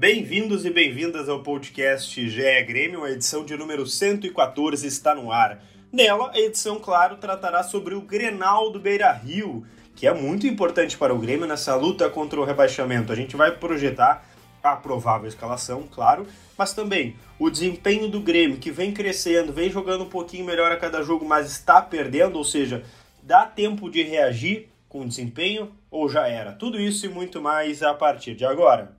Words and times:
Bem-vindos 0.00 0.64
e 0.64 0.70
bem-vindas 0.70 1.28
ao 1.28 1.42
podcast 1.42 2.26
GE 2.26 2.62
Grêmio, 2.62 3.04
a 3.04 3.10
edição 3.10 3.44
de 3.44 3.54
número 3.54 3.84
114 3.86 4.86
está 4.86 5.14
no 5.14 5.30
ar. 5.30 5.62
Nela, 5.92 6.30
a 6.32 6.40
edição, 6.40 6.80
claro, 6.80 7.18
tratará 7.18 7.62
sobre 7.62 7.94
o 7.94 8.00
Grenal 8.00 8.70
do 8.70 8.80
Beira 8.80 9.12
Rio, 9.12 9.62
que 9.94 10.06
é 10.06 10.14
muito 10.14 10.46
importante 10.46 10.96
para 10.96 11.14
o 11.14 11.18
Grêmio 11.18 11.46
nessa 11.46 11.76
luta 11.76 12.08
contra 12.08 12.40
o 12.40 12.44
rebaixamento. 12.44 13.12
A 13.12 13.14
gente 13.14 13.36
vai 13.36 13.54
projetar 13.54 14.24
a 14.62 14.74
provável 14.74 15.28
escalação, 15.28 15.86
claro, 15.86 16.26
mas 16.56 16.72
também 16.72 17.14
o 17.38 17.50
desempenho 17.50 18.08
do 18.08 18.20
Grêmio, 18.20 18.56
que 18.56 18.70
vem 18.70 18.94
crescendo, 18.94 19.52
vem 19.52 19.68
jogando 19.68 20.04
um 20.04 20.08
pouquinho 20.08 20.46
melhor 20.46 20.72
a 20.72 20.78
cada 20.78 21.02
jogo, 21.02 21.26
mas 21.26 21.50
está 21.50 21.82
perdendo, 21.82 22.36
ou 22.36 22.44
seja, 22.44 22.82
dá 23.22 23.44
tempo 23.44 23.90
de 23.90 24.02
reagir 24.02 24.70
com 24.88 25.02
o 25.02 25.06
desempenho 25.06 25.70
ou 25.90 26.08
já 26.08 26.26
era? 26.26 26.52
Tudo 26.52 26.80
isso 26.80 27.04
e 27.04 27.10
muito 27.10 27.42
mais 27.42 27.82
a 27.82 27.92
partir 27.92 28.34
de 28.34 28.46
agora. 28.46 28.98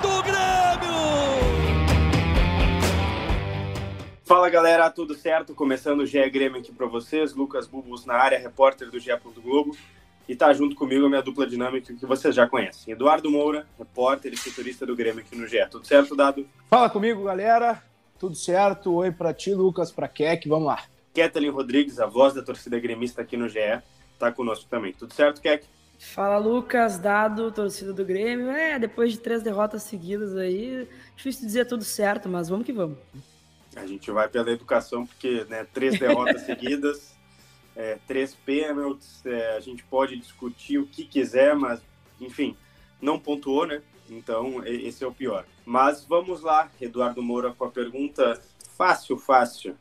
do 0.00 0.22
Grêmio! 0.22 0.36
Fala 4.24 4.50
galera, 4.50 4.90
tudo 4.90 5.14
certo? 5.14 5.54
Começando 5.54 6.00
o 6.00 6.06
GE 6.06 6.28
Grêmio 6.30 6.60
aqui 6.60 6.72
para 6.72 6.86
vocês, 6.86 7.34
Lucas 7.34 7.66
Bubos 7.66 8.04
na 8.04 8.14
área, 8.14 8.38
repórter 8.38 8.90
do 8.90 8.98
GE. 8.98 9.10
Globo, 9.42 9.76
e 10.28 10.34
tá 10.34 10.52
junto 10.52 10.74
comigo 10.74 11.06
a 11.06 11.08
minha 11.08 11.22
dupla 11.22 11.46
dinâmica 11.46 11.94
que 11.94 12.04
vocês 12.04 12.34
já 12.34 12.48
conhecem. 12.48 12.92
Eduardo 12.92 13.30
Moura, 13.30 13.66
repórter 13.78 14.32
e 14.32 14.36
setorista 14.36 14.84
do 14.84 14.96
Grêmio 14.96 15.20
aqui 15.20 15.36
no 15.36 15.46
GE. 15.46 15.64
Tudo 15.70 15.86
certo, 15.86 16.16
Dado? 16.16 16.46
Fala 16.68 16.90
comigo, 16.90 17.24
galera. 17.24 17.82
Tudo 18.18 18.34
certo? 18.34 18.94
Oi 18.94 19.12
para 19.12 19.32
ti, 19.32 19.54
Lucas, 19.54 19.92
para 19.92 20.08
Keck, 20.08 20.48
vamos 20.48 20.66
lá. 20.66 20.82
Kathleen 21.14 21.50
Rodrigues, 21.50 22.00
a 22.00 22.06
voz 22.06 22.34
da 22.34 22.42
torcida 22.42 22.78
gremista 22.78 23.22
aqui 23.22 23.36
no 23.36 23.48
GE, 23.48 23.80
tá 24.18 24.32
conosco 24.32 24.66
também. 24.68 24.92
Tudo 24.92 25.14
certo, 25.14 25.40
Keck? 25.40 25.66
Fala 25.98 26.38
Lucas, 26.38 26.98
dado, 26.98 27.50
torcida 27.50 27.92
do 27.92 28.04
Grêmio. 28.04 28.50
É, 28.50 28.78
depois 28.78 29.12
de 29.12 29.18
três 29.18 29.42
derrotas 29.42 29.82
seguidas 29.82 30.36
aí, 30.36 30.88
difícil 31.16 31.46
dizer 31.46 31.66
tudo 31.66 31.84
certo, 31.84 32.28
mas 32.28 32.48
vamos 32.48 32.66
que 32.66 32.72
vamos. 32.72 32.98
A 33.74 33.86
gente 33.86 34.10
vai 34.10 34.28
pela 34.28 34.50
educação, 34.50 35.06
porque 35.06 35.44
né, 35.48 35.66
três 35.72 35.98
derrotas 35.98 36.42
seguidas, 36.46 37.14
é, 37.74 37.98
três 38.06 38.34
pênaltis, 38.34 39.24
é, 39.24 39.56
a 39.56 39.60
gente 39.60 39.84
pode 39.84 40.16
discutir 40.16 40.78
o 40.78 40.86
que 40.86 41.04
quiser, 41.04 41.54
mas, 41.54 41.80
enfim, 42.20 42.56
não 43.00 43.18
pontuou, 43.18 43.66
né? 43.66 43.82
Então, 44.08 44.64
esse 44.64 45.02
é 45.02 45.06
o 45.06 45.12
pior. 45.12 45.44
Mas 45.64 46.04
vamos 46.04 46.42
lá, 46.42 46.70
Eduardo 46.80 47.22
Moura, 47.22 47.52
com 47.52 47.64
a 47.64 47.70
pergunta 47.70 48.40
fácil, 48.76 49.18
fácil. 49.18 49.76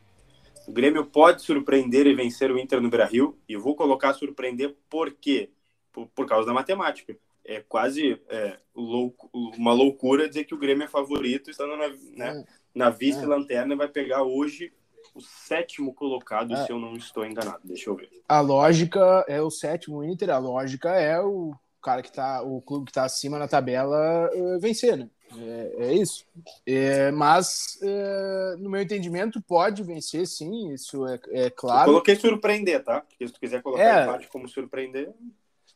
O 0.67 0.71
Grêmio 0.71 1.05
pode 1.05 1.43
surpreender 1.43 2.08
e 2.08 2.16
vencer 2.16 2.52
o 2.52 2.58
Inter 2.58 2.81
no 2.81 2.89
Beira-Rio? 2.89 3.38
E 3.47 3.55
vou 3.55 3.75
colocar 3.75 4.13
surpreender 4.13 4.75
por 4.89 5.11
quê? 5.11 5.52
Por, 5.96 6.08
por 6.08 6.28
causa 6.28 6.46
da 6.46 6.54
matemática. 6.54 7.18
É 7.46 7.62
quase 7.62 8.20
é, 8.28 8.58
louco, 8.76 9.30
uma 9.34 9.72
loucura 9.72 10.28
dizer 10.28 10.44
que 10.44 10.54
o 10.54 10.58
Grêmio 10.58 10.84
é 10.84 10.88
favorito, 10.90 11.50
estando 11.50 11.78
na, 11.78 11.88
né, 12.18 12.46
na 12.74 12.90
vice-lanterna 12.90 13.74
e 13.74 13.78
vai 13.78 13.88
pegar 13.88 14.23
hoje 14.23 14.73
o 15.14 15.22
sétimo 15.22 15.94
colocado, 15.94 16.54
é. 16.54 16.66
se 16.66 16.72
eu 16.72 16.78
não 16.78 16.98
estou 16.98 17.26
enganado. 17.26 17.61
Deixa 17.64 17.89
eu 17.89 17.95
ver. 17.95 18.10
A 18.28 18.42
lógica 18.42 19.23
é 19.30 19.42
o 19.42 19.50
sétimo 19.50 20.04
Inter, 20.04 20.32
a 20.32 20.38
lógica 20.38 20.89
é 20.89 21.22
o 21.22 21.54
cara 21.82 22.02
que 22.02 22.11
tá, 22.11 22.42
o 22.42 22.61
clube 22.61 22.86
que 22.86 22.92
está 22.92 23.05
acima 23.05 23.39
na 23.39 23.48
tabela 23.48 24.30
uh, 24.34 24.60
vencer, 24.60 24.98
né? 24.98 25.10
É, 25.38 25.86
é 25.86 25.94
isso. 25.94 26.26
É, 26.66 27.11
mas, 27.11 27.80
é, 27.82 28.55
no 28.58 28.70
meu 28.70 28.82
entendimento, 28.82 29.42
pode 29.42 29.84
vencer, 29.84 30.28
sim, 30.28 30.73
isso 30.73 31.05
é, 31.08 31.20
é 31.30 31.50
claro. 31.50 31.82
Eu 31.82 31.94
coloquei 31.94 32.16
surpreender, 32.16 32.84
tá? 32.84 33.02
Porque 33.02 33.28
se 33.28 33.34
tu 33.34 33.39
quiser 33.39 33.61
colocar 33.61 33.84
é. 33.84 34.04
empate 34.04 34.28
como 34.28 34.48
surpreender. 34.48 35.14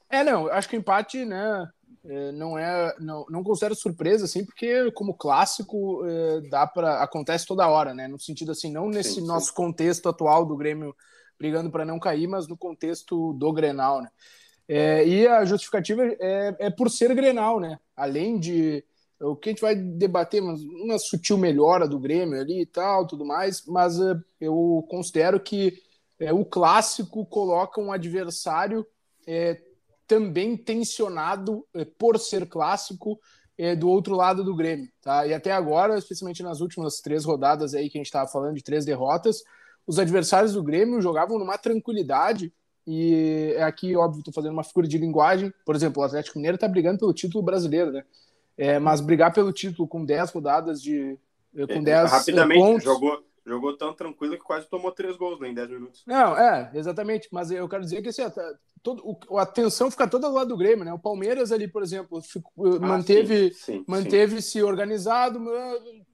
É, 0.10 0.24
não, 0.24 0.48
acho 0.48 0.68
que 0.68 0.76
o 0.76 0.80
empate, 0.80 1.24
né? 1.24 1.70
É, 2.06 2.32
não 2.32 2.58
é 2.58 2.96
não, 3.00 3.26
não 3.30 3.44
considero 3.44 3.76
surpresa 3.76 4.24
assim 4.24 4.46
porque 4.46 4.90
como 4.92 5.14
clássico 5.14 6.06
é, 6.06 6.42
dá 6.50 6.66
para 6.66 7.04
acontece 7.04 7.46
toda 7.46 7.68
hora 7.68 7.94
né 7.94 8.08
no 8.08 8.18
sentido 8.18 8.54
assim 8.54 8.72
não 8.72 8.88
nesse 8.88 9.16
sim, 9.16 9.22
sim. 9.22 9.28
nosso 9.28 9.54
contexto 9.54 10.08
atual 10.08 10.46
do 10.46 10.56
Grêmio 10.56 10.96
brigando 11.38 11.70
para 11.70 11.84
não 11.84 12.00
cair 12.00 12.26
mas 12.26 12.48
no 12.48 12.56
contexto 12.56 13.34
do 13.34 13.52
Grenal 13.52 14.02
né 14.02 14.10
é, 14.66 15.06
e 15.06 15.28
a 15.28 15.44
justificativa 15.44 16.02
é, 16.06 16.56
é 16.58 16.70
por 16.70 16.90
ser 16.90 17.14
Grenal 17.14 17.60
né 17.60 17.78
além 17.98 18.40
de 18.40 18.82
o 19.20 19.36
que 19.36 19.50
a 19.50 19.52
gente 19.52 19.62
vai 19.62 19.76
debater 19.76 20.42
uma, 20.42 20.54
uma 20.54 20.98
sutil 20.98 21.38
melhora 21.38 21.86
do 21.86 22.00
Grêmio 22.00 22.40
ali 22.40 22.62
e 22.62 22.66
tal 22.66 23.06
tudo 23.06 23.26
mais 23.26 23.66
mas 23.68 24.00
é, 24.00 24.16
eu 24.40 24.88
considero 24.90 25.38
que 25.38 25.84
é, 26.18 26.32
o 26.32 26.46
clássico 26.46 27.26
coloca 27.26 27.82
um 27.82 27.92
adversário 27.92 28.88
é, 29.28 29.62
também 30.10 30.58
tensionado 30.58 31.64
eh, 31.74 31.86
por 31.86 32.18
ser 32.18 32.50
clássico 32.50 33.20
eh, 33.56 33.76
do 33.76 33.88
outro 33.88 34.16
lado 34.16 34.44
do 34.44 34.56
Grêmio, 34.56 34.90
tá? 35.00 35.28
E 35.28 35.34
até 35.34 35.52
agora, 35.52 35.98
especialmente 36.00 36.42
nas 36.42 36.60
últimas 36.60 37.00
três 37.00 37.24
rodadas 37.24 37.76
aí 37.76 37.92
que 37.92 37.98
a 37.98 38.00
gente 38.00 38.08
estava 38.08 38.28
falando 38.28 38.56
de 38.56 38.64
três 38.64 38.86
derrotas, 38.86 39.44
os 39.86 40.00
adversários 40.00 40.54
do 40.54 40.64
Grêmio 40.64 41.00
jogavam 41.00 41.38
numa 41.38 41.60
tranquilidade 41.60 42.52
e 42.88 43.54
é 43.56 43.62
aqui, 43.62 43.96
óbvio, 43.96 44.20
estou 44.20 44.34
fazendo 44.34 44.54
uma 44.54 44.64
figura 44.64 44.88
de 44.88 44.98
linguagem. 44.98 45.54
Por 45.64 45.76
exemplo, 45.76 46.02
o 46.02 46.06
Atlético 46.06 46.40
Mineiro 46.40 46.56
está 46.56 46.68
brigando 46.68 46.98
pelo 46.98 47.14
título 47.14 47.44
brasileiro, 47.44 47.92
né? 47.92 48.04
É, 48.58 48.80
mas 48.80 49.00
brigar 49.00 49.32
pelo 49.32 49.54
título 49.54 49.88
com 49.88 50.04
10 50.04 50.32
rodadas 50.32 50.82
de. 50.82 51.18
Eh, 51.56 51.68
com 51.68 51.84
10 51.84 52.12
Rapidamente, 52.12 52.60
pontos, 52.60 52.84
jogou, 52.84 53.24
Jogou 53.50 53.76
tão 53.76 53.94
tranquilo 53.94 54.38
que 54.38 54.44
quase 54.44 54.70
tomou 54.70 54.92
três 54.92 55.18
gols 55.18 55.40
né, 55.40 55.50
em 55.50 55.54
10 55.54 55.70
minutos. 55.72 56.04
Não, 56.06 56.38
é, 56.38 56.72
exatamente. 56.74 57.28
Mas 57.32 57.50
eu 57.52 57.68
quero 57.68 57.84
dizer 57.84 58.02
que 58.02 58.10
assim, 58.10 58.22
todo, 58.84 59.02
o, 59.04 59.38
a 59.38 59.42
atenção 59.42 59.90
fica 59.90 60.08
toda 60.08 60.30
do 60.30 60.36
lado 60.36 60.50
do 60.50 60.58
Grêmio, 60.58 60.86
né? 60.86 60.94
O 60.94 61.00
Palmeiras 61.00 61.52
ali, 61.52 61.68
por 61.68 61.82
exemplo, 61.82 62.22
fico, 62.22 62.52
ah, 62.66 62.80
manteve, 62.80 63.54
sim, 63.54 63.80
sim, 63.80 63.86
manteve 63.88 64.42
sim. 64.42 64.50
se 64.50 64.64
organizado 64.64 65.42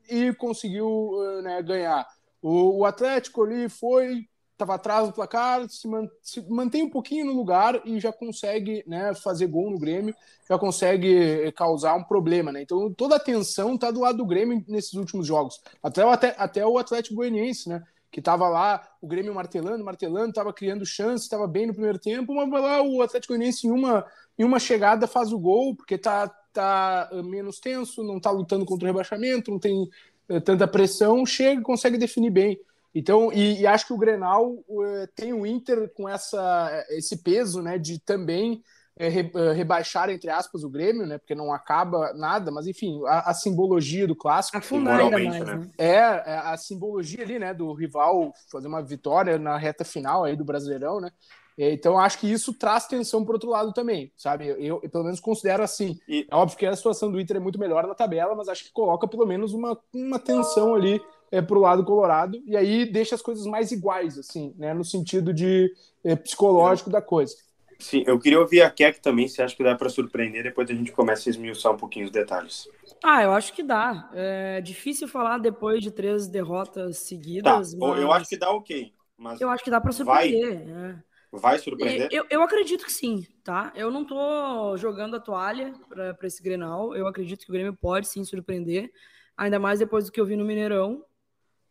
e 0.09 0.33
conseguiu 0.33 1.11
né, 1.43 1.61
ganhar. 1.61 2.07
O, 2.41 2.79
o 2.79 2.85
Atlético 2.85 3.43
ali 3.43 3.67
foi, 3.67 4.27
estava 4.55 4.75
atrás 4.75 5.07
do 5.07 5.13
placar, 5.13 5.69
se, 5.69 5.87
man, 5.87 6.07
se, 6.21 6.41
mantém 6.49 6.83
um 6.83 6.89
pouquinho 6.89 7.25
no 7.25 7.33
lugar 7.33 7.81
e 7.85 7.99
já 7.99 8.11
consegue 8.11 8.83
né, 8.87 9.13
fazer 9.13 9.47
gol 9.47 9.69
no 9.69 9.77
Grêmio, 9.77 10.15
já 10.49 10.57
consegue 10.57 11.51
causar 11.51 11.95
um 11.95 12.03
problema. 12.03 12.51
Né? 12.51 12.61
Então 12.61 12.91
toda 12.93 13.15
a 13.15 13.17
atenção 13.17 13.75
está 13.75 13.91
do 13.91 13.99
lado 13.99 14.17
do 14.17 14.25
Grêmio 14.25 14.63
nesses 14.67 14.93
últimos 14.93 15.27
jogos. 15.27 15.61
Até, 15.83 16.03
até, 16.03 16.35
até 16.37 16.65
o 16.65 16.77
Atlético 16.77 17.15
Goianiense, 17.15 17.67
né? 17.67 17.83
que 18.09 18.21
estava 18.21 18.47
lá, 18.47 18.81
o 19.01 19.07
Grêmio 19.07 19.35
martelando, 19.35 19.83
martelando, 19.83 20.29
estava 20.29 20.53
criando 20.53 20.85
chance, 20.85 21.25
estava 21.25 21.45
bem 21.45 21.67
no 21.67 21.73
primeiro 21.73 21.99
tempo, 21.99 22.33
mas 22.33 22.49
lá 22.49 22.81
o 22.81 23.01
Atlético 23.01 23.33
Goianiense 23.33 23.67
em 23.67 23.71
uma, 23.71 24.05
em 24.39 24.45
uma 24.45 24.57
chegada 24.57 25.05
faz 25.05 25.33
o 25.33 25.37
gol, 25.37 25.75
porque 25.75 25.95
está 25.95 26.29
tá 26.53 27.09
menos 27.25 27.59
tenso, 27.59 28.01
não 28.05 28.15
está 28.15 28.31
lutando 28.31 28.65
contra 28.65 28.85
o 28.85 28.87
rebaixamento, 28.87 29.51
não 29.51 29.59
tem 29.59 29.89
eh, 30.29 30.39
tanta 30.39 30.65
pressão, 30.65 31.25
chega 31.25 31.59
e 31.59 31.63
consegue 31.63 31.97
definir 31.97 32.29
bem. 32.29 32.57
Então, 32.95 33.29
e, 33.33 33.59
e, 33.59 33.67
acho 33.67 33.87
que 33.87 33.93
o 33.93 33.97
Grenal 33.97 34.51
uh, 34.51 35.07
tem 35.13 35.33
o 35.33 35.45
Inter 35.45 35.91
com 35.93 36.07
essa, 36.07 36.85
esse 36.91 37.17
peso, 37.17 37.61
né, 37.61 37.77
de 37.77 37.99
também 37.99 38.63
uh, 38.97 39.09
re, 39.09 39.31
uh, 39.35 39.51
rebaixar, 39.51 40.09
entre 40.09 40.29
aspas, 40.29 40.63
o 40.63 40.69
Grêmio, 40.69 41.05
né, 41.05 41.17
porque 41.17 41.35
não 41.35 41.51
acaba 41.51 42.13
nada, 42.13 42.49
mas 42.51 42.67
enfim, 42.67 43.01
a, 43.05 43.31
a 43.31 43.33
simbologia 43.33 44.07
do 44.07 44.15
clássico. 44.15 44.57
Afundar 44.57 45.01
ainda 45.01 45.19
mais, 45.19 45.45
né? 45.45 45.55
né? 45.55 45.69
É, 45.77 45.89
é, 45.89 46.37
a 46.45 46.55
simbologia 46.55 47.21
ali, 47.21 47.37
né, 47.37 47.53
do 47.53 47.73
rival 47.73 48.33
fazer 48.49 48.69
uma 48.69 48.81
vitória 48.81 49.37
na 49.37 49.57
reta 49.57 49.83
final 49.83 50.23
aí 50.23 50.37
do 50.37 50.45
Brasileirão, 50.45 51.01
né, 51.01 51.11
então, 51.57 51.97
acho 51.97 52.19
que 52.19 52.29
isso 52.29 52.53
traz 52.53 52.85
tensão 52.85 53.23
para 53.23 53.33
outro 53.33 53.49
lado 53.49 53.71
também, 53.71 54.11
sabe? 54.17 54.47
Eu, 54.47 54.81
eu, 54.83 54.89
pelo 54.89 55.05
menos 55.05 55.21
considero 55.21 55.63
assim. 55.63 55.97
E... 56.05 56.27
É 56.29 56.35
óbvio 56.35 56.57
que 56.57 56.65
a 56.65 56.75
situação 56.75 57.09
do 57.09 57.17
Inter 57.17 57.37
é 57.37 57.39
muito 57.39 57.57
melhor 57.57 57.87
na 57.87 57.95
tabela, 57.95 58.35
mas 58.35 58.49
acho 58.49 58.65
que 58.65 58.73
coloca 58.73 59.07
pelo 59.07 59.25
menos 59.25 59.53
uma, 59.53 59.79
uma 59.93 60.19
tensão 60.19 60.75
ali 60.75 61.01
é, 61.35 61.41
para 61.41 61.57
o 61.57 61.61
lado 61.61 61.83
colorado, 61.83 62.41
e 62.45 62.55
aí 62.55 62.85
deixa 62.85 63.13
as 63.13 63.21
coisas 63.21 63.45
mais 63.45 63.69
iguais, 63.71 64.17
assim, 64.17 64.53
né, 64.57 64.73
no 64.73 64.85
sentido 64.85 65.33
de 65.33 65.69
é, 66.01 66.15
psicológico 66.15 66.89
da 66.89 67.01
coisa. 67.01 67.35
Sim, 67.77 68.05
eu 68.07 68.17
queria 68.17 68.39
ouvir 68.39 68.61
a 68.61 68.69
Keck 68.69 69.01
também, 69.01 69.27
se 69.27 69.41
acha 69.41 69.53
que 69.53 69.61
dá 69.61 69.75
para 69.75 69.89
surpreender, 69.89 70.43
depois 70.43 70.69
a 70.69 70.73
gente 70.73 70.93
começa 70.93 71.27
a 71.27 71.31
esmiuçar 71.31 71.73
um 71.73 71.77
pouquinho 71.77 72.05
os 72.05 72.11
detalhes. 72.11 72.69
Ah, 73.03 73.21
eu 73.21 73.33
acho 73.33 73.51
que 73.51 73.61
dá. 73.61 74.09
É 74.13 74.61
difícil 74.61 75.09
falar 75.09 75.39
depois 75.39 75.81
de 75.83 75.91
três 75.91 76.25
derrotas 76.25 76.99
seguidas. 76.99 77.73
Tá, 77.73 77.77
mas... 77.77 78.01
eu 78.01 78.11
acho 78.13 78.29
que 78.29 78.37
dá 78.37 78.49
ok. 78.49 78.93
Mas 79.17 79.41
eu 79.41 79.49
acho 79.49 79.61
que 79.61 79.69
dá 79.69 79.81
para 79.81 79.91
surpreender. 79.91 80.65
Vai, 80.65 80.89
é. 80.89 80.95
Vai 81.33 81.59
surpreender? 81.59 82.07
Eu, 82.13 82.25
eu 82.29 82.41
acredito 82.41 82.85
que 82.85 82.93
sim, 82.93 83.27
tá? 83.43 83.73
Eu 83.75 83.91
não 83.91 84.05
tô 84.05 84.77
jogando 84.77 85.17
a 85.17 85.19
toalha 85.19 85.73
para 85.89 86.27
esse 86.27 86.41
Grenal. 86.41 86.95
Eu 86.95 87.07
acredito 87.07 87.43
que 87.43 87.49
o 87.49 87.53
Grêmio 87.53 87.73
pode 87.73 88.07
sim 88.07 88.23
surpreender, 88.23 88.89
ainda 89.35 89.59
mais 89.59 89.79
depois 89.79 90.05
do 90.05 90.13
que 90.13 90.21
eu 90.21 90.25
vi 90.25 90.37
no 90.37 90.45
Mineirão 90.45 91.03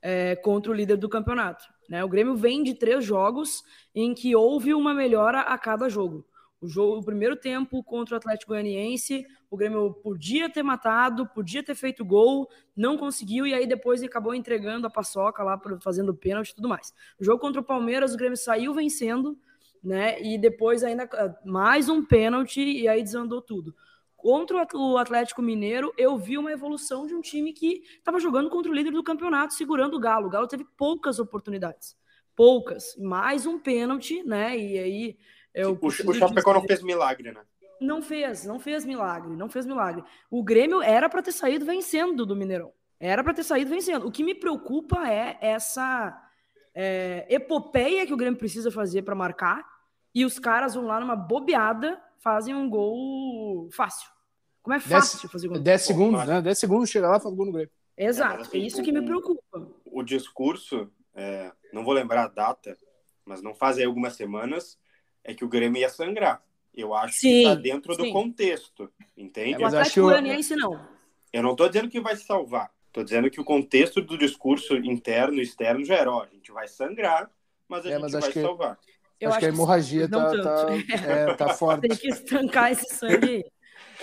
é, 0.05 0.37
contra 0.37 0.71
o 0.71 0.75
líder 0.75 0.99
do 0.99 1.09
campeonato. 1.09 1.65
Né? 1.89 2.05
O 2.05 2.09
Grêmio 2.09 2.37
vem 2.37 2.63
de 2.63 2.75
três 2.75 3.03
jogos 3.03 3.63
em 3.95 4.13
que 4.13 4.37
houve 4.37 4.75
uma 4.75 4.93
melhora 4.93 5.41
a 5.41 5.57
cada 5.57 5.89
jogo. 5.89 6.27
O, 6.61 6.69
jogo, 6.69 6.99
o 6.99 7.05
primeiro 7.05 7.37
tempo 7.37 7.83
contra 7.83 8.15
o 8.15 8.19
Atlético 8.19 8.53
Goianiense, 8.53 9.27
o 9.51 9.57
Grêmio 9.57 9.95
podia 9.95 10.51
ter 10.51 10.63
matado, 10.63 11.27
podia 11.29 11.63
ter 11.63 11.75
feito 11.75 12.05
gol, 12.05 12.47
não 12.77 12.99
conseguiu, 12.99 13.47
e 13.47 13.55
aí 13.55 13.67
depois 13.67 14.03
acabou 14.03 14.35
entregando 14.35 14.87
a 14.87 14.91
paçoca 14.91 15.43
lá, 15.43 15.59
fazendo 15.81 16.15
pênalti 16.15 16.51
e 16.51 16.55
tudo 16.55 16.69
mais. 16.69 16.93
O 17.19 17.25
jogo 17.25 17.41
contra 17.41 17.63
o 17.63 17.65
Palmeiras, 17.65 18.13
o 18.13 18.17
Grêmio 18.19 18.37
saiu 18.37 18.75
vencendo, 18.75 19.39
né? 19.83 20.21
E 20.23 20.37
depois 20.37 20.85
ainda 20.85 21.09
ah, 21.13 21.35
mais 21.47 21.89
um 21.89 22.05
pênalti, 22.05 22.61
e 22.61 22.87
aí 22.89 23.03
desandou 23.03 23.41
tudo. 23.41 23.75
Contra 24.25 24.67
o 24.73 24.97
Atlético 24.97 25.43
Mineiro, 25.43 25.93
eu 25.99 26.17
vi 26.17 26.39
uma 26.39 26.51
evolução 26.51 27.07
de 27.07 27.15
um 27.15 27.21
time 27.21 27.53
que 27.53 27.83
estava 27.99 28.19
jogando 28.19 28.49
contra 28.49 28.73
o 28.73 28.75
líder 28.75 28.91
do 28.91 29.05
campeonato, 29.05 29.53
segurando 29.53 29.99
o 29.99 30.01
Galo. 30.01 30.29
O 30.29 30.31
Galo 30.31 30.49
teve 30.49 30.65
poucas 30.79 31.19
oportunidades. 31.19 31.95
Poucas. 32.35 32.97
Mais 32.97 33.45
um 33.45 33.59
pênalti, 33.59 34.23
né? 34.23 34.57
E 34.57 34.79
aí. 34.79 35.19
Eu 35.53 35.79
o, 35.79 35.91
Chapecó 35.91 36.55
não 36.55 36.63
fez 36.63 36.83
milagre, 36.83 37.33
né? 37.33 37.43
Não 37.79 38.01
fez, 38.01 38.47
não 38.47 38.59
fez 38.59 38.87
milagre, 38.87 39.37
não 39.37 39.51
fez 39.51 39.67
milagre. 39.67 40.03
O 40.31 40.43
Grêmio 40.43 40.81
era 40.81 41.07
para 41.11 41.21
ter 41.21 41.33
saído 41.33 41.67
vencendo 41.67 42.25
do 42.25 42.35
Mineirão. 42.35 42.73
Era 42.99 43.23
para 43.23 43.35
ter 43.35 43.43
saído 43.43 43.69
vencendo. 43.69 44.07
O 44.07 44.11
que 44.11 44.25
me 44.25 44.35
preocupa 44.35 45.07
é 45.07 45.37
essa 45.43 46.19
é, 46.75 47.27
epopeia 47.29 48.07
que 48.07 48.15
o 48.15 48.17
Grêmio 48.17 48.39
precisa 48.39 48.71
fazer 48.71 49.03
para 49.03 49.15
marcar 49.15 49.69
e 50.15 50.25
os 50.25 50.39
caras 50.39 50.75
vão 50.75 50.87
lá 50.87 50.99
numa 50.99 51.15
bobeada, 51.15 52.03
fazem 52.21 52.55
um 52.55 52.71
gol 52.71 53.69
fácil. 53.71 54.14
Como 54.65 54.75
é 54.75 54.81
fácil 54.81 55.19
dez, 55.19 55.31
fazer 55.31 55.49
gol. 55.49 55.59
10 55.59 55.83
segundos, 55.83 56.27
né? 56.27 56.41
10 56.41 56.59
segundos, 56.59 56.89
chega 56.89 57.07
lá 57.07 57.19
e 57.19 57.21
faz 57.21 57.35
gol 57.35 57.45
no 57.45 57.53
Grêmio. 57.53 57.71
Exato, 57.97 58.39
é, 58.39 58.41
assim, 58.41 58.59
é 58.59 58.61
isso 58.63 58.83
que 58.83 58.91
me 58.91 59.05
preocupa. 59.05 59.69
O, 59.85 60.03
discurso, 60.03 60.91
é, 61.15 61.53
não 61.71 61.85
vou 61.85 61.93
lembrar 61.93 62.25
a 62.25 62.29
data, 62.29 62.77
mas 63.27 63.43
não 63.43 63.55
faz 63.55 63.77
aí 63.77 63.85
algumas 63.85 64.17
semanas, 64.17 64.79
é 65.23 65.35
que 65.35 65.45
o 65.45 65.49
Grêmio 65.49 65.81
ia 65.81 65.91
sangrar. 65.91 66.43
Eu 66.75 66.95
acho 66.95 67.19
sim, 67.19 67.29
que 67.29 67.39
está 67.41 67.55
dentro 67.55 67.95
sim. 67.95 68.05
do 68.05 68.11
contexto, 68.11 68.91
entende? 69.15 69.63
É, 69.63 69.65
o 69.65 69.67
Atlético 69.67 70.07
Goianiense 70.07 70.57
não. 70.57 70.81
Eu 71.31 71.43
não 71.43 71.51
estou 71.51 71.69
dizendo 71.69 71.91
que 71.91 72.01
vai 72.01 72.17
se 72.17 72.25
salvar. 72.25 72.73
Estou 72.87 73.05
dizendo 73.05 73.31
que 73.31 73.41
o 73.41 73.45
contexto 73.45 74.01
do 74.01 74.17
discurso 74.17 74.77
interno 74.77 75.41
e 75.41 75.43
externo 75.43 75.85
já 75.85 75.97
era, 75.97 76.11
ó, 76.11 76.23
a 76.23 76.29
gente 76.29 76.51
vai 76.51 76.67
sangrar, 76.67 77.31
mas 77.69 77.85
a 77.85 77.91
é, 77.91 77.93
gente 77.93 78.01
mas 78.01 78.13
vai 78.13 78.33
que... 78.33 78.41
salvar. 78.41 78.79
Eu 79.21 79.29
acho, 79.29 79.37
acho 79.37 79.39
que 79.41 79.45
a 79.45 79.49
hemorragia 79.49 80.09
tá, 80.09 80.43
tá, 80.43 80.67
é, 81.07 81.35
tá 81.35 81.49
forte. 81.55 81.87
Tem 81.87 81.97
que 81.97 82.09
estancar 82.09 82.73
esse 82.73 82.97
sangue 82.97 83.29
aí. 83.29 83.45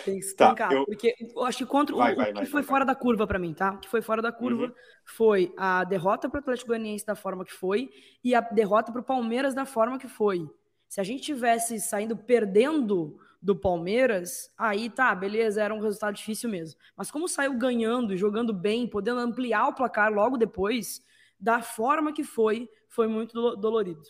Tem 0.03 0.19
que 0.19 0.21
tá, 0.21 0.27
estancar. 0.27 0.69
Tá, 0.69 0.75
eu... 0.75 0.85
Porque 0.85 1.15
eu 1.19 1.43
acho 1.43 1.57
que 1.57 1.65
contra 1.65 1.95
vai, 1.95 2.13
o, 2.13 2.15
vai, 2.15 2.25
o 2.25 2.33
que 2.33 2.39
vai, 2.39 2.45
foi 2.45 2.63
fora 2.63 2.85
da 2.85 2.95
curva 2.95 3.25
para 3.27 3.39
mim, 3.39 3.53
tá? 3.53 3.73
O 3.73 3.77
que 3.79 3.89
foi 3.89 4.01
fora 4.01 4.21
da 4.21 4.31
curva 4.31 4.65
uhum. 4.65 4.73
foi 5.05 5.53
a 5.57 5.83
derrota 5.83 6.29
para 6.29 6.37
o 6.37 6.41
Atlético 6.41 6.69
Goianiense 6.69 7.05
da 7.05 7.15
forma 7.15 7.45
que 7.45 7.53
foi 7.53 7.89
e 8.23 8.33
a 8.35 8.41
derrota 8.41 8.91
para 8.91 9.01
o 9.01 9.03
Palmeiras 9.03 9.53
da 9.53 9.65
forma 9.65 9.97
que 9.97 10.07
foi. 10.07 10.49
Se 10.87 10.99
a 10.99 11.03
gente 11.03 11.23
tivesse 11.23 11.79
saindo 11.79 12.17
perdendo 12.17 13.17
do 13.41 13.55
Palmeiras, 13.55 14.51
aí 14.57 14.89
tá, 14.89 15.15
beleza, 15.15 15.63
era 15.63 15.73
um 15.73 15.79
resultado 15.79 16.15
difícil 16.15 16.49
mesmo. 16.49 16.79
Mas 16.95 17.09
como 17.09 17.27
saiu 17.27 17.57
ganhando, 17.57 18.15
jogando 18.15 18.53
bem, 18.53 18.87
podendo 18.87 19.19
ampliar 19.19 19.67
o 19.67 19.73
placar 19.73 20.13
logo 20.13 20.37
depois, 20.37 21.01
da 21.39 21.61
forma 21.61 22.13
que 22.13 22.23
foi, 22.23 22.69
foi 22.87 23.07
muito 23.07 23.55
dolorido. 23.55 24.03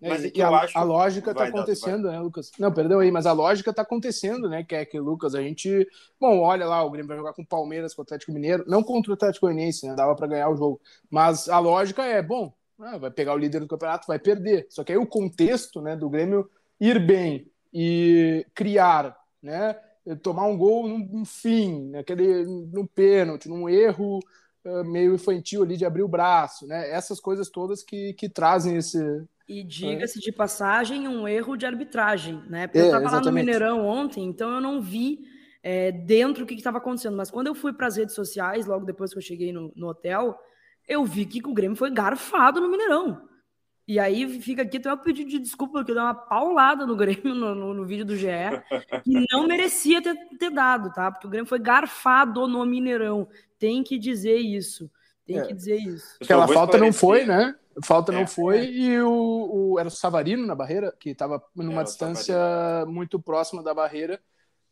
É, 0.00 0.08
mas 0.08 0.24
e 0.24 0.42
a, 0.42 0.48
acho... 0.48 0.78
a, 0.78 0.82
lógica 0.82 1.32
está 1.32 1.44
acontecendo, 1.46 2.08
né, 2.08 2.20
Lucas? 2.20 2.52
Não, 2.58 2.72
perdão 2.72 3.00
aí, 3.00 3.10
mas 3.10 3.26
a 3.26 3.32
lógica 3.32 3.70
está 3.70 3.82
acontecendo, 3.82 4.48
né, 4.48 4.62
que 4.62 4.74
é 4.74 4.84
que, 4.84 4.98
Lucas, 4.98 5.34
a 5.34 5.42
gente... 5.42 5.88
Bom, 6.20 6.38
olha 6.40 6.66
lá, 6.66 6.82
o 6.84 6.90
Grêmio 6.90 7.08
vai 7.08 7.16
jogar 7.16 7.32
com 7.32 7.42
o 7.42 7.46
Palmeiras, 7.46 7.94
com 7.94 8.02
o 8.02 8.04
Atlético 8.04 8.32
Mineiro, 8.32 8.64
não 8.68 8.82
contra 8.82 9.10
o 9.10 9.14
Atlético 9.14 9.46
Goianiense, 9.46 9.86
né, 9.86 9.96
dava 9.96 10.14
para 10.14 10.28
ganhar 10.28 10.48
o 10.50 10.56
jogo, 10.56 10.80
mas 11.10 11.48
a 11.48 11.58
lógica 11.58 12.04
é, 12.04 12.22
bom, 12.22 12.52
ah, 12.78 12.96
vai 12.96 13.10
pegar 13.10 13.34
o 13.34 13.38
líder 13.38 13.60
do 13.60 13.66
campeonato, 13.66 14.06
vai 14.06 14.20
perder, 14.20 14.68
só 14.70 14.84
que 14.84 14.92
aí 14.92 14.98
o 14.98 15.06
contexto, 15.06 15.82
né, 15.82 15.96
do 15.96 16.08
Grêmio 16.08 16.48
ir 16.80 17.04
bem 17.04 17.50
e 17.74 18.46
criar, 18.54 19.18
né, 19.42 19.76
tomar 20.22 20.46
um 20.46 20.56
gol 20.56 20.86
no, 20.88 21.24
fim, 21.24 21.90
naquele, 21.90 22.44
num 22.44 22.86
pênalti, 22.86 23.48
num 23.48 23.68
erro 23.68 24.20
uh, 24.64 24.84
meio 24.84 25.14
infantil 25.14 25.64
ali 25.64 25.76
de 25.76 25.84
abrir 25.84 26.02
o 26.02 26.08
braço, 26.08 26.68
né, 26.68 26.88
essas 26.88 27.18
coisas 27.18 27.50
todas 27.50 27.82
que, 27.82 28.12
que 28.14 28.28
trazem 28.28 28.76
esse 28.76 28.98
e 29.48 29.64
diga-se 29.64 30.20
de 30.20 30.30
passagem, 30.30 31.08
um 31.08 31.26
erro 31.26 31.56
de 31.56 31.64
arbitragem, 31.64 32.42
né? 32.50 32.66
Porque 32.66 32.78
é, 32.78 32.82
eu 32.82 32.86
estava 32.98 33.16
lá 33.16 33.20
no 33.22 33.32
Mineirão 33.32 33.86
ontem, 33.86 34.22
então 34.24 34.52
eu 34.52 34.60
não 34.60 34.80
vi 34.82 35.20
é, 35.62 35.90
dentro 35.90 36.44
o 36.44 36.46
que 36.46 36.54
estava 36.54 36.76
acontecendo. 36.76 37.16
Mas 37.16 37.30
quando 37.30 37.46
eu 37.46 37.54
fui 37.54 37.72
para 37.72 37.86
as 37.86 37.96
redes 37.96 38.14
sociais, 38.14 38.66
logo 38.66 38.84
depois 38.84 39.10
que 39.10 39.18
eu 39.18 39.22
cheguei 39.22 39.50
no, 39.50 39.72
no, 39.74 39.88
hotel, 39.88 40.38
eu 40.86 41.02
vi 41.04 41.24
que 41.24 41.46
o 41.48 41.54
Grêmio 41.54 41.76
foi 41.76 41.90
garfado 41.90 42.60
no 42.60 42.68
Mineirão. 42.68 43.26
E 43.86 43.98
aí 43.98 44.38
fica 44.42 44.60
aqui 44.60 44.76
até 44.76 44.92
um 44.92 44.98
pedido 44.98 45.30
de 45.30 45.38
desculpa, 45.38 45.78
porque 45.78 45.92
eu 45.92 45.94
dei 45.94 46.04
uma 46.04 46.14
paulada 46.14 46.86
no 46.86 46.94
Grêmio 46.94 47.34
no, 47.34 47.54
no, 47.54 47.72
no 47.72 47.86
vídeo 47.86 48.04
do 48.04 48.16
GE, 48.16 48.28
que 49.02 49.24
não 49.32 49.46
merecia 49.46 50.02
ter, 50.02 50.14
ter, 50.38 50.50
dado, 50.50 50.92
tá? 50.92 51.10
Porque 51.10 51.26
o 51.26 51.30
Grêmio 51.30 51.48
foi 51.48 51.58
garfado 51.58 52.46
no 52.46 52.66
Mineirão. 52.66 53.26
Tem 53.58 53.82
que 53.82 53.98
dizer 53.98 54.36
isso. 54.36 54.90
Tem 55.28 55.38
é. 55.38 55.46
que 55.46 55.52
dizer 55.52 55.76
isso. 55.76 56.16
Aquela 56.22 56.48
falta 56.48 56.78
não 56.78 56.90
foi, 56.90 57.26
né? 57.26 57.54
Falta 57.84 58.10
é, 58.10 58.14
não 58.16 58.26
foi, 58.26 58.60
é. 58.60 58.70
e 58.70 59.00
o, 59.02 59.72
o, 59.72 59.78
era 59.78 59.86
o 59.86 59.90
Savarino 59.90 60.44
na 60.46 60.54
barreira, 60.54 60.92
que 60.98 61.10
estava 61.10 61.40
numa 61.54 61.82
é, 61.82 61.84
distância 61.84 62.34
muito 62.88 63.20
próxima 63.20 63.62
da 63.62 63.74
barreira. 63.74 64.18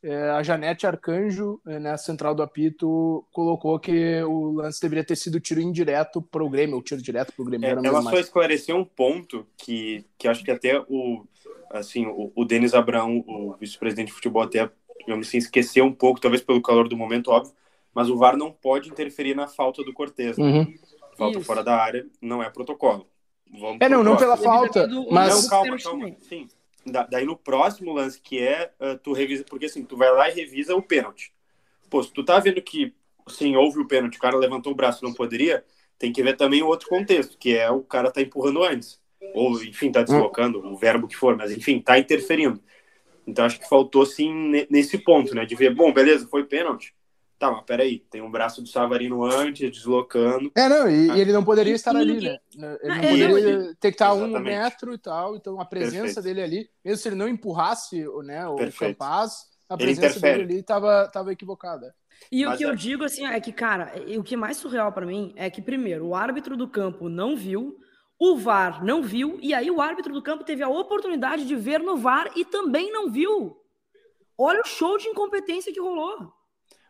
É, 0.03 0.31
a 0.31 0.43
Janete 0.43 0.87
Arcanjo, 0.87 1.61
é, 1.67 1.79
na 1.79 1.99
central 1.99 2.35
do 2.35 2.43
apito, 2.43 3.25
colocou 3.31 3.79
que 3.79 4.23
o 4.23 4.53
lance 4.55 4.81
deveria 4.81 5.05
ter 5.05 5.14
sido 5.14 5.38
tiro 5.38 5.61
indireto 5.61 6.23
para 6.23 6.43
o 6.43 6.50
Grêmio, 6.50 6.76
ou 6.76 6.82
tiro 6.82 7.03
direto 7.03 7.32
para 7.35 7.43
o 7.43 7.44
Grêmio. 7.44 7.69
É, 7.69 7.73
ela 7.73 8.03
só 8.03 8.11
mais. 8.11 8.20
esclareceu 8.20 8.76
um 8.76 8.85
ponto 8.85 9.47
que, 9.58 10.06
que 10.19 10.26
acho 10.26 10.43
que 10.43 10.50
até 10.50 10.82
o, 10.88 11.25
assim, 11.70 12.06
o, 12.06 12.32
o 12.35 12.44
Denis 12.47 12.73
Abraão, 12.75 13.23
o 13.29 13.55
vice-presidente 13.61 14.08
de 14.08 14.14
futebol, 14.14 14.43
até 14.43 14.70
digamos 15.00 15.29
assim, 15.29 15.38
esqueceu 15.38 15.85
um 15.85 15.93
pouco, 15.93 16.20
talvez 16.20 16.43
pelo 16.43 16.62
calor 16.62 16.88
do 16.88 16.97
momento, 16.97 17.31
óbvio, 17.31 17.55
mas 17.96 18.08
o 18.08 18.16
VAR 18.16 18.37
não 18.37 18.52
pode 18.52 18.90
interferir 18.90 19.34
na 19.34 19.48
falta 19.48 19.82
do 19.82 19.93
Cortez. 19.93 20.38
Né? 20.38 20.44
Uhum 20.44 20.75
falta 21.16 21.38
Isso. 21.38 21.46
fora 21.46 21.64
da 21.64 21.76
área, 21.76 22.06
não 22.20 22.43
é 22.43 22.50
protocolo. 22.50 23.08
Vamos 23.50 23.78
é, 23.81 23.88
não, 23.88 24.02
não 24.02 24.16
pela 24.16 24.37
falta, 24.37 24.87
mas... 25.10 25.43
Não, 25.43 25.48
calma, 25.48 25.76
calma, 25.78 26.16
sim. 26.20 26.48
Da, 26.84 27.04
daí 27.04 27.25
no 27.25 27.37
próximo 27.37 27.93
lance, 27.93 28.20
que 28.20 28.38
é, 28.38 28.70
uh, 28.81 28.98
tu 28.98 29.12
revisa, 29.12 29.44
porque 29.48 29.66
assim, 29.66 29.84
tu 29.84 29.96
vai 29.96 30.12
lá 30.12 30.28
e 30.28 30.34
revisa 30.34 30.76
o 30.76 30.82
pênalti. 30.82 31.32
Pô, 31.91 32.03
se 32.03 32.12
tu 32.12 32.24
tá 32.24 32.38
vendo 32.38 32.60
que, 32.62 32.94
sim, 33.29 33.56
houve 33.56 33.81
o 33.81 33.88
pênalti, 33.88 34.17
o 34.17 34.20
cara 34.20 34.36
levantou 34.36 34.72
o 34.72 34.76
braço 34.76 35.05
não 35.05 35.12
poderia, 35.12 35.65
tem 35.98 36.12
que 36.12 36.22
ver 36.22 36.36
também 36.36 36.62
o 36.62 36.67
outro 36.67 36.88
contexto, 36.88 37.36
que 37.38 37.56
é 37.56 37.70
o 37.70 37.82
cara 37.82 38.10
tá 38.10 38.20
empurrando 38.20 38.62
antes. 38.62 39.00
Ou, 39.34 39.62
enfim, 39.65 39.91
tá 39.91 40.03
deslocando, 40.03 40.60
hum. 40.60 40.74
o 40.74 40.76
verbo 40.76 41.08
que 41.08 41.17
for, 41.17 41.36
mas 41.36 41.50
enfim, 41.50 41.81
tá 41.81 41.98
interferindo. 41.98 42.60
Então 43.26 43.44
acho 43.44 43.58
que 43.58 43.69
faltou, 43.69 44.06
sim, 44.06 44.32
nesse 44.70 44.98
ponto, 44.98 45.34
né, 45.34 45.44
de 45.44 45.56
ver, 45.56 45.74
bom, 45.74 45.93
beleza, 45.93 46.29
foi 46.29 46.44
pênalti, 46.44 46.94
Tá, 47.38 47.50
mas 47.50 47.64
peraí, 47.64 47.98
tem 47.98 48.22
um 48.22 48.31
braço 48.31 48.62
do 48.62 48.69
Savarino 48.69 49.22
antes, 49.22 49.70
deslocando. 49.70 50.50
É, 50.55 50.69
não, 50.69 50.88
e, 50.88 51.10
ah. 51.10 51.16
e 51.16 51.20
ele 51.20 51.32
não 51.32 51.44
poderia 51.44 51.74
estar 51.74 51.94
ali, 51.94 52.20
né? 52.20 52.38
Ele 52.82 52.94
não 52.94 53.31
poderia 53.31 53.74
ter 53.78 53.90
que 53.90 53.94
estar 53.94 54.08
a 54.08 54.14
um 54.14 54.38
metro 54.38 54.94
e 54.94 54.98
tal, 54.98 55.36
então 55.36 55.60
a 55.60 55.64
presença 55.64 56.14
Perfeito. 56.20 56.22
dele 56.22 56.43
ali, 56.43 56.70
mesmo 56.82 56.96
se 57.02 57.08
ele 57.08 57.16
não 57.16 57.28
empurrasse 57.28 58.06
né, 58.24 58.46
o 58.48 58.56
Perfeito. 58.56 58.94
Campaz, 58.94 59.46
a 59.69 59.76
presença 59.76 60.19
dele 60.19 60.43
ali 60.44 60.58
estava 60.60 61.10
tava 61.12 61.31
equivocada. 61.31 61.94
E 62.32 62.44
mas 62.46 62.55
o 62.55 62.58
que 62.58 62.64
é... 62.64 62.69
eu 62.69 62.74
digo 62.74 63.05
assim 63.05 63.26
é 63.26 63.38
que, 63.38 63.52
cara, 63.52 63.93
o 64.19 64.22
que 64.22 64.34
é 64.34 64.38
mais 64.38 64.56
surreal 64.56 64.90
para 64.90 65.05
mim 65.05 65.34
é 65.36 65.50
que, 65.50 65.60
primeiro, 65.60 66.06
o 66.06 66.14
árbitro 66.14 66.56
do 66.56 66.66
campo 66.66 67.10
não 67.10 67.36
viu, 67.36 67.76
o 68.19 68.36
VAR 68.36 68.82
não 68.82 69.02
viu, 69.02 69.38
e 69.43 69.52
aí 69.52 69.70
o 69.70 69.81
árbitro 69.81 70.14
do 70.14 70.22
campo 70.22 70.43
teve 70.43 70.62
a 70.62 70.69
oportunidade 70.69 71.46
de 71.46 71.55
ver 71.55 71.81
no 71.81 71.98
VAR 71.98 72.31
e 72.34 72.46
também 72.46 72.90
não 72.90 73.10
viu. 73.10 73.60
Olha 74.38 74.62
o 74.62 74.66
show 74.66 74.96
de 74.96 75.08
incompetência 75.08 75.72
que 75.72 75.81
rolou. 75.81 76.32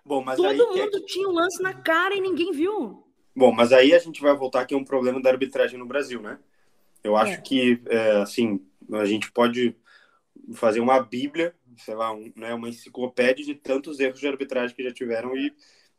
Bom, 0.07 0.23
mas 0.23 0.37
Todo 0.37 0.49
aí, 0.49 0.57
mundo 0.57 1.01
que... 1.01 1.07
tinha 1.07 1.29
um 1.29 1.33
lance 1.33 1.61
na 1.61 1.75
cara 1.75 2.15
e 2.15 2.21
ninguém 2.21 2.53
viu. 2.53 3.05
Bom, 3.35 3.51
mas 3.51 3.73
aí 3.73 3.93
a 3.93 3.99
gente 3.99 4.23
vai 4.23 4.35
voltar 4.37 4.65
que 4.65 4.73
é 4.73 4.77
um 4.77 4.85
problema 4.85 5.21
da 5.21 5.31
arbitragem 5.31 5.77
no 5.77 5.85
Brasil, 5.85 6.23
né? 6.23 6.39
Eu 7.03 7.17
acho 7.17 7.33
é. 7.33 7.37
que, 7.39 7.83
é, 7.87 8.13
assim, 8.23 8.65
a 8.93 9.05
gente 9.05 9.33
pode 9.33 9.75
fazer 10.55 10.79
uma 10.79 11.01
bíblia, 11.01 11.55
sei 11.77 11.95
lá, 11.95 12.13
um, 12.13 12.33
né, 12.37 12.55
uma 12.55 12.69
enciclopédia 12.69 13.45
de 13.45 13.55
tantos 13.57 13.99
erros 13.99 14.21
de 14.21 14.29
arbitragem 14.29 14.77
que 14.77 14.83
já 14.85 14.93
tiveram 14.93 15.37
e, 15.37 15.53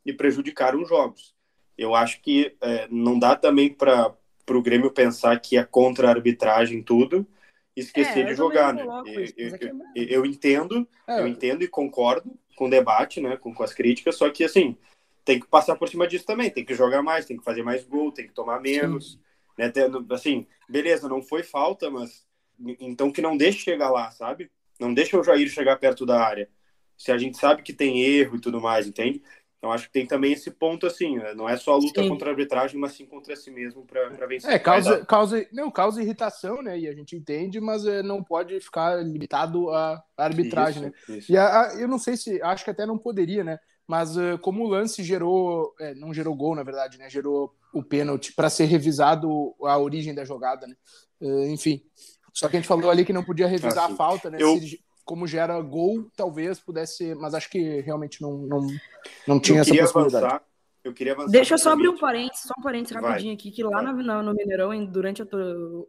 e 0.06 0.12
prejudicaram 0.12 0.80
os 0.80 0.88
jogos. 0.88 1.34
Eu 1.76 1.94
acho 1.94 2.22
que 2.22 2.56
é, 2.62 2.88
não 2.90 3.18
dá 3.18 3.36
também 3.36 3.72
para 3.72 4.16
o 4.50 4.62
Grêmio 4.62 4.90
pensar 4.90 5.38
que 5.38 5.58
é 5.58 5.64
contra 5.64 6.08
a 6.08 6.12
arbitragem 6.12 6.82
tudo 6.82 7.26
e 7.76 7.80
esquecer 7.80 8.24
é, 8.24 8.28
de 8.30 8.34
jogar, 8.34 8.72
né? 8.72 8.82
Eu, 8.82 8.90
eu, 8.90 9.54
é 9.54 9.58
eu, 9.94 10.06
eu, 10.08 10.26
entendo, 10.26 10.88
eu 11.06 11.26
é. 11.26 11.28
entendo 11.28 11.62
e 11.62 11.68
concordo, 11.68 12.34
com 12.58 12.68
debate, 12.68 13.20
né, 13.20 13.36
com, 13.36 13.54
com 13.54 13.62
as 13.62 13.72
críticas, 13.72 14.16
só 14.16 14.28
que 14.28 14.42
assim, 14.42 14.76
tem 15.24 15.38
que 15.38 15.46
passar 15.46 15.76
por 15.76 15.88
cima 15.88 16.08
disso 16.08 16.26
também, 16.26 16.50
tem 16.50 16.64
que 16.64 16.74
jogar 16.74 17.02
mais, 17.02 17.24
tem 17.24 17.36
que 17.36 17.44
fazer 17.44 17.62
mais 17.62 17.84
gol, 17.84 18.10
tem 18.10 18.26
que 18.26 18.34
tomar 18.34 18.60
menos, 18.60 19.12
Sim. 19.12 19.18
né, 19.56 19.72
assim, 20.10 20.46
beleza, 20.68 21.08
não 21.08 21.22
foi 21.22 21.44
falta, 21.44 21.88
mas 21.88 22.26
então 22.80 23.12
que 23.12 23.22
não 23.22 23.36
deixe 23.36 23.60
chegar 23.60 23.90
lá, 23.90 24.10
sabe? 24.10 24.50
Não 24.80 24.92
deixa 24.92 25.18
o 25.18 25.22
Jair 25.22 25.48
chegar 25.48 25.76
perto 25.76 26.04
da 26.04 26.20
área. 26.20 26.48
Se 26.96 27.12
a 27.12 27.18
gente 27.18 27.38
sabe 27.38 27.62
que 27.62 27.72
tem 27.72 28.02
erro 28.02 28.36
e 28.36 28.40
tudo 28.40 28.60
mais, 28.60 28.88
entende? 28.88 29.22
Então 29.58 29.72
acho 29.72 29.86
que 29.86 29.92
tem 29.92 30.06
também 30.06 30.32
esse 30.32 30.52
ponto 30.52 30.86
assim, 30.86 31.16
né? 31.16 31.34
não 31.34 31.48
é 31.48 31.56
só 31.56 31.72
a 31.72 31.76
luta 31.76 32.00
sim. 32.00 32.08
contra 32.08 32.28
a 32.28 32.32
arbitragem, 32.32 32.78
mas 32.78 32.92
sim 32.92 33.04
contra 33.04 33.34
si 33.34 33.50
mesmo 33.50 33.84
para 33.84 34.26
vencer. 34.26 34.50
É, 34.50 34.58
causa, 34.58 35.04
causa, 35.04 35.46
não, 35.52 35.68
causa 35.68 36.00
irritação, 36.00 36.62
né? 36.62 36.78
E 36.78 36.86
a 36.86 36.94
gente 36.94 37.16
entende, 37.16 37.60
mas 37.60 37.84
é, 37.84 38.00
não 38.00 38.22
pode 38.22 38.60
ficar 38.60 39.04
limitado 39.04 39.68
à 39.70 40.02
arbitragem, 40.16 40.92
isso, 40.96 41.10
né? 41.10 41.18
Isso. 41.18 41.32
E 41.32 41.36
a, 41.36 41.62
a, 41.62 41.74
eu 41.74 41.88
não 41.88 41.98
sei 41.98 42.16
se, 42.16 42.40
acho 42.40 42.64
que 42.64 42.70
até 42.70 42.86
não 42.86 42.96
poderia, 42.96 43.42
né? 43.42 43.58
Mas 43.84 44.16
uh, 44.16 44.38
como 44.40 44.64
o 44.64 44.68
lance 44.68 45.02
gerou, 45.02 45.74
é, 45.80 45.92
não 45.94 46.14
gerou 46.14 46.36
gol, 46.36 46.54
na 46.54 46.62
verdade, 46.62 46.96
né? 46.96 47.10
Gerou 47.10 47.52
o 47.72 47.82
pênalti 47.82 48.32
para 48.34 48.50
ser 48.50 48.66
revisado 48.66 49.54
a 49.64 49.76
origem 49.76 50.14
da 50.14 50.24
jogada, 50.24 50.68
né? 50.68 50.76
Uh, 51.20 51.46
enfim, 51.46 51.82
só 52.32 52.48
que 52.48 52.56
a 52.56 52.60
gente 52.60 52.68
falou 52.68 52.90
ali 52.90 53.04
que 53.04 53.12
não 53.12 53.24
podia 53.24 53.48
revisar 53.48 53.90
ah, 53.90 53.92
a 53.92 53.96
falta, 53.96 54.30
né? 54.30 54.38
Eu... 54.40 54.56
Se, 54.58 54.80
como 55.08 55.26
gera 55.26 55.58
gol, 55.62 56.06
talvez 56.14 56.60
pudesse, 56.60 57.14
mas 57.14 57.32
acho 57.32 57.48
que 57.48 57.80
realmente 57.80 58.20
não, 58.20 58.36
não, 58.36 58.66
não 59.26 59.40
tinha 59.40 59.62
essa 59.62 59.74
possibilidade. 59.74 60.26
Avançar, 60.26 60.44
eu 60.84 60.92
queria 60.92 61.14
avançar. 61.14 61.30
Deixa 61.30 61.54
eu 61.54 61.58
só 61.58 61.72
abrir 61.72 61.88
um 61.88 61.96
parênteses, 61.96 62.44
só 62.44 62.52
um 62.58 62.62
parênteses 62.62 62.94
rapidinho 62.94 63.32
aqui, 63.32 63.50
que 63.50 63.62
lá 63.62 63.80
no, 63.80 64.22
no 64.22 64.34
Mineirão, 64.34 64.84
durante 64.84 65.22
a, 65.22 65.26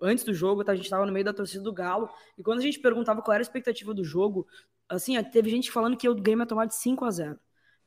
antes 0.01 0.23
do 0.23 0.33
jogo, 0.33 0.63
tá, 0.63 0.71
a 0.71 0.75
gente 0.75 0.85
estava 0.85 1.05
no 1.05 1.11
meio 1.11 1.25
da 1.25 1.33
torcida 1.33 1.61
do 1.61 1.73
Galo, 1.73 2.09
e 2.37 2.41
quando 2.41 2.59
a 2.59 2.61
gente 2.61 2.79
perguntava 2.79 3.21
qual 3.21 3.33
era 3.33 3.41
a 3.41 3.43
expectativa 3.43 3.93
do 3.93 4.05
jogo, 4.05 4.47
assim, 4.87 5.21
teve 5.25 5.49
gente 5.49 5.69
falando 5.69 5.97
que 5.97 6.07
o 6.07 6.15
Grêmio 6.15 6.43
ia 6.43 6.47
tomar 6.47 6.65
de 6.65 6.75
5 6.75 7.03
a 7.03 7.11
0 7.11 7.37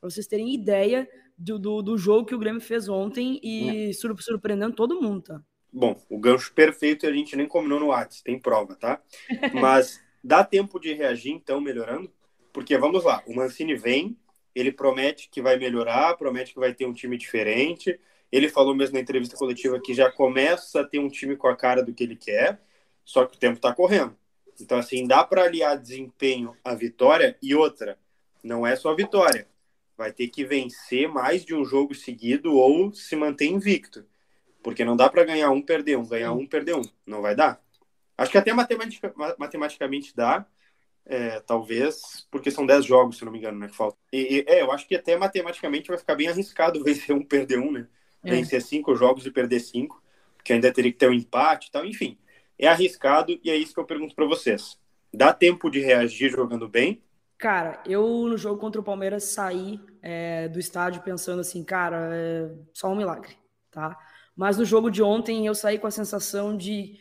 Pra 0.02 0.10
vocês 0.10 0.26
terem 0.26 0.52
ideia 0.52 1.08
do, 1.38 1.58
do, 1.58 1.80
do, 1.80 1.96
jogo 1.96 2.26
que 2.26 2.34
o 2.34 2.38
Grêmio 2.38 2.60
fez 2.60 2.90
ontem 2.90 3.40
e 3.42 3.88
é. 3.88 3.92
surpreendendo 3.94 4.76
todo 4.76 5.00
mundo, 5.00 5.22
tá? 5.22 5.40
Bom, 5.72 5.98
o 6.10 6.18
gancho 6.18 6.52
perfeito 6.52 7.06
a 7.06 7.12
gente 7.12 7.34
nem 7.36 7.48
combinou 7.48 7.80
no 7.80 7.86
WhatsApp, 7.86 8.22
tem 8.22 8.38
prova, 8.38 8.74
tá? 8.74 9.00
Mas 9.54 9.98
Dá 10.22 10.44
tempo 10.44 10.78
de 10.78 10.92
reagir, 10.94 11.32
então, 11.32 11.60
melhorando? 11.60 12.12
Porque, 12.52 12.76
vamos 12.76 13.04
lá, 13.04 13.22
o 13.26 13.34
Mancini 13.34 13.74
vem, 13.74 14.16
ele 14.54 14.70
promete 14.70 15.28
que 15.30 15.40
vai 15.40 15.56
melhorar, 15.56 16.16
promete 16.16 16.52
que 16.52 16.60
vai 16.60 16.74
ter 16.74 16.86
um 16.86 16.92
time 16.92 17.16
diferente. 17.16 17.98
Ele 18.30 18.48
falou 18.48 18.74
mesmo 18.74 18.94
na 18.94 19.00
entrevista 19.00 19.36
coletiva 19.36 19.80
que 19.80 19.94
já 19.94 20.10
começa 20.10 20.80
a 20.80 20.84
ter 20.84 20.98
um 20.98 21.08
time 21.08 21.36
com 21.36 21.48
a 21.48 21.56
cara 21.56 21.82
do 21.82 21.92
que 21.92 22.04
ele 22.04 22.16
quer, 22.16 22.60
só 23.04 23.26
que 23.26 23.36
o 23.36 23.40
tempo 23.40 23.56
está 23.56 23.74
correndo. 23.74 24.16
Então, 24.60 24.78
assim, 24.78 25.06
dá 25.06 25.24
para 25.24 25.44
aliar 25.44 25.78
desempenho 25.78 26.56
à 26.64 26.74
vitória 26.74 27.36
e 27.42 27.54
outra, 27.54 27.98
não 28.42 28.66
é 28.66 28.76
só 28.76 28.94
vitória. 28.94 29.48
Vai 29.96 30.12
ter 30.12 30.28
que 30.28 30.44
vencer 30.44 31.08
mais 31.08 31.44
de 31.44 31.54
um 31.54 31.64
jogo 31.64 31.94
seguido 31.94 32.54
ou 32.54 32.92
se 32.92 33.16
manter 33.16 33.46
invicto. 33.46 34.04
Porque 34.62 34.84
não 34.84 34.96
dá 34.96 35.08
para 35.08 35.24
ganhar 35.24 35.50
um, 35.50 35.60
perder 35.60 35.96
um, 35.96 36.06
ganhar 36.06 36.32
um, 36.32 36.46
perder 36.46 36.76
um. 36.76 36.82
Não 37.06 37.20
vai 37.20 37.34
dar. 37.34 37.61
Acho 38.22 38.30
que 38.30 38.38
até 38.38 38.52
matematica, 38.52 39.12
matematicamente 39.36 40.14
dá, 40.14 40.46
é, 41.04 41.40
talvez, 41.40 42.26
porque 42.30 42.50
são 42.50 42.64
10 42.64 42.84
jogos, 42.84 43.18
se 43.18 43.24
não 43.24 43.32
me 43.32 43.38
engano, 43.38 43.58
né, 43.58 43.68
que 43.68 43.74
falta. 43.74 43.98
E, 44.12 44.44
é, 44.46 44.62
eu 44.62 44.70
acho 44.70 44.86
que 44.86 44.94
até 44.94 45.16
matematicamente 45.16 45.88
vai 45.88 45.98
ficar 45.98 46.14
bem 46.14 46.28
arriscado 46.28 46.82
vencer 46.84 47.14
um, 47.14 47.24
perder 47.24 47.58
um, 47.58 47.72
né? 47.72 47.88
É. 48.24 48.30
Vencer 48.30 48.62
cinco 48.62 48.94
jogos 48.94 49.26
e 49.26 49.30
perder 49.32 49.58
cinco, 49.58 50.00
porque 50.36 50.52
ainda 50.52 50.72
teria 50.72 50.92
que 50.92 50.98
ter 50.98 51.08
um 51.08 51.12
empate 51.12 51.68
e 51.68 51.72
tal, 51.72 51.84
enfim. 51.84 52.16
É 52.56 52.68
arriscado 52.68 53.36
e 53.42 53.50
é 53.50 53.56
isso 53.56 53.74
que 53.74 53.80
eu 53.80 53.84
pergunto 53.84 54.14
para 54.14 54.24
vocês. 54.24 54.78
Dá 55.12 55.32
tempo 55.32 55.68
de 55.68 55.80
reagir 55.80 56.30
jogando 56.30 56.68
bem? 56.68 57.02
Cara, 57.36 57.82
eu 57.84 58.06
no 58.28 58.36
jogo 58.36 58.60
contra 58.60 58.80
o 58.80 58.84
Palmeiras 58.84 59.24
saí 59.24 59.80
é, 60.00 60.46
do 60.48 60.60
estádio 60.60 61.02
pensando 61.02 61.40
assim, 61.40 61.64
cara, 61.64 62.10
é 62.12 62.54
só 62.72 62.88
um 62.88 62.94
milagre, 62.94 63.36
tá? 63.72 63.98
Mas 64.36 64.56
no 64.56 64.64
jogo 64.64 64.90
de 64.90 65.02
ontem 65.02 65.44
eu 65.44 65.54
saí 65.54 65.76
com 65.76 65.88
a 65.88 65.90
sensação 65.90 66.56
de 66.56 66.96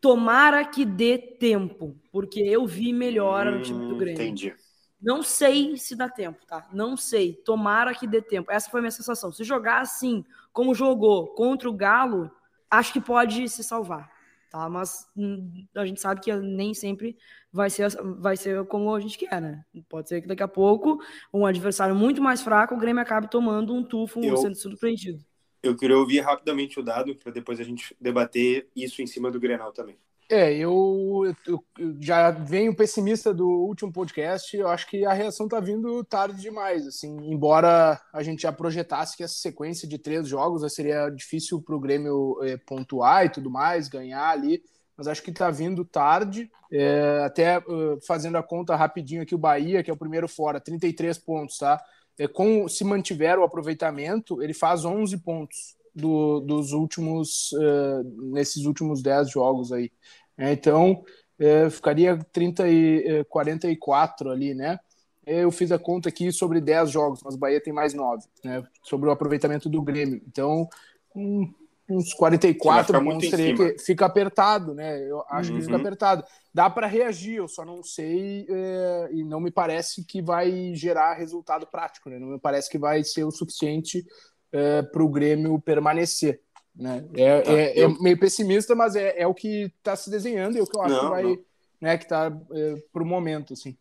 Tomara 0.00 0.64
que 0.64 0.84
dê 0.84 1.18
tempo, 1.18 1.96
porque 2.12 2.40
eu 2.40 2.66
vi 2.66 2.92
melhora 2.92 3.50
no 3.50 3.62
time 3.62 3.86
do 3.86 3.94
hum, 3.94 3.98
Grêmio. 3.98 4.22
Entendi. 4.22 4.54
Não 5.00 5.22
sei 5.22 5.76
se 5.76 5.94
dá 5.94 6.08
tempo, 6.08 6.44
tá? 6.46 6.68
Não 6.72 6.96
sei. 6.96 7.34
Tomara 7.44 7.94
que 7.94 8.06
dê 8.06 8.22
tempo. 8.22 8.50
Essa 8.50 8.70
foi 8.70 8.80
a 8.80 8.82
minha 8.82 8.90
sensação. 8.90 9.32
Se 9.32 9.44
jogar 9.44 9.80
assim, 9.80 10.24
como 10.52 10.74
jogou 10.74 11.28
contra 11.28 11.68
o 11.68 11.72
Galo, 11.72 12.30
acho 12.70 12.92
que 12.92 13.00
pode 13.00 13.48
se 13.48 13.62
salvar, 13.62 14.10
tá? 14.50 14.68
Mas 14.68 15.06
hum, 15.16 15.66
a 15.74 15.84
gente 15.84 16.00
sabe 16.00 16.20
que 16.20 16.34
nem 16.34 16.72
sempre 16.74 17.16
vai 17.52 17.70
ser, 17.70 17.90
vai 18.18 18.36
ser 18.36 18.64
como 18.66 18.94
a 18.94 19.00
gente 19.00 19.18
quer, 19.18 19.40
né? 19.40 19.64
Pode 19.88 20.08
ser 20.08 20.22
que 20.22 20.28
daqui 20.28 20.42
a 20.42 20.48
pouco 20.48 20.98
um 21.32 21.44
adversário 21.46 21.94
muito 21.94 22.22
mais 22.22 22.42
fraco, 22.42 22.74
o 22.74 22.78
Grêmio 22.78 23.02
acabe 23.02 23.30
tomando 23.30 23.74
um 23.74 23.84
tufo, 23.84 24.20
eu, 24.24 24.36
sendo 24.36 24.56
surpreendido. 24.56 25.24
Eu 25.66 25.76
queria 25.76 25.98
ouvir 25.98 26.20
rapidamente 26.20 26.78
o 26.78 26.82
dado 26.82 27.14
para 27.14 27.32
depois 27.32 27.60
a 27.60 27.64
gente 27.64 27.96
debater 28.00 28.68
isso 28.74 29.02
em 29.02 29.06
cima 29.06 29.30
do 29.30 29.40
Grenal 29.40 29.72
também. 29.72 29.96
É, 30.28 30.52
eu, 30.52 31.22
eu, 31.46 31.64
já 32.00 32.32
venho 32.32 32.74
pessimista 32.74 33.32
do 33.32 33.48
último 33.48 33.92
podcast. 33.92 34.56
Eu 34.56 34.68
acho 34.68 34.88
que 34.88 35.04
a 35.04 35.12
reação 35.12 35.46
tá 35.46 35.60
vindo 35.60 36.02
tarde 36.02 36.40
demais. 36.40 36.86
Assim, 36.86 37.16
embora 37.30 38.00
a 38.12 38.22
gente 38.22 38.42
já 38.42 38.50
projetasse 38.50 39.16
que 39.16 39.22
essa 39.22 39.34
sequência 39.34 39.86
de 39.86 39.98
três 39.98 40.26
jogos 40.26 40.72
seria 40.74 41.08
difícil 41.10 41.62
para 41.62 41.76
o 41.76 41.80
Grêmio 41.80 42.40
é, 42.42 42.56
pontuar 42.56 43.24
e 43.24 43.28
tudo 43.28 43.50
mais, 43.50 43.88
ganhar 43.88 44.28
ali. 44.28 44.62
Mas 44.96 45.06
acho 45.06 45.22
que 45.22 45.30
tá 45.30 45.48
vindo 45.50 45.84
tarde. 45.84 46.50
É, 46.72 47.22
até 47.24 47.58
uh, 47.58 48.00
fazendo 48.04 48.36
a 48.36 48.42
conta 48.42 48.74
rapidinho 48.74 49.22
aqui, 49.22 49.34
o 49.34 49.38
Bahia, 49.38 49.82
que 49.84 49.90
é 49.90 49.94
o 49.94 49.98
primeiro 49.98 50.26
fora, 50.26 50.60
33 50.60 51.16
pontos, 51.18 51.58
tá? 51.58 51.80
É, 52.18 52.26
com, 52.26 52.68
se 52.68 52.84
mantiver 52.84 53.38
o 53.38 53.44
aproveitamento, 53.44 54.42
ele 54.42 54.54
faz 54.54 54.84
11 54.84 55.18
pontos 55.18 55.76
do, 55.94 56.40
dos 56.40 56.72
últimos, 56.72 57.52
uh, 57.52 58.32
nesses 58.32 58.64
últimos 58.64 59.02
10 59.02 59.30
jogos 59.30 59.72
aí. 59.72 59.90
É, 60.36 60.52
então, 60.52 61.04
é, 61.38 61.70
ficaria 61.70 62.18
30 62.32 62.68
e 62.68 63.24
44 63.24 64.30
ali, 64.30 64.54
né? 64.54 64.78
Eu 65.26 65.50
fiz 65.50 65.72
a 65.72 65.78
conta 65.78 66.08
aqui 66.08 66.30
sobre 66.30 66.60
10 66.60 66.90
jogos, 66.90 67.20
mas 67.24 67.34
o 67.34 67.38
Bahia 67.38 67.60
tem 67.60 67.72
mais 67.72 67.94
9, 67.94 68.24
né? 68.44 68.62
Sobre 68.82 69.08
o 69.08 69.12
aproveitamento 69.12 69.68
do 69.68 69.82
Grêmio. 69.82 70.22
Então, 70.26 70.68
um, 71.14 71.52
uns 71.88 72.12
44 72.14 73.02
pontos 73.02 73.30
teria 73.30 73.54
que 73.54 73.78
fica 73.78 74.06
apertado, 74.06 74.74
né? 74.74 75.00
Eu 75.08 75.24
acho 75.28 75.50
uhum. 75.50 75.56
que 75.56 75.64
fica 75.64 75.76
uhum. 75.76 75.80
apertado. 75.80 76.24
Dá 76.52 76.68
para 76.68 76.86
reagir, 76.86 77.36
eu 77.36 77.48
só 77.48 77.64
não 77.64 77.82
sei 77.82 78.46
é, 78.48 79.08
e 79.12 79.22
não 79.22 79.40
me 79.40 79.50
parece 79.50 80.04
que 80.04 80.20
vai 80.20 80.74
gerar 80.74 81.14
resultado 81.14 81.66
prático, 81.66 82.10
né? 82.10 82.18
Não 82.18 82.28
me 82.28 82.38
parece 82.38 82.68
que 82.68 82.78
vai 82.78 83.04
ser 83.04 83.24
o 83.24 83.30
suficiente 83.30 84.04
é, 84.52 84.82
para 84.82 85.02
o 85.02 85.08
Grêmio 85.08 85.60
permanecer. 85.60 86.40
Né? 86.74 87.06
É, 87.14 87.40
tá, 87.40 87.52
é, 87.52 87.78
é 87.78 87.84
eu... 87.84 88.02
meio 88.02 88.18
pessimista, 88.18 88.74
mas 88.74 88.96
é, 88.96 89.20
é 89.20 89.26
o 89.26 89.34
que 89.34 89.72
está 89.78 89.96
se 89.96 90.10
desenhando 90.10 90.56
e 90.56 90.58
é 90.58 90.62
o 90.62 90.66
que 90.66 90.76
eu 90.76 90.82
acho 90.82 90.94
não, 90.94 91.02
que 91.02 91.08
vai, 91.08 91.22
não. 91.22 91.38
né, 91.80 91.98
que 91.98 92.04
está 92.04 92.26
é, 92.52 92.74
para 92.92 93.02
o 93.02 93.06
momento, 93.06 93.52
assim. 93.52 93.76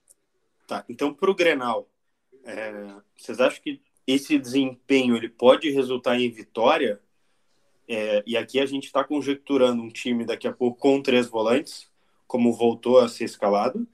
Tá, 0.67 0.83
então 0.88 1.13
para 1.13 1.29
o 1.29 1.35
Grenal, 1.35 1.88
é, 2.43 2.93
vocês 3.17 3.39
acham 3.39 3.62
que 3.62 3.81
esse 4.07 4.38
desempenho 4.38 5.15
ele 5.15 5.29
pode 5.29 5.69
resultar 5.71 6.19
em 6.19 6.29
vitória? 6.31 7.00
É, 7.87 8.23
e 8.25 8.35
aqui 8.35 8.59
a 8.59 8.65
gente 8.65 8.85
está 8.85 9.03
conjecturando 9.03 9.81
um 9.81 9.89
time 9.89 10.25
daqui 10.25 10.47
a 10.47 10.53
pouco 10.53 10.79
com 10.79 11.01
três 11.01 11.27
volantes, 11.27 11.89
como 12.27 12.53
voltou 12.53 12.99
a 12.99 13.07
ser 13.07 13.25
escalado, 13.25 13.87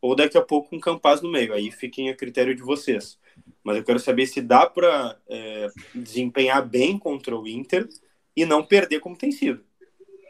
ou 0.00 0.14
daqui 0.14 0.36
a 0.36 0.42
pouco 0.42 0.74
um 0.74 0.80
Campaz 0.80 1.20
no 1.22 1.30
meio. 1.30 1.54
Aí 1.54 1.70
fiquem 1.70 2.10
a 2.10 2.16
critério 2.16 2.54
de 2.54 2.62
vocês. 2.62 3.18
Mas 3.62 3.76
eu 3.76 3.84
quero 3.84 3.98
saber 3.98 4.26
se 4.26 4.40
dá 4.40 4.66
para 4.66 5.18
é, 5.28 5.68
desempenhar 5.94 6.66
bem 6.66 6.98
contra 6.98 7.36
o 7.36 7.46
Inter 7.46 7.88
e 8.36 8.44
não 8.44 8.64
perder 8.64 9.00
como 9.00 9.16
tem 9.16 9.32
sido. 9.32 9.64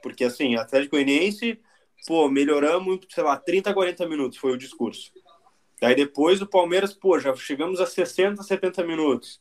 Porque 0.03 0.25
assim, 0.25 0.57
Atlético 0.57 0.97
Goianiense, 0.97 1.61
pô, 2.07 2.29
melhoramos, 2.29 3.01
sei 3.09 3.25
lá, 3.25 3.37
30, 3.37 3.75
40 3.75 4.09
minutos 4.09 4.39
foi 4.39 4.53
o 4.53 4.59
discurso. 4.59 5.13
Daí 5.81 5.95
depois 5.95 6.41
o 6.41 6.47
Palmeiras, 6.47 6.93
pô, 6.93 7.19
já 7.19 7.35
chegamos 7.37 7.81
a 7.81 7.87
60, 7.87 8.43
70 8.43 8.85
minutos. 8.85 9.41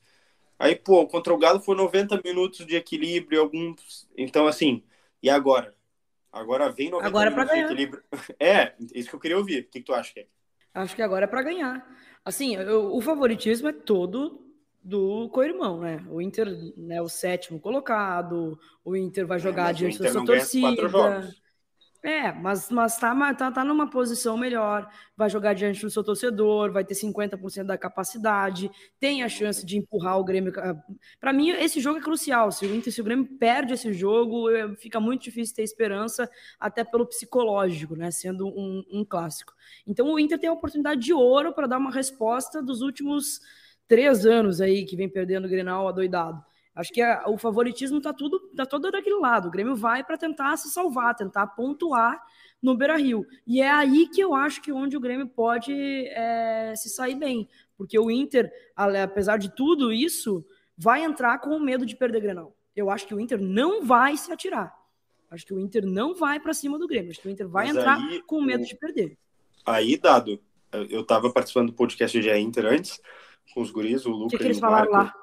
Aí, 0.60 0.76
pô, 0.76 1.06
contra 1.08 1.34
o 1.34 1.38
Galo 1.38 1.60
foi 1.60 1.76
90 1.76 2.20
minutos 2.24 2.66
de 2.66 2.76
equilíbrio, 2.76 3.42
alguns. 3.42 4.08
Então, 4.18 4.48
assim, 4.48 4.84
e 5.22 5.30
agora? 5.30 5.76
Agora 6.32 6.70
vem 6.72 6.90
90 6.90 7.08
agora 7.08 7.30
é 7.30 7.32
minutos 7.32 7.54
de 7.54 7.60
equilíbrio. 7.62 8.04
É, 8.40 8.74
isso 8.94 9.10
que 9.10 9.16
eu 9.16 9.20
queria 9.20 9.38
ouvir. 9.38 9.62
O 9.62 9.64
que, 9.66 9.80
que 9.80 9.86
tu 9.86 9.94
acha, 9.94 10.14
que 10.14 10.22
é? 10.22 10.28
Acho 10.74 10.96
que 10.96 11.02
agora 11.02 11.26
é 11.26 11.28
para 11.28 11.42
ganhar. 11.42 11.86
Assim, 12.24 12.56
eu, 12.56 12.94
o 12.94 13.02
favoritismo 13.02 13.70
é 13.70 13.74
todo 13.74 14.48
do 14.84 15.30
co-irmão, 15.30 15.82
né? 15.82 16.06
O 16.10 16.22
Inter, 16.22 16.48
né, 16.78 17.02
o 17.02 17.10
sétimo 17.10 17.60
colocado, 17.60 18.60
o 18.86 18.96
Inter 18.96 19.26
vai 19.26 19.38
é, 19.38 19.42
jogar 19.42 19.72
é, 19.72 19.74
diante 19.74 20.00
da 20.00 20.12
sua 20.12 20.26
torcida. 20.26 21.34
É, 22.08 22.32
mas, 22.32 22.72
mas 22.72 22.98
tá, 22.98 23.34
tá, 23.34 23.52
tá 23.52 23.66
numa 23.66 23.90
posição 23.90 24.38
melhor, 24.38 24.90
vai 25.14 25.30
jogar 25.30 25.54
diante 25.54 25.82
do 25.82 25.90
seu 25.90 26.02
torcedor, 26.02 26.72
vai 26.72 26.86
ter 26.86 26.94
50% 26.94 27.66
da 27.66 27.78
capacidade, 27.78 28.72
tem 28.98 29.24
a 29.24 29.28
chance 29.28 29.66
de 29.66 29.78
empurrar 29.78 30.18
o 30.18 30.24
Grêmio. 30.24 30.54
Para 31.20 31.34
mim, 31.34 31.50
esse 31.50 31.82
jogo 31.82 32.00
é 32.00 32.02
crucial. 32.02 32.50
Se 32.50 32.66
o 32.66 32.74
Inter, 32.74 32.94
se 32.94 33.02
o 33.02 33.04
Grêmio 33.04 33.26
perde 33.38 33.74
esse 33.74 33.92
jogo, 33.92 34.46
fica 34.78 35.02
muito 35.02 35.24
difícil 35.24 35.54
ter 35.54 35.64
esperança, 35.64 36.32
até 36.58 36.82
pelo 36.82 37.06
psicológico, 37.06 37.98
né? 37.98 38.10
Sendo 38.10 38.48
um, 38.48 38.86
um 38.90 39.04
clássico. 39.04 39.54
Então 39.86 40.08
o 40.10 40.18
Inter 40.18 40.40
tem 40.40 40.50
a 40.50 40.54
oportunidade 40.54 41.02
de 41.02 41.12
ouro 41.12 41.52
para 41.52 41.68
dar 41.68 41.78
uma 41.78 41.92
resposta 41.92 42.64
dos 42.64 42.80
últimos 42.82 43.42
três 43.86 44.26
anos 44.26 44.62
aí 44.62 44.86
que 44.86 44.96
vem 44.96 45.10
perdendo 45.10 45.44
o 45.44 45.50
Grenal 45.50 45.90
adoidado. 45.90 46.42
Acho 46.78 46.94
que 46.94 47.02
a, 47.02 47.24
o 47.28 47.40
favoritismo 47.40 48.00
tá 48.00 48.14
tudo 48.14 48.40
tá 48.56 48.64
todo 48.64 48.92
daquele 48.92 49.16
lado. 49.16 49.48
O 49.48 49.52
Grêmio 49.52 49.76
vai 49.76 50.04
para 50.04 50.16
tentar 50.16 50.56
se 50.58 50.70
salvar, 50.70 51.16
tentar 51.16 51.48
pontuar 51.48 52.22
no 52.62 52.78
Beira-Rio. 52.78 53.26
E 53.48 53.62
é 53.62 53.70
aí 53.70 54.08
que 54.08 54.22
eu 54.22 54.36
acho 54.36 54.62
que 54.62 54.72
onde 54.72 54.96
o 54.96 55.00
Grêmio 55.00 55.28
pode 55.28 55.74
é, 55.74 56.76
se 56.76 56.90
sair 56.90 57.16
bem, 57.16 57.50
porque 57.76 57.98
o 57.98 58.12
Inter, 58.12 58.52
apesar 58.76 59.38
de 59.38 59.56
tudo 59.56 59.92
isso, 59.92 60.46
vai 60.78 61.04
entrar 61.04 61.40
com 61.40 61.50
o 61.50 61.60
medo 61.60 61.84
de 61.84 61.96
perder 61.96 62.22
Grenal. 62.22 62.56
Eu 62.76 62.92
acho 62.92 63.08
que 63.08 63.16
o 63.16 63.20
Inter 63.20 63.42
não 63.42 63.84
vai 63.84 64.16
se 64.16 64.32
atirar. 64.32 64.72
Acho 65.32 65.48
que 65.48 65.54
o 65.56 65.60
Inter 65.60 65.84
não 65.84 66.14
vai 66.14 66.40
para 66.40 66.54
cima 66.54 66.78
do 66.78 66.88
Grêmio. 66.88 67.10
Acho 67.10 67.20
que 67.20 67.28
o 67.28 67.32
Inter 67.32 67.48
vai 67.48 67.68
Mas 67.68 67.76
entrar 67.76 67.98
aí, 67.98 68.22
com 68.22 68.40
medo 68.40 68.64
de 68.64 68.76
perder. 68.76 69.18
Aí, 69.66 69.98
dado, 69.98 70.40
eu 70.72 71.02
estava 71.02 71.34
participando 71.34 71.68
do 71.68 71.74
podcast 71.74 72.20
de 72.20 72.38
Inter 72.38 72.68
antes, 72.68 73.02
com 73.52 73.62
os 73.62 73.72
guris, 73.72 74.06
o 74.06 74.12
Lucas. 74.12 74.28
O 74.28 74.30
que, 74.30 74.38
que 74.38 74.44
eles 74.44 74.60
falaram 74.60 74.92
lá? 74.92 75.14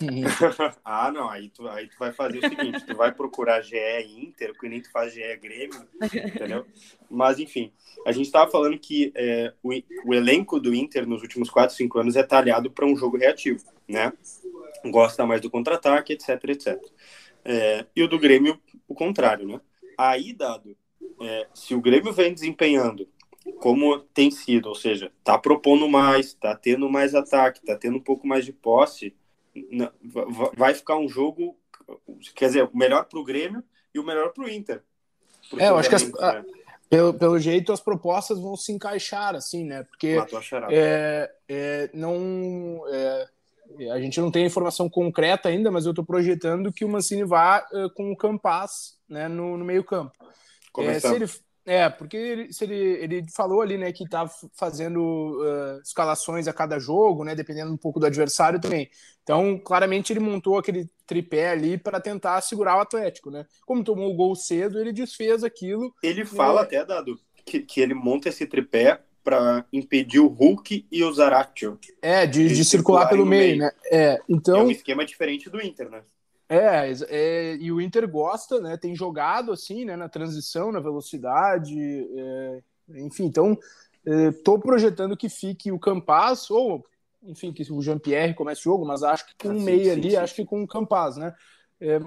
ah, 0.84 1.10
não, 1.12 1.28
aí 1.28 1.48
tu, 1.48 1.66
aí 1.68 1.88
tu 1.88 1.96
vai 1.98 2.12
fazer 2.12 2.38
o 2.38 2.48
seguinte: 2.48 2.84
tu 2.86 2.96
vai 2.96 3.12
procurar 3.12 3.62
GE 3.62 3.76
Inter, 4.18 4.52
que 4.58 4.68
nem 4.68 4.80
tu 4.80 4.90
faz 4.90 5.12
GE 5.12 5.36
Grêmio, 5.36 5.86
entendeu? 6.02 6.66
Mas, 7.10 7.38
enfim, 7.38 7.72
a 8.06 8.12
gente 8.12 8.26
estava 8.26 8.50
falando 8.50 8.78
que 8.78 9.12
é, 9.14 9.52
o, 9.62 9.70
o, 10.06 10.14
elenco 10.14 10.60
do 10.60 10.74
Inter 10.74 11.06
nos 11.06 11.22
últimos 11.22 11.50
4, 11.50 11.74
5 11.74 11.98
anos 11.98 12.16
é 12.16 12.22
talhado 12.22 12.70
para 12.70 12.86
um 12.86 12.96
jogo 12.96 13.16
reativo, 13.16 13.64
né? 13.88 14.12
Gosta 14.86 15.24
mais 15.26 15.40
do 15.40 15.50
contra-ataque, 15.50 16.12
etc, 16.12 16.42
etc. 16.48 16.82
É, 17.44 17.86
e 17.94 18.02
o 18.02 18.08
do 18.08 18.18
Grêmio, 18.18 18.60
o 18.88 18.94
contrário, 18.94 19.46
né? 19.46 19.60
Aí, 19.96 20.32
dado, 20.32 20.76
é, 21.20 21.46
se 21.54 21.74
o 21.74 21.80
Grêmio 21.80 22.12
vem 22.12 22.32
desempenhando 22.32 23.08
como 23.60 23.98
tem 23.98 24.30
sido, 24.30 24.68
ou 24.68 24.74
seja, 24.74 25.12
tá 25.22 25.38
propondo 25.38 25.88
mais, 25.88 26.32
tá 26.34 26.56
tendo 26.56 26.88
mais 26.88 27.14
ataque, 27.14 27.64
tá 27.64 27.76
tendo 27.76 27.98
um 27.98 28.00
pouco 28.00 28.26
mais 28.26 28.44
de 28.44 28.52
posse, 28.52 29.14
vai 30.56 30.74
ficar 30.74 30.96
um 30.96 31.08
jogo, 31.08 31.56
quer 32.34 32.46
dizer, 32.46 32.64
o 32.64 32.76
melhor 32.76 33.04
para 33.04 33.18
o 33.18 33.24
Grêmio 33.24 33.62
e 33.94 33.98
o 33.98 34.04
melhor 34.04 34.32
para 34.32 34.44
o 34.44 34.48
Inter. 34.48 34.82
É, 35.58 35.68
eu 35.68 35.76
acho 35.76 35.88
que 35.88 35.94
as, 35.94 36.10
né? 36.10 36.44
pelo, 36.88 37.14
pelo 37.14 37.38
jeito 37.38 37.72
as 37.72 37.80
propostas 37.80 38.38
vão 38.38 38.56
se 38.56 38.72
encaixar, 38.72 39.34
assim, 39.34 39.64
né? 39.64 39.84
Porque 39.84 40.16
é, 40.70 41.30
é, 41.48 41.90
não, 41.92 42.82
é, 42.88 43.28
a 43.90 44.00
gente 44.00 44.20
não 44.20 44.30
tem 44.30 44.46
informação 44.46 44.88
concreta 44.88 45.48
ainda, 45.48 45.70
mas 45.70 45.84
eu 45.84 45.90
estou 45.90 46.04
projetando 46.04 46.72
que 46.72 46.84
o 46.84 46.88
Mancini 46.88 47.24
vá 47.24 47.66
uh, 47.72 47.90
com 47.90 48.12
o 48.12 48.16
Campas 48.16 48.98
né, 49.08 49.28
no, 49.28 49.56
no 49.56 49.64
meio 49.64 49.84
campo. 49.84 50.12
É, 50.78 51.00
se 51.00 51.14
ele, 51.14 51.26
é, 51.66 51.88
porque 51.88 52.16
ele, 52.16 52.52
se 52.52 52.64
ele, 52.64 52.74
ele 52.74 53.26
falou 53.34 53.62
ali, 53.62 53.78
né, 53.78 53.90
que 53.90 54.06
tá 54.08 54.28
fazendo 54.54 55.00
uh, 55.00 55.80
escalações 55.82 56.46
a 56.46 56.52
cada 56.52 56.78
jogo, 56.78 57.24
né, 57.24 57.34
dependendo 57.34 57.72
um 57.72 57.76
pouco 57.76 57.98
do 57.98 58.06
adversário 58.06 58.60
também. 58.60 58.90
Então, 59.22 59.58
claramente 59.58 60.12
ele 60.12 60.20
montou 60.20 60.58
aquele 60.58 60.90
tripé 61.06 61.50
ali 61.50 61.78
para 61.78 62.00
tentar 62.00 62.40
segurar 62.42 62.76
o 62.76 62.80
Atlético, 62.80 63.30
né? 63.30 63.46
Como 63.64 63.82
tomou 63.82 64.12
o 64.12 64.14
gol 64.14 64.36
cedo, 64.36 64.78
ele 64.78 64.92
desfez 64.92 65.42
aquilo. 65.42 65.94
Ele 66.02 66.26
fala 66.26 66.60
né? 66.60 66.66
até, 66.66 66.84
Dado, 66.84 67.18
que, 67.46 67.60
que 67.60 67.80
ele 67.80 67.94
monta 67.94 68.28
esse 68.28 68.46
tripé 68.46 69.00
para 69.22 69.64
impedir 69.72 70.20
o 70.20 70.26
Hulk 70.26 70.86
e 70.92 71.02
o 71.02 71.10
Zaratio. 71.10 71.78
É, 72.02 72.26
de, 72.26 72.48
de, 72.48 72.56
de 72.56 72.64
circular 72.66 73.08
pelo 73.08 73.24
meio, 73.24 73.56
meio, 73.56 73.58
né? 73.58 73.70
É, 73.90 74.20
então... 74.28 74.58
É 74.58 74.62
um 74.64 74.70
esquema 74.70 75.06
diferente 75.06 75.48
do 75.48 75.62
Inter, 75.62 75.88
né? 75.88 76.02
É, 76.48 76.92
é, 77.08 77.56
e 77.56 77.72
o 77.72 77.80
Inter 77.80 78.08
gosta, 78.08 78.60
né? 78.60 78.76
Tem 78.76 78.94
jogado 78.94 79.52
assim, 79.52 79.84
né? 79.84 79.96
Na 79.96 80.08
transição, 80.08 80.70
na 80.70 80.80
velocidade, 80.80 81.74
é, 81.78 82.62
enfim. 82.96 83.24
Então, 83.24 83.58
estou 84.04 84.56
é, 84.56 84.60
projetando 84.60 85.16
que 85.16 85.28
fique 85.28 85.72
o 85.72 85.78
Campas 85.78 86.50
ou, 86.50 86.84
enfim, 87.22 87.52
que 87.52 87.70
o 87.72 87.80
Jean 87.80 87.98
Pierre 87.98 88.34
comece 88.34 88.60
o 88.60 88.64
jogo, 88.64 88.84
mas 88.84 89.02
acho 89.02 89.26
que 89.26 89.34
com 89.36 89.54
um 89.54 89.62
meio 89.62 89.90
ali, 89.90 90.10
sim. 90.10 90.16
acho 90.16 90.34
que 90.34 90.44
com 90.44 90.62
o 90.62 90.68
Campas, 90.68 91.16
né? 91.16 91.34
É, 91.80 92.00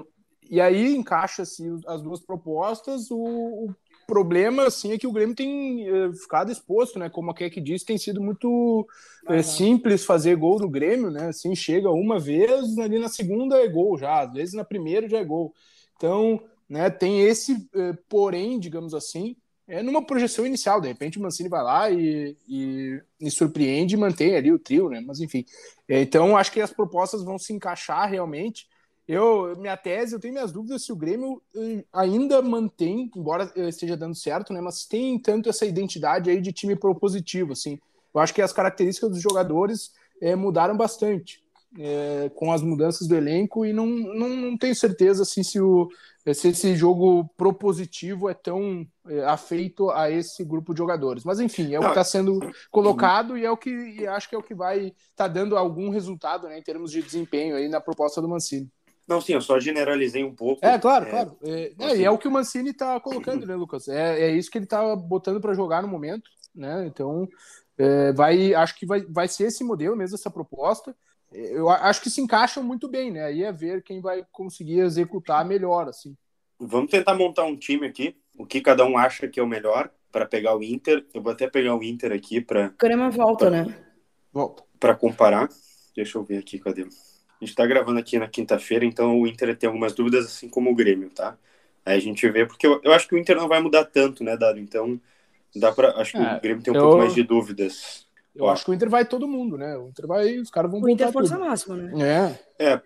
e 0.50 0.62
aí 0.62 0.96
encaixa-se 0.96 1.63
as 1.88 2.01
duas 2.01 2.22
propostas. 2.22 3.12
O, 3.12 3.17
o, 3.17 3.75
problema, 4.07 4.65
assim, 4.65 4.93
é 4.93 4.97
que 4.97 5.05
o 5.05 5.11
Grêmio 5.11 5.35
tem 5.35 5.87
é, 5.87 6.13
ficado 6.13 6.51
exposto, 6.51 6.97
né? 6.97 7.09
Como 7.09 7.29
a 7.29 7.35
Keck 7.35 7.59
disse, 7.59 7.85
tem 7.85 7.97
sido 7.97 8.21
muito 8.21 8.87
é, 9.27 9.43
simples 9.43 10.05
fazer 10.05 10.37
gol 10.37 10.59
no 10.59 10.69
Grêmio, 10.69 11.11
né? 11.11 11.27
Assim, 11.27 11.53
chega 11.53 11.91
uma 11.91 12.17
vez, 12.17 12.77
ali 12.77 12.97
na 12.97 13.09
segunda 13.09 13.58
é 13.58 13.67
gol 13.67 13.97
já, 13.97 14.21
às 14.21 14.32
vezes 14.32 14.53
na 14.53 14.63
primeira 14.63 15.10
já 15.10 15.19
é 15.19 15.25
gol. 15.25 15.53
Então, 15.97 16.41
né, 16.69 16.89
tem 16.89 17.21
esse 17.21 17.69
é, 17.75 17.93
porém, 18.08 18.58
digamos 18.58 18.93
assim, 18.93 19.36
é 19.67 19.84
numa 19.84 20.05
projeção 20.05 20.45
inicial, 20.47 20.79
de 20.79 20.88
repente 20.88 21.19
o 21.19 21.21
Mancini 21.21 21.49
vai 21.49 21.62
lá 21.62 21.91
e, 21.91 22.38
e, 22.47 23.01
e 23.19 23.29
surpreende 23.29 23.95
e 23.95 23.97
mantém 23.97 24.36
ali 24.36 24.51
o 24.51 24.60
trio, 24.60 24.89
né? 24.89 25.03
Mas 25.05 25.19
enfim, 25.19 25.43
então 25.89 26.38
acho 26.38 26.53
que 26.53 26.62
as 26.62 26.71
propostas 26.71 27.21
vão 27.21 27.38
se 27.38 27.51
encaixar 27.51 28.10
realmente 28.10 28.65
eu, 29.08 29.56
minha 29.58 29.78
tese, 29.78 30.13
eu 30.13 30.20
tenho 30.20 30.34
minhas 30.34 30.52
dúvidas 30.52 30.84
se 30.84 30.91
o 30.91 30.96
Grêmio 30.96 31.41
eh, 31.56 31.86
ainda 31.93 32.41
mantém, 32.41 33.10
embora 33.15 33.50
eh, 33.56 33.70
esteja 33.70 33.96
dando 33.96 34.15
certo, 34.15 34.52
né? 34.52 34.60
Mas 34.60 34.86
tem 34.86 35.17
tanto 35.17 35.50
essa 35.50 35.65
identidade 35.65 36.30
aí 36.30 36.41
de 36.41 36.52
time 36.52 36.76
propositivo, 36.76 37.54
assim. 37.54 37.80
Eu 38.13 38.20
acho 38.20 38.34
que 38.34 38.41
as 38.41 38.52
características 38.52 39.12
dos 39.12 39.22
jogadores 39.22 39.91
é, 40.22 40.36
mudaram 40.36 40.76
bastante 40.76 41.41
é, 41.78 42.30
com 42.36 42.52
as 42.52 42.62
mudanças 42.62 43.08
do 43.08 43.15
elenco 43.15 43.65
e 43.65 43.74
não, 43.74 43.86
não, 43.86 44.30
não, 44.30 44.58
tenho 44.58 44.76
certeza 44.76 45.24
assim, 45.24 45.43
se, 45.43 45.60
o, 45.60 45.89
se 46.34 46.50
esse 46.50 46.76
jogo 46.76 47.30
propositivo 47.38 48.30
é 48.30 48.34
tão 48.34 48.88
é, 49.08 49.24
afeito 49.26 49.89
a 49.91 50.10
esse 50.10 50.43
grupo 50.43 50.74
de 50.74 50.80
jogadores. 50.80 51.24
Mas 51.24 51.39
enfim, 51.39 51.74
é 51.74 51.80
o 51.80 51.84
que 51.84 51.89
está 51.89 52.04
sendo 52.04 52.39
colocado 52.72 53.38
e 53.38 53.46
é 53.46 53.52
o 53.52 53.58
que 53.58 53.70
e 53.70 54.08
acho 54.08 54.28
que 54.28 54.36
é 54.36 54.38
o 54.38 54.43
que 54.43 54.56
vai 54.56 54.88
estar 54.88 54.96
tá 55.15 55.28
dando 55.28 55.58
algum 55.58 55.89
resultado 55.89 56.48
né, 56.48 56.58
em 56.58 56.63
termos 56.63 56.91
de 56.91 57.02
desempenho 57.02 57.56
aí 57.56 57.67
na 57.67 57.80
proposta 57.80 58.22
do 58.22 58.28
Mancini. 58.28 58.70
Não, 59.08 59.22
sim, 59.22 59.34
eu 59.34 59.41
só 59.41 59.60
generalizei 59.60 60.24
um 60.24 60.36
pouco. 60.36 60.65
É, 60.65 60.78
claro, 60.78 61.06
é, 61.06 61.10
claro. 61.10 61.38
É, 61.41 61.74
é, 61.80 61.98
e 61.98 62.04
é 62.04 62.12
o 62.12 62.17
que 62.17 62.28
o 62.28 62.32
Mancini 62.32 62.72
está 62.72 63.00
colocando, 63.00 63.46
né, 63.46 63.56
Lucas? 63.56 63.88
É, 63.88 64.22
é 64.22 64.32
isso 64.32 64.52
que 64.52 64.58
ele 64.58 64.65
está 64.65 64.96
botando 64.96 65.39
para 65.39 65.54
jogar 65.54 65.82
no 65.82 65.88
momento, 65.88 66.30
né? 66.54 66.86
Então, 66.86 67.28
é, 67.78 68.12
vai, 68.12 68.54
acho 68.54 68.78
que 68.78 68.86
vai, 68.86 69.02
vai 69.02 69.28
ser 69.30 69.46
esse 69.46 69.63
modelo 69.63 69.96
mesmo, 69.96 70.15
essa 70.15 70.30
proposta. 70.30 70.93
Eu 71.32 71.70
acho 71.70 72.02
que 72.02 72.10
se 72.10 72.22
encaixam 72.22 72.63
muito 72.63 72.89
bem, 72.89 73.12
né? 73.12 73.26
Aí 73.26 73.43
é 73.43 73.52
ver 73.52 73.82
quem 73.82 74.02
vai 74.02 74.26
conseguir 74.32 74.80
executar 74.80 75.46
melhor, 75.46 75.88
assim. 75.88 76.15
Vamos 76.60 76.89
tentar 76.89 77.13
montar 77.15 77.46
um 77.46 77.56
time 77.56 77.86
aqui, 77.86 78.15
o 78.38 78.46
que 78.46 78.62
cada 78.62 78.86
um 78.86 78.98
acha 78.98 79.28
que 79.28 79.39
é 79.39 79.43
o 79.43 79.48
melhor 79.48 79.89
para 80.12 80.26
pegar 80.26 80.56
o 80.58 80.63
Inter. 80.63 81.06
Eu 81.13 81.22
vou 81.22 81.32
até 81.32 81.50
pegar 81.50 81.76
o 81.76 81.84
Inter 81.84 82.12
aqui 82.12 82.41
para. 82.41 82.70
Crema 82.72 83.10
volta, 83.10 83.50
pra, 83.50 83.63
né? 83.63 83.86
Volta. 84.34 84.63
Para 84.80 84.96
comparar. 84.96 85.50
Deixa 85.96 86.17
eu 86.17 86.24
ver 86.24 86.38
aqui, 86.38 86.60
cadê? 86.60 86.88
A 87.39 87.45
gente 87.45 87.50
está 87.52 87.65
gravando 87.65 88.00
aqui 88.00 88.17
na 88.17 88.28
quinta-feira, 88.28 88.84
então 88.84 89.19
o 89.19 89.28
Inter 89.28 89.56
tem 89.56 89.67
algumas 89.67 89.93
dúvidas, 89.93 90.26
assim 90.26 90.50
como 90.50 90.71
o 90.71 90.76
Grêmio, 90.76 91.10
tá? 91.10 91.38
Aí 91.86 91.97
a 91.97 92.02
gente 92.02 92.28
vê, 92.30 92.45
porque 92.45 92.65
eu, 92.65 92.82
eu 92.84 92.91
acho 92.91 93.08
que 93.08 93.15
o 93.15 93.17
Inter 93.17 93.38
não 93.38 93.47
vai 93.47 93.62
mudar 93.62 93.86
tanto, 93.86 94.23
né, 94.23 94.36
Dado? 94.36 94.60
Então, 94.60 95.00
dá 95.56 95.71
para 95.71 95.91
acho 96.02 96.12
que 96.13 96.17
é, 96.17 96.38
o 96.38 96.41
Grêmio 96.41 96.63
tem 96.63 96.73
um 96.73 96.78
eu, 96.78 96.82
pouco 96.82 96.97
mais 96.97 97.13
de 97.13 97.23
dúvidas. 97.23 98.08
Eu 98.36 98.45
Ó. 98.45 98.52
acho 98.52 98.65
que 98.65 98.71
o 98.71 98.73
Inter 98.73 98.89
vai 98.89 99.06
todo 99.06 99.28
mundo, 99.28 99.58
né? 99.58 99.78
O 99.78 99.88
Inter 99.88 100.08
vai, 100.08 100.38
os 100.39 100.50
caras 100.50 100.69
vão 100.69 100.82
O 100.82 100.89
Inter 100.89 101.08
é 101.08 101.12
força 101.12 101.36
tudo. 101.36 101.47
máxima, 101.47 101.76
né? 101.76 102.38
É. 102.60 102.73
É, 102.73 102.82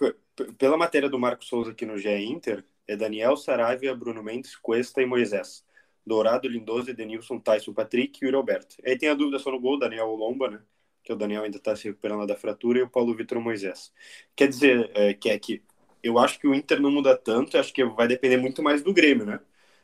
pela 0.58 0.78
matéria 0.78 1.10
do 1.10 1.20
Marco 1.20 1.44
Souza 1.46 1.72
aqui 1.72 1.86
no 1.86 1.98
GE 1.98 2.10
Inter, 2.10 2.64
é 2.88 2.96
Daniel, 2.96 3.38
Saravia, 3.38 3.96
Bruno 3.96 4.22
Mendes, 4.22 4.56
Cuesta 4.56 5.02
e 5.02 5.06
Moisés. 5.06 5.64
Dourado, 6.06 6.48
Lindoso, 6.48 6.90
Edenilson, 6.90 7.40
Tyson, 7.40 7.74
Patrick 7.74 8.24
e 8.24 8.28
o 8.28 8.36
Roberto. 8.36 8.76
Aí 8.86 8.98
tem 8.98 9.10
a 9.10 9.14
dúvida 9.14 9.40
só 9.40 9.52
no 9.52 9.60
gol, 9.60 9.78
Daniel 9.78 10.08
Lomba, 10.08 10.50
né? 10.50 10.60
Que 11.04 11.12
o 11.12 11.16
Daniel 11.16 11.44
ainda 11.44 11.58
está 11.58 11.76
se 11.76 11.88
recuperando 11.88 12.26
da 12.28 12.36
fratura, 12.36 12.80
e 12.80 12.82
o 12.84 12.90
Paulo 12.90 13.16
Vitor 13.16 13.40
Moisés. 13.40 13.92
Quer 14.36 14.48
dizer, 14.48 14.92
é, 14.94 15.14
que 15.14 15.30
é 15.30 15.40
que 15.40 15.62
eu 16.04 16.18
acho 16.18 16.40
que 16.40 16.48
o 16.48 16.54
Inter 16.54 16.80
não 16.80 16.92
muda 16.92 17.16
tanto, 17.16 17.58
acho 17.58 17.74
que 17.74 17.84
vai 17.84 18.08
depender 18.08 18.38
muito 18.38 18.64
mais 18.64 18.82
do 18.82 18.94
Grêmio, 18.94 19.26
né? 19.26 19.40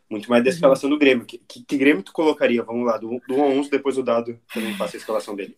Muito 0.09 0.29
mais 0.29 0.43
da 0.43 0.49
uhum. 0.49 0.55
escalação 0.55 0.89
do 0.89 0.97
Grêmio. 0.97 1.25
Que, 1.25 1.37
que, 1.37 1.63
que, 1.63 1.77
Grêmio 1.77 2.01
tu 2.01 2.13
colocaria? 2.13 2.63
Vamos 2.63 2.85
lá, 2.85 2.97
do, 2.97 3.21
do 3.27 3.35
1 3.35 3.43
a 3.43 3.47
11, 3.47 3.69
depois 3.69 3.97
o 3.97 4.03
Dado 4.03 4.39
também 4.53 4.75
passa 4.77 4.97
a 4.97 4.99
escalação 4.99 5.35
dele. 5.35 5.55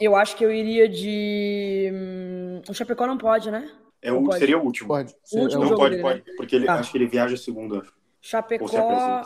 Eu 0.00 0.16
acho 0.16 0.36
que 0.36 0.44
eu 0.44 0.50
iria 0.50 0.88
de... 0.88 1.90
Hum, 1.92 2.62
o 2.68 2.74
Chapecó 2.74 3.06
não 3.06 3.18
pode, 3.18 3.50
né? 3.50 3.70
É 4.00 4.12
o, 4.12 4.32
seria 4.32 4.58
o 4.58 4.64
último. 4.64 4.88
Pode. 4.88 5.14
O 5.32 5.38
último 5.38 5.64
não 5.64 5.76
pode, 5.76 5.90
dele, 5.90 6.02
pode, 6.02 6.18
né? 6.26 6.34
porque 6.36 6.56
ele, 6.56 6.66
tá. 6.66 6.74
acho 6.74 6.90
que 6.90 6.98
ele 6.98 7.06
viaja 7.06 7.36
segunda. 7.36 7.82
Chapecó, 8.20 9.22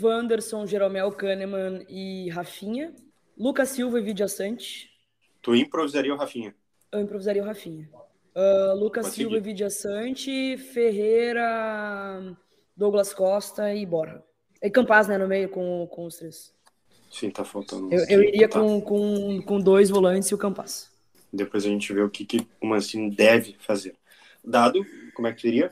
Wanderson, 0.00 0.64
Jeromel 0.66 1.10
Kahneman 1.10 1.84
e 1.88 2.28
Rafinha. 2.30 2.94
Lucas 3.36 3.70
Silva 3.70 3.98
e 3.98 4.02
Vidia 4.02 4.28
Sante. 4.28 4.91
Tu 5.42 5.56
improvisaria 5.56 6.14
o 6.14 6.16
Rafinha? 6.16 6.54
Eu 6.90 7.00
improvisaria 7.00 7.42
o 7.42 7.46
Rafinha. 7.46 7.90
Uh, 8.34 8.74
Lucas 8.78 9.06
Pode 9.06 9.16
Silva 9.16 9.36
e 9.36 9.40
Vidia 9.40 9.68
Sante, 9.68 10.56
Ferreira, 10.56 12.34
Douglas 12.76 13.12
Costa 13.12 13.74
e 13.74 13.84
Borra. 13.84 14.24
E 14.62 14.70
Campaz, 14.70 15.08
né, 15.08 15.18
no 15.18 15.26
meio 15.26 15.48
com, 15.48 15.86
com 15.88 16.06
os 16.06 16.16
três. 16.16 16.54
Sim, 17.10 17.30
tá 17.30 17.44
faltando. 17.44 17.92
Eu, 17.92 18.06
eu 18.08 18.22
iria 18.22 18.48
com, 18.48 18.80
com, 18.80 19.42
com 19.42 19.58
dois 19.58 19.90
volantes 19.90 20.30
e 20.30 20.34
o 20.34 20.38
Campaz. 20.38 20.90
Depois 21.32 21.64
a 21.64 21.68
gente 21.68 21.92
vê 21.92 22.00
o 22.00 22.08
que, 22.08 22.24
que 22.24 22.46
o 22.60 22.66
Mancini 22.66 23.10
deve 23.10 23.56
fazer. 23.58 23.96
Dado, 24.44 24.86
como 25.14 25.28
é 25.28 25.32
que 25.32 25.40
seria? 25.40 25.70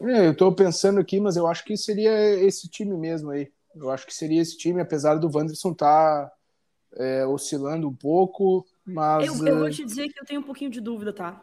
É, 0.00 0.28
eu 0.28 0.36
tô 0.36 0.52
pensando 0.52 1.00
aqui, 1.00 1.18
mas 1.20 1.36
eu 1.36 1.46
acho 1.46 1.64
que 1.64 1.76
seria 1.76 2.12
esse 2.40 2.68
time 2.68 2.96
mesmo 2.96 3.30
aí. 3.30 3.50
Eu 3.74 3.90
acho 3.90 4.06
que 4.06 4.14
seria 4.14 4.40
esse 4.40 4.56
time, 4.56 4.80
apesar 4.80 5.16
do 5.16 5.30
Wanderson 5.32 5.72
estar 5.72 6.26
tá, 6.26 6.32
é, 6.96 7.26
oscilando 7.26 7.88
um 7.88 7.94
pouco. 7.94 8.66
Mas, 8.86 9.26
eu, 9.26 9.46
eu 9.46 9.58
vou 9.58 9.68
eh, 9.68 9.70
te 9.70 9.84
dizer 9.84 10.08
que 10.08 10.20
eu 10.20 10.24
tenho 10.24 10.40
um 10.40 10.44
pouquinho 10.44 10.70
de 10.70 10.80
dúvida, 10.80 11.12
tá? 11.12 11.40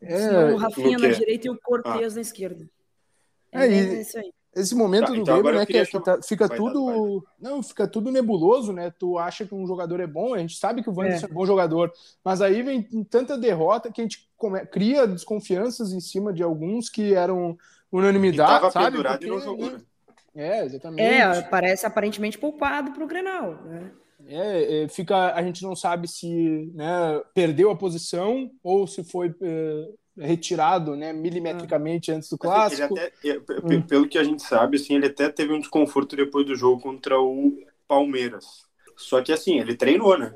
É, 0.00 0.52
o 0.52 0.56
Rafinha 0.56 0.98
na 0.98 1.08
direita 1.08 1.48
e 1.48 1.50
o 1.50 1.58
Cortez 1.60 2.12
ah. 2.12 2.14
na 2.14 2.20
esquerda. 2.20 2.68
É, 3.52 3.66
é, 3.66 3.68
é 3.68 4.00
isso 4.00 4.18
aí. 4.18 4.32
Esse 4.54 4.74
momento 4.74 5.06
tá, 5.06 5.12
do 5.12 5.16
então 5.16 5.42
Grêmio, 5.42 5.60
né, 5.60 5.66
que, 5.66 5.76
é 5.76 5.84
que 5.84 6.00
tá, 6.00 6.20
fica 6.22 6.48
tudo, 6.48 7.24
não, 7.38 7.62
fica 7.62 7.86
tudo 7.86 8.10
nebuloso, 8.10 8.72
né? 8.72 8.90
Tu 8.98 9.18
acha 9.18 9.46
que 9.46 9.54
um 9.54 9.66
jogador 9.66 10.00
é 10.00 10.06
bom, 10.06 10.34
a 10.34 10.38
gente 10.38 10.56
sabe 10.56 10.82
que 10.82 10.88
o 10.88 10.94
Wanderson 10.94 11.26
é, 11.26 11.30
é 11.30 11.32
bom 11.32 11.46
jogador, 11.46 11.92
mas 12.24 12.40
aí 12.40 12.62
vem 12.62 12.82
tanta 13.04 13.36
derrota 13.38 13.92
que 13.92 14.00
a 14.00 14.04
gente 14.04 14.28
come, 14.36 14.64
cria 14.66 15.06
desconfianças 15.06 15.92
em 15.92 16.00
cima 16.00 16.32
de 16.32 16.42
alguns 16.42 16.88
que 16.88 17.14
eram 17.14 17.56
unanimidade, 17.92 18.66
e 18.66 18.70
sabe? 18.72 19.02
Porque, 19.02 19.26
e 19.26 19.28
não 19.28 19.38
jogou, 19.38 19.70
né? 19.70 19.78
É, 20.34 20.64
exatamente. 20.64 21.02
É, 21.02 21.42
parece 21.42 21.86
aparentemente 21.86 22.38
poupado 22.38 22.92
para 22.92 23.04
o 23.04 23.06
Grenal, 23.06 23.62
né? 23.64 23.92
É, 24.30 24.84
é, 24.84 24.88
fica, 24.88 25.32
a 25.32 25.42
gente 25.42 25.62
não 25.62 25.74
sabe 25.74 26.06
se 26.06 26.70
né, 26.74 27.22
perdeu 27.34 27.70
a 27.70 27.76
posição 27.76 28.50
ou 28.62 28.86
se 28.86 29.02
foi 29.02 29.34
é, 29.40 29.88
retirado 30.18 30.94
né, 30.94 31.14
milimetricamente 31.14 32.12
antes 32.12 32.28
do 32.28 32.36
clássico. 32.36 32.94
Até, 32.94 33.10
hum. 33.64 33.80
Pelo 33.80 34.06
que 34.06 34.18
a 34.18 34.22
gente 34.22 34.42
sabe, 34.42 34.76
assim, 34.76 34.96
ele 34.96 35.06
até 35.06 35.30
teve 35.30 35.54
um 35.54 35.60
desconforto 35.60 36.14
depois 36.14 36.44
do 36.44 36.54
jogo 36.54 36.82
contra 36.82 37.18
o 37.18 37.56
Palmeiras. 37.86 38.44
Só 38.98 39.22
que 39.22 39.32
assim, 39.32 39.58
ele 39.58 39.74
treinou, 39.74 40.18
né? 40.18 40.34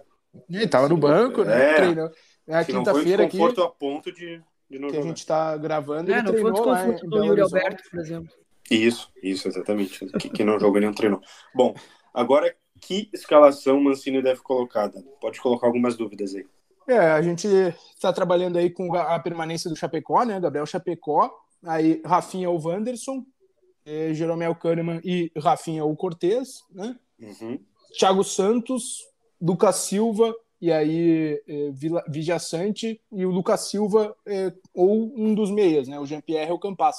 Ele 0.48 0.66
tava 0.66 0.88
no 0.88 0.96
banco, 0.96 1.44
né? 1.44 1.72
É, 1.72 1.74
treinou. 1.74 2.10
É 2.46 2.56
a 2.56 2.64
quinta-feira 2.64 3.24
aqui. 3.24 3.36
desconforto 3.36 3.62
a 3.62 3.70
ponto 3.70 4.10
de, 4.10 4.40
de 4.70 4.78
não 4.78 4.88
que 4.88 4.94
jogar. 4.94 5.04
a 5.04 5.08
gente 5.08 5.18
está 5.18 5.56
gravando, 5.58 6.10
é, 6.10 6.14
ele 6.14 6.22
não 6.22 6.32
treinou 6.32 6.56
foi 6.56 6.66
lá 6.66 6.88
em 6.88 7.08
do 7.08 7.24
Yuri 7.24 7.40
Alberto, 7.42 7.82
por 7.90 8.00
exemplo. 8.00 8.32
Isso, 8.70 9.12
isso, 9.22 9.48
exatamente. 9.48 10.06
que, 10.18 10.30
que 10.30 10.44
não 10.44 10.58
jogou 10.58 10.80
nem 10.80 10.92
treinou. 10.94 11.20
Bom, 11.54 11.74
agora 12.14 12.54
que 12.82 13.08
escalação 13.12 13.78
o 13.78 13.84
Mancini 13.84 14.20
deve 14.20 14.40
colocar? 14.42 14.90
Pode 15.20 15.40
colocar 15.40 15.68
algumas 15.68 15.96
dúvidas 15.96 16.34
aí. 16.34 16.44
É, 16.86 16.98
a 16.98 17.22
gente 17.22 17.46
está 17.94 18.12
trabalhando 18.12 18.58
aí 18.58 18.68
com 18.68 18.92
a 18.94 19.18
permanência 19.20 19.70
do 19.70 19.76
Chapecó, 19.76 20.24
né? 20.24 20.40
Gabriel 20.40 20.66
Chapecó, 20.66 21.32
aí 21.64 22.02
Rafinha 22.04 22.50
o 22.50 22.60
Wanderson, 22.60 23.24
é, 23.86 24.12
Jeromel 24.12 24.54
Kahneman 24.56 25.00
e 25.04 25.30
Rafinha 25.36 25.84
o 25.84 25.96
Cortez, 25.96 26.64
né? 26.70 26.96
Uhum. 27.20 27.58
Thiago 27.96 28.24
Santos, 28.24 28.98
Lucas 29.40 29.76
Silva 29.76 30.34
e 30.60 30.72
aí 30.72 31.40
é, 31.46 32.38
Sante 32.40 33.00
e 33.12 33.24
o 33.24 33.30
Lucas 33.30 33.60
Silva 33.60 34.16
é, 34.26 34.52
ou 34.74 35.12
um 35.16 35.34
dos 35.34 35.52
meias, 35.52 35.86
né? 35.86 36.00
O 36.00 36.06
Jean-Pierre 36.06 36.50
ou 36.50 36.56
o 36.56 36.60
Campas. 36.60 36.96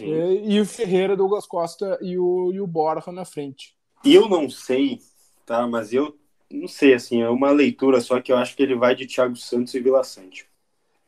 É, 0.00 0.32
e 0.44 0.60
o 0.60 0.66
Ferreira, 0.66 1.16
Douglas 1.16 1.46
Costa 1.46 1.98
e 2.00 2.18
o, 2.18 2.50
e 2.52 2.60
o 2.60 2.66
Borja 2.66 3.12
na 3.12 3.24
frente. 3.24 3.76
Eu 4.04 4.28
não 4.28 4.50
sei, 4.50 5.00
tá? 5.46 5.66
Mas 5.66 5.92
eu 5.92 6.16
não 6.50 6.68
sei, 6.68 6.94
assim, 6.94 7.22
é 7.22 7.28
uma 7.28 7.50
leitura 7.50 8.00
só 8.00 8.20
que 8.20 8.30
eu 8.30 8.36
acho 8.36 8.56
que 8.56 8.62
ele 8.62 8.74
vai 8.74 8.94
de 8.94 9.06
Thiago 9.06 9.36
Santos 9.36 9.74
e 9.74 9.80
Vila 9.80 10.04
Sante. 10.04 10.46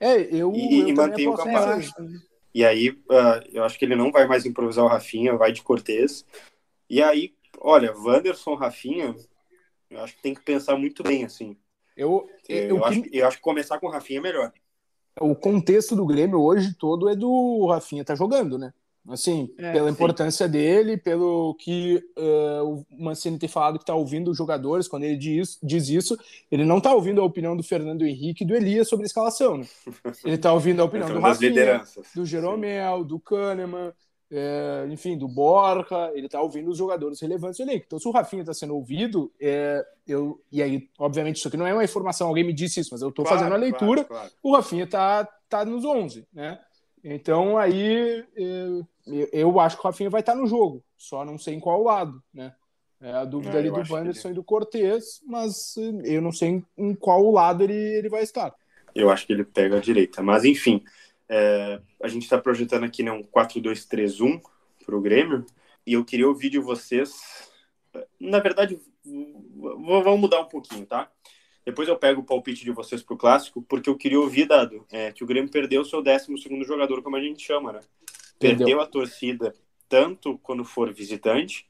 É, 0.01 0.21
eu. 0.23 0.53
E, 0.55 0.81
eu 0.81 0.89
e 0.89 0.93
mantém 0.95 1.29
o 1.29 1.35
Campaz. 1.35 1.93
E 2.55 2.65
aí, 2.65 2.91
uh, 2.91 3.45
eu 3.53 3.65
acho 3.65 3.79
que 3.79 3.85
ele 3.85 3.95
não 3.95 4.11
vai 4.11 4.27
mais 4.27 4.47
improvisar 4.47 4.85
o 4.85 4.89
Rafinha, 4.89 5.37
vai 5.37 5.53
de 5.53 5.63
Cortez. 5.63 6.25
E 6.89 7.03
aí, 7.03 7.35
olha, 7.61 7.95
Wanderson, 7.95 8.55
Rafinha, 8.55 9.15
eu 9.91 10.01
acho 10.03 10.17
que 10.17 10.23
tem 10.23 10.35
que 10.35 10.41
pensar 10.41 10.77
muito 10.77 11.03
bem, 11.03 11.25
assim. 11.25 11.57
Eu, 11.97 12.29
eu, 12.49 12.77
eu, 12.77 12.85
acho, 12.85 13.03
eu 13.13 13.27
acho 13.27 13.37
que 13.37 13.43
começar 13.43 13.79
com 13.79 13.87
o 13.87 13.91
Rafinha 13.91 14.21
é 14.21 14.23
melhor. 14.23 14.53
O 15.21 15.35
contexto 15.35 15.97
do 15.97 16.07
Grêmio 16.07 16.41
hoje 16.41 16.75
todo 16.75 17.09
é 17.09 17.17
do 17.17 17.67
Rafinha 17.67 18.05
tá 18.05 18.15
jogando, 18.15 18.59
né? 18.59 18.73
Assim, 19.09 19.49
é, 19.57 19.73
pela 19.73 19.91
importância 19.91 20.47
sim. 20.47 20.53
dele, 20.53 20.97
pelo 20.97 21.55
que 21.55 22.03
uh, 22.19 22.65
o 22.65 22.87
Mancini 22.91 23.39
tem 23.39 23.49
falado 23.49 23.79
que 23.79 23.85
está 23.85 23.95
ouvindo 23.95 24.31
os 24.31 24.37
jogadores, 24.37 24.89
quando 24.89 25.05
ele 25.05 25.17
diz, 25.17 25.59
diz 25.63 25.89
isso, 25.89 26.19
ele 26.51 26.65
não 26.65 26.79
está 26.79 26.93
ouvindo 26.93 27.21
a 27.21 27.25
opinião 27.25 27.57
do 27.57 27.63
Fernando 27.63 28.05
Henrique 28.05 28.43
e 28.43 28.47
do 28.47 28.55
Elias 28.55 28.89
sobre 28.89 29.05
a 29.05 29.07
escalação, 29.07 29.59
né? 29.59 29.67
Ele 30.25 30.35
está 30.35 30.53
ouvindo 30.53 30.81
a 30.81 30.85
opinião 30.85 31.13
do 31.13 31.21
Rafinha, 31.21 31.83
do 32.15 32.27
Jeromel, 32.27 32.99
sim. 32.99 33.07
do 33.07 33.21
Kahneman, 33.21 33.93
é, 34.31 34.87
enfim, 34.91 35.17
do 35.17 35.29
Borja, 35.29 36.11
ele 36.15 36.27
está 36.27 36.41
ouvindo 36.41 36.71
os 36.71 36.79
jogadores 36.79 37.21
relevantes 37.21 37.59
do 37.59 37.63
elenco. 37.63 37.85
Então, 37.87 37.99
se 37.99 38.09
o 38.09 38.11
Rafinha 38.11 38.43
está 38.43 38.53
sendo 38.53 38.75
ouvido, 38.75 39.33
é, 39.41 39.85
eu, 40.07 40.43
e 40.51 40.63
aí, 40.63 40.89
obviamente, 40.99 41.37
isso 41.37 41.49
aqui 41.49 41.57
não 41.57 41.67
é 41.67 41.73
uma 41.73 41.85
informação, 41.85 42.29
alguém 42.29 42.45
me 42.45 42.53
disse 42.53 42.81
isso, 42.81 42.91
mas 42.93 43.03
eu 43.03 43.11
estou 43.11 43.25
claro, 43.25 43.39
fazendo 43.39 43.55
a 43.55 43.59
leitura, 43.59 44.05
claro, 44.05 44.29
claro. 44.29 44.33
o 44.43 44.55
Rafinha 44.55 44.85
está 44.85 45.29
tá 45.49 45.65
nos 45.65 45.85
11, 45.85 46.27
né? 46.33 46.59
Então, 47.09 47.57
aí, 47.57 48.25
é, 48.37 49.29
eu 49.33 49.61
acho 49.61 49.77
que 49.77 49.83
o 49.83 49.85
Rafinha 49.85 50.11
vai 50.11 50.23
estar 50.23 50.35
no 50.35 50.45
jogo, 50.49 50.85
só 50.97 51.25
não 51.25 51.39
sei 51.39 51.55
em 51.55 51.61
qual 51.61 51.81
lado, 51.85 52.21
né? 52.35 52.53
É 53.01 53.13
a 53.13 53.25
dúvida 53.25 53.57
é, 53.57 53.59
ali 53.61 53.71
do 53.71 53.77
Wanderson 53.77 54.29
ele... 54.29 54.33
e 54.33 54.35
do 54.35 54.43
Cortez, 54.43 55.21
mas 55.25 55.77
eu 56.03 56.21
não 56.21 56.33
sei 56.33 56.65
em 56.77 56.95
qual 56.97 57.31
lado 57.31 57.63
ele, 57.63 57.75
ele 57.75 58.09
vai 58.09 58.25
estar. 58.25 58.53
Eu 58.93 59.09
acho 59.09 59.25
que 59.25 59.33
ele 59.33 59.45
pega 59.45 59.77
a 59.77 59.81
direita, 59.81 60.21
mas 60.21 60.45
enfim, 60.45 60.83
é, 61.29 61.81
a 62.03 62.09
gente 62.09 62.25
está 62.25 62.39
projetando 62.39 62.83
aqui 62.83 63.05
né, 63.05 63.13
um 63.13 63.23
4-2-3-1 63.23 64.41
para 64.85 64.97
o 64.97 65.01
Grêmio, 65.01 65.47
e 65.87 65.93
eu 65.93 66.05
queria 66.05 66.27
ouvir 66.27 66.51
de 66.51 66.59
vocês. 66.59 67.15
Na 68.19 68.41
verdade, 68.41 68.81
vamos 69.05 70.21
mudar 70.21 70.41
um 70.41 70.49
pouquinho, 70.49 70.85
tá? 70.85 71.09
Depois 71.67 71.89
eu 71.89 71.99
pego 71.99 72.21
o 72.21 72.25
palpite 72.25 72.65
de 72.65 72.71
vocês 72.71 73.03
para 73.03 73.15
o 73.15 73.19
clássico, 73.19 73.61
porque 73.61 73.91
eu 73.91 73.97
queria 73.97 74.21
ouvir, 74.21 74.47
Dado, 74.47 74.87
é, 74.89 75.11
que 75.11 75.25
o 75.25 75.27
Grêmio 75.27 75.51
perdeu 75.51 75.83
o 75.83 75.85
seu 75.85 76.01
12 76.01 76.33
jogador, 76.65 77.03
como 77.03 77.17
a 77.17 77.21
gente 77.21 77.45
chama, 77.45 77.73
né? 77.73 77.81
Perdeu 78.39 78.81
a 78.81 78.87
torcida 78.87 79.53
tanto 79.89 80.39
quando 80.39 80.65
for 80.65 80.93
visitante, 80.93 81.67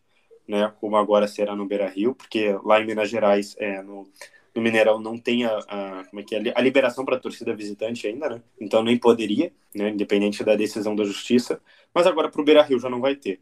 né, 0.46 0.70
como 0.80 0.96
agora 0.96 1.26
será 1.26 1.56
no 1.56 1.66
Beira 1.66 1.88
Rio, 1.88 2.14
porque 2.14 2.54
lá 2.62 2.80
em 2.80 2.86
Minas 2.86 3.08
Gerais, 3.08 3.56
é, 3.58 3.82
no, 3.82 4.08
no 4.54 4.62
Mineirão, 4.62 5.00
não 5.00 5.16
tem 5.16 5.44
a, 5.44 5.58
a, 5.66 6.04
como 6.04 6.20
é 6.20 6.22
que 6.22 6.34
é, 6.34 6.52
a 6.54 6.60
liberação 6.60 7.04
para 7.04 7.16
a 7.16 7.20
torcida 7.20 7.54
visitante 7.54 8.06
ainda, 8.06 8.28
né? 8.28 8.42
Então 8.60 8.82
nem 8.82 8.98
poderia, 8.98 9.50
né, 9.74 9.88
independente 9.88 10.44
da 10.44 10.54
decisão 10.54 10.94
da 10.94 11.04
justiça, 11.04 11.60
mas 11.94 12.06
agora 12.06 12.28
para 12.28 12.40
o 12.40 12.44
Beira 12.44 12.62
Rio 12.62 12.78
já 12.78 12.90
não 12.90 13.00
vai 13.00 13.16
ter. 13.16 13.40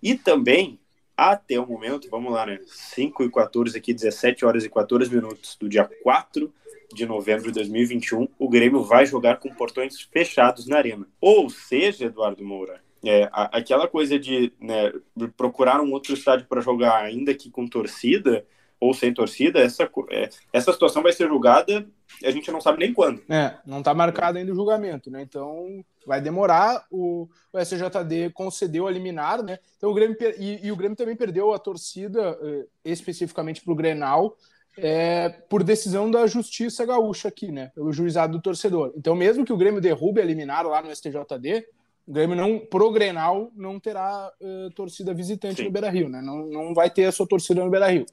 E 0.00 0.14
também, 0.14 0.78
até 1.16 1.58
o 1.58 1.66
momento, 1.66 2.08
vamos 2.10 2.32
lá, 2.32 2.44
né? 2.44 2.60
5 2.66 3.24
e 3.24 3.30
14 3.30 3.76
aqui, 3.78 3.94
17 3.94 4.44
horas 4.44 4.64
e 4.64 4.68
14 4.68 5.12
minutos 5.14 5.56
do 5.58 5.68
dia 5.68 5.88
4 6.02 6.52
de 6.92 7.06
novembro 7.06 7.46
de 7.46 7.52
2021, 7.52 8.28
o 8.38 8.48
Grêmio 8.48 8.82
vai 8.82 9.06
jogar 9.06 9.38
com 9.38 9.52
portões 9.52 10.00
fechados 10.02 10.66
na 10.66 10.76
arena. 10.76 11.06
Ou 11.20 11.50
seja, 11.50 12.06
Eduardo 12.06 12.44
Moura, 12.44 12.80
é, 13.04 13.24
a, 13.32 13.58
aquela 13.58 13.88
coisa 13.88 14.18
de 14.18 14.52
né, 14.60 14.92
procurar 15.36 15.80
um 15.80 15.92
outro 15.92 16.14
estádio 16.14 16.46
para 16.46 16.60
jogar, 16.60 17.02
ainda 17.02 17.34
que 17.34 17.50
com 17.50 17.66
torcida 17.66 18.44
ou 18.86 18.94
sem 18.94 19.12
torcida, 19.12 19.60
essa, 19.60 19.88
é, 20.10 20.28
essa 20.52 20.72
situação 20.72 21.02
vai 21.02 21.12
ser 21.12 21.28
julgada 21.28 21.86
a 22.24 22.30
gente 22.30 22.50
não 22.50 22.60
sabe 22.60 22.78
nem 22.78 22.94
quando. 22.94 23.20
É, 23.28 23.58
não 23.66 23.80
está 23.80 23.92
marcado 23.92 24.38
ainda 24.38 24.52
o 24.52 24.54
julgamento, 24.54 25.10
né? 25.10 25.22
Então 25.22 25.84
vai 26.06 26.20
demorar. 26.20 26.86
O, 26.90 27.28
o 27.52 27.58
SJD 27.58 28.30
concedeu 28.32 28.86
a 28.86 28.90
liminar, 28.90 29.42
né? 29.42 29.58
Então 29.76 29.90
o 29.90 29.94
Grêmio 29.94 30.16
e, 30.38 30.66
e 30.66 30.72
o 30.72 30.76
Grêmio 30.76 30.96
também 30.96 31.16
perdeu 31.16 31.52
a 31.52 31.58
torcida 31.58 32.38
eh, 32.42 32.66
especificamente 32.84 33.62
para 33.62 33.72
o 33.72 33.76
Grenal 33.76 34.36
é, 34.78 35.28
por 35.48 35.62
decisão 35.62 36.10
da 36.10 36.26
Justiça 36.26 36.84
Gaúcha 36.84 37.28
aqui, 37.28 37.50
né? 37.50 37.70
Pelo 37.74 37.92
juizado 37.92 38.34
do 38.34 38.42
torcedor. 38.42 38.92
Então, 38.96 39.14
mesmo 39.14 39.44
que 39.44 39.52
o 39.52 39.56
Grêmio 39.56 39.80
derrube 39.80 40.20
a 40.20 40.24
liminar 40.24 40.66
lá 40.66 40.82
no 40.82 40.94
STJD, 40.94 41.66
o 42.06 42.12
Grêmio 42.12 42.36
não, 42.36 42.58
pro 42.58 42.92
Grenal, 42.92 43.50
não 43.56 43.80
terá 43.80 44.30
uh, 44.40 44.70
torcida 44.72 45.12
visitante 45.12 45.56
Sim. 45.56 45.64
no 45.64 45.70
Beira 45.70 45.90
Rio, 45.90 46.08
né? 46.08 46.20
Não, 46.20 46.46
não 46.46 46.74
vai 46.74 46.90
ter 46.90 47.06
a 47.06 47.12
sua 47.12 47.26
torcida 47.26 47.64
no 47.64 47.70
Beira 47.70 47.88
Rio. 47.88 48.06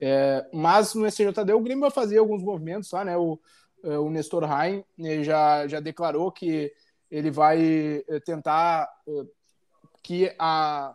É, 0.00 0.46
mas 0.52 0.94
no 0.94 1.10
STJD 1.10 1.52
o 1.52 1.60
Grêmio 1.60 1.82
vai 1.82 1.90
fazer 1.90 2.18
alguns 2.18 2.42
movimentos 2.42 2.90
lá, 2.92 3.04
né? 3.04 3.16
O, 3.16 3.38
uh, 3.84 4.00
o 4.00 4.10
Nestor 4.10 4.44
Rain 4.44 4.84
já, 5.22 5.66
já 5.66 5.80
declarou 5.80 6.30
que 6.30 6.72
ele 7.10 7.30
vai 7.30 8.04
uh, 8.08 8.20
tentar 8.24 8.88
que 10.02 10.34
a, 10.38 10.94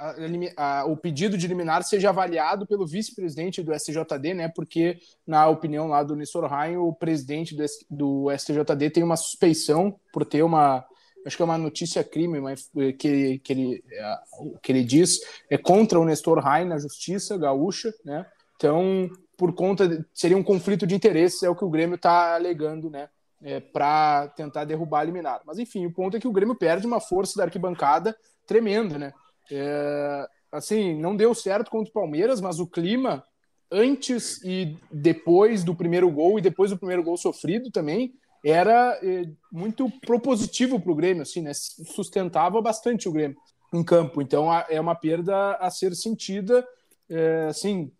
a, 0.00 0.14
a, 0.56 0.84
o 0.86 0.96
pedido 0.96 1.36
de 1.36 1.46
liminar 1.46 1.84
seja 1.84 2.08
avaliado 2.08 2.66
pelo 2.66 2.86
vice-presidente 2.86 3.62
do 3.62 3.72
STJD, 3.78 4.34
né? 4.34 4.48
Porque, 4.48 4.98
na 5.26 5.46
opinião 5.46 5.86
lá 5.86 6.02
do 6.02 6.16
Nestor 6.16 6.46
Rain, 6.46 6.76
o 6.76 6.92
presidente 6.92 7.54
do, 7.54 7.64
do 7.88 8.36
STJD 8.36 8.90
tem 8.90 9.02
uma 9.02 9.16
suspeição 9.16 9.98
por 10.12 10.24
ter 10.24 10.42
uma. 10.42 10.84
Acho 11.26 11.36
que 11.36 11.42
é 11.42 11.44
uma 11.44 11.58
notícia 11.58 12.02
crime, 12.02 12.40
mas 12.40 12.70
eh, 12.76 12.92
que, 12.92 13.38
que, 13.40 13.52
ele, 13.52 13.84
é, 13.92 14.18
que 14.62 14.72
ele 14.72 14.82
diz 14.82 15.20
é 15.50 15.58
contra 15.58 16.00
o 16.00 16.04
Nestor 16.04 16.38
Rain 16.38 16.66
na 16.66 16.78
justiça 16.78 17.36
gaúcha, 17.36 17.92
né? 18.04 18.26
Então, 18.56 19.10
por 19.36 19.54
conta. 19.54 19.88
De, 19.88 20.04
seria 20.14 20.36
um 20.36 20.42
conflito 20.42 20.86
de 20.86 20.94
interesses, 20.94 21.42
é 21.42 21.50
o 21.50 21.56
que 21.56 21.64
o 21.64 21.70
Grêmio 21.70 21.96
está 21.96 22.34
alegando, 22.34 22.90
né? 22.90 23.08
É, 23.42 23.58
para 23.58 24.28
tentar 24.28 24.64
derrubar 24.64 25.00
a 25.00 25.04
liminar. 25.04 25.40
Mas 25.46 25.58
enfim, 25.58 25.86
o 25.86 25.92
ponto 25.92 26.16
é 26.16 26.20
que 26.20 26.28
o 26.28 26.32
Grêmio 26.32 26.54
perde 26.54 26.86
uma 26.86 27.00
força 27.00 27.38
da 27.38 27.44
arquibancada 27.44 28.16
tremenda, 28.46 28.98
né? 28.98 29.12
É, 29.50 30.26
assim, 30.52 30.94
não 30.98 31.16
deu 31.16 31.34
certo 31.34 31.70
contra 31.70 31.90
o 31.90 31.94
Palmeiras, 31.94 32.40
mas 32.40 32.60
o 32.60 32.66
clima 32.66 33.24
antes 33.70 34.42
e 34.42 34.76
depois 34.90 35.62
do 35.62 35.74
primeiro 35.74 36.10
gol 36.10 36.38
e 36.38 36.42
depois 36.42 36.70
do 36.70 36.78
primeiro 36.78 37.02
gol 37.02 37.16
sofrido 37.16 37.70
também 37.70 38.12
era 38.44 38.98
é, 39.02 39.24
muito 39.52 39.90
propositivo 40.00 40.80
para 40.80 40.92
o 40.92 40.94
Grêmio, 40.94 41.22
assim, 41.22 41.42
né? 41.42 41.52
Sustentava 41.54 42.60
bastante 42.62 43.08
o 43.08 43.12
Grêmio 43.12 43.36
em 43.72 43.84
campo. 43.84 44.20
Então 44.22 44.48
é 44.68 44.80
uma 44.80 44.94
perda 44.94 45.54
a 45.54 45.70
ser 45.70 45.94
sentida, 45.94 46.66
é, 47.08 47.46
assim, 47.48 47.92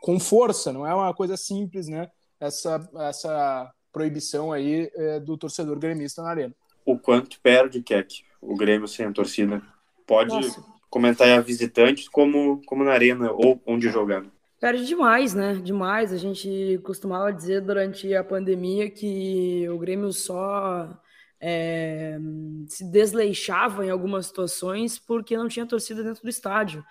com 0.00 0.20
força. 0.20 0.72
Não 0.72 0.86
é 0.86 0.94
uma 0.94 1.14
coisa 1.14 1.36
simples, 1.36 1.88
né? 1.88 2.10
Essa 2.38 2.88
essa 3.08 3.72
proibição 3.92 4.52
aí 4.52 4.90
é, 4.94 5.18
do 5.20 5.38
torcedor 5.38 5.78
gremista 5.78 6.22
na 6.22 6.28
arena. 6.28 6.54
O 6.84 6.98
quanto 6.98 7.40
perde, 7.40 7.82
Keck, 7.82 8.22
o 8.42 8.54
Grêmio 8.54 8.86
sem 8.86 9.06
a 9.06 9.12
torcida? 9.12 9.62
Pode 10.06 10.34
Nossa. 10.34 10.62
comentar 10.90 11.28
a 11.28 11.40
visitantes 11.40 12.08
como, 12.08 12.60
como 12.66 12.84
na 12.84 12.92
arena 12.92 13.32
ou 13.32 13.60
onde 13.66 13.88
jogando. 13.88 14.30
Perde 14.58 14.86
demais, 14.86 15.34
né? 15.34 15.54
Demais. 15.54 16.12
A 16.12 16.16
gente 16.16 16.80
costumava 16.82 17.32
dizer 17.32 17.60
durante 17.60 18.14
a 18.14 18.24
pandemia 18.24 18.90
que 18.90 19.68
o 19.68 19.78
Grêmio 19.78 20.12
só 20.12 20.98
é, 21.40 22.18
se 22.66 22.84
desleixava 22.90 23.84
em 23.84 23.90
algumas 23.90 24.26
situações 24.26 24.98
porque 24.98 25.36
não 25.36 25.48
tinha 25.48 25.66
torcida 25.66 26.02
dentro 26.02 26.22
do 26.22 26.28
estádio. 26.28 26.84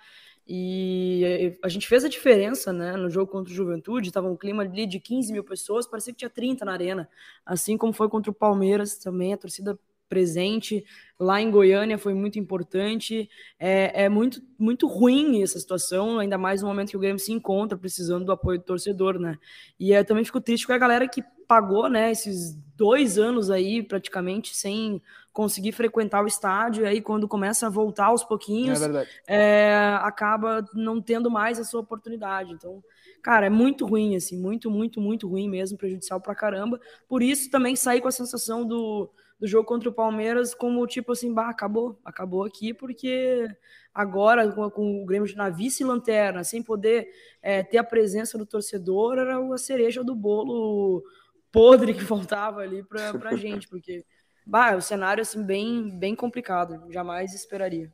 E 0.48 1.58
a 1.60 1.68
gente 1.68 1.88
fez 1.88 2.04
a 2.04 2.08
diferença 2.08 2.72
né, 2.72 2.96
no 2.96 3.10
jogo 3.10 3.32
contra 3.32 3.52
o 3.52 3.56
Juventude, 3.56 4.08
estava 4.08 4.28
um 4.28 4.36
clima 4.36 4.62
ali 4.62 4.86
de 4.86 5.00
15 5.00 5.32
mil 5.32 5.42
pessoas, 5.42 5.88
parecia 5.88 6.12
que 6.12 6.20
tinha 6.20 6.30
30 6.30 6.64
na 6.64 6.72
arena, 6.72 7.08
assim 7.44 7.76
como 7.76 7.92
foi 7.92 8.08
contra 8.08 8.30
o 8.30 8.34
Palmeiras 8.34 8.96
também, 8.96 9.34
a 9.34 9.36
torcida 9.36 9.76
presente 10.08 10.84
lá 11.18 11.40
em 11.40 11.50
Goiânia 11.50 11.98
foi 11.98 12.14
muito 12.14 12.38
importante. 12.38 13.28
É, 13.58 14.04
é, 14.04 14.08
muito, 14.08 14.40
muito 14.58 14.86
ruim 14.86 15.42
essa 15.42 15.58
situação, 15.58 16.18
ainda 16.18 16.38
mais 16.38 16.62
no 16.62 16.68
momento 16.68 16.90
que 16.90 16.96
o 16.96 17.00
Grêmio 17.00 17.18
se 17.18 17.32
encontra 17.32 17.76
precisando 17.76 18.24
do 18.24 18.32
apoio 18.32 18.58
do 18.58 18.64
torcedor, 18.64 19.18
né? 19.18 19.38
E 19.78 19.92
eu 19.92 20.04
também 20.04 20.24
fico 20.24 20.40
triste 20.40 20.66
com 20.66 20.72
a 20.72 20.78
galera 20.78 21.08
que 21.08 21.22
pagou, 21.46 21.88
né, 21.88 22.10
esses 22.10 22.54
dois 22.76 23.18
anos 23.18 23.50
aí 23.50 23.80
praticamente 23.82 24.54
sem 24.54 25.00
conseguir 25.32 25.72
frequentar 25.72 26.24
o 26.24 26.26
estádio, 26.26 26.84
e 26.84 26.86
aí 26.88 27.00
quando 27.00 27.28
começa 27.28 27.66
a 27.66 27.70
voltar 27.70 28.06
aos 28.06 28.24
pouquinhos, 28.24 28.80
é 28.82 29.06
é, 29.28 29.98
acaba 30.00 30.64
não 30.74 31.00
tendo 31.00 31.30
mais 31.30 31.60
a 31.60 31.64
sua 31.64 31.82
oportunidade. 31.82 32.52
Então, 32.52 32.82
cara, 33.22 33.46
é 33.46 33.50
muito 33.50 33.86
ruim, 33.86 34.16
assim, 34.16 34.40
muito, 34.40 34.70
muito, 34.70 35.00
muito 35.00 35.28
ruim 35.28 35.48
mesmo, 35.48 35.76
prejudicial 35.76 36.20
pra 36.20 36.34
caramba. 36.34 36.80
Por 37.06 37.22
isso 37.22 37.50
também 37.50 37.76
sair 37.76 38.00
com 38.00 38.08
a 38.08 38.12
sensação 38.12 38.66
do 38.66 39.10
do 39.38 39.46
jogo 39.46 39.66
contra 39.66 39.88
o 39.88 39.92
Palmeiras 39.92 40.54
como 40.54 40.86
tipo 40.86 41.12
assim, 41.12 41.32
bah, 41.32 41.50
acabou, 41.50 41.98
acabou 42.04 42.44
aqui, 42.44 42.72
porque 42.72 43.46
agora 43.92 44.50
com, 44.50 44.70
com 44.70 45.02
o 45.02 45.06
Grêmio 45.06 45.34
na 45.36 45.50
vice-lanterna, 45.50 46.42
sem 46.42 46.62
poder 46.62 47.08
é, 47.42 47.62
ter 47.62 47.78
a 47.78 47.84
presença 47.84 48.38
do 48.38 48.46
torcedor, 48.46 49.18
era 49.18 49.38
a 49.38 49.58
cereja 49.58 50.02
do 50.02 50.14
bolo 50.14 51.04
podre 51.52 51.92
que 51.94 52.04
faltava 52.04 52.60
ali 52.60 52.82
para 52.82 53.10
a 53.24 53.36
gente, 53.36 53.68
porque 53.68 54.04
bah, 54.46 54.72
é 54.72 54.76
um 54.76 54.80
cenário 54.80 55.22
assim 55.22 55.42
bem, 55.42 55.98
bem 55.98 56.14
complicado, 56.14 56.90
jamais 56.90 57.34
esperaria. 57.34 57.92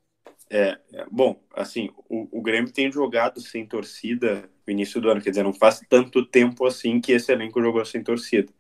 É, 0.49 0.79
é, 0.93 1.07
bom, 1.11 1.43
assim, 1.55 1.91
o, 2.09 2.39
o 2.39 2.43
Grêmio 2.43 2.71
tem 2.71 2.93
jogado 2.93 3.41
sem 3.41 3.67
torcida 3.67 4.49
no 4.67 4.73
início 4.73 5.01
do 5.01 5.09
ano, 5.09 5.21
quer 5.21 5.31
dizer, 5.31 5.43
não 5.43 5.53
faz 5.53 5.81
tanto 5.89 6.25
tempo 6.25 6.67
assim 6.67 7.01
que 7.01 7.13
esse 7.13 7.33
elenco 7.33 7.61
jogou 7.61 7.85
sem 7.85 8.03
torcida. 8.03 8.53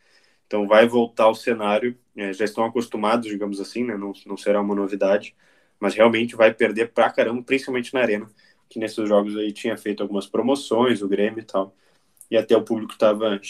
Então 0.52 0.66
vai 0.66 0.86
voltar 0.86 1.30
o 1.30 1.34
cenário, 1.34 1.98
é, 2.14 2.30
já 2.30 2.44
estão 2.44 2.62
acostumados, 2.62 3.26
digamos 3.26 3.58
assim, 3.58 3.84
né? 3.84 3.96
não, 3.96 4.12
não 4.26 4.36
será 4.36 4.60
uma 4.60 4.74
novidade, 4.74 5.34
mas 5.80 5.94
realmente 5.94 6.36
vai 6.36 6.52
perder 6.52 6.92
pra 6.92 7.08
caramba, 7.08 7.42
principalmente 7.42 7.94
na 7.94 8.00
arena, 8.00 8.30
que 8.68 8.78
nesses 8.78 9.08
jogos 9.08 9.34
aí 9.38 9.50
tinha 9.50 9.78
feito 9.78 10.02
algumas 10.02 10.26
promoções, 10.26 11.00
o 11.00 11.08
Grêmio 11.08 11.40
e 11.40 11.42
tal, 11.42 11.74
e 12.30 12.36
até 12.36 12.54
o 12.54 12.62
público 12.62 12.92
estava 12.92 13.40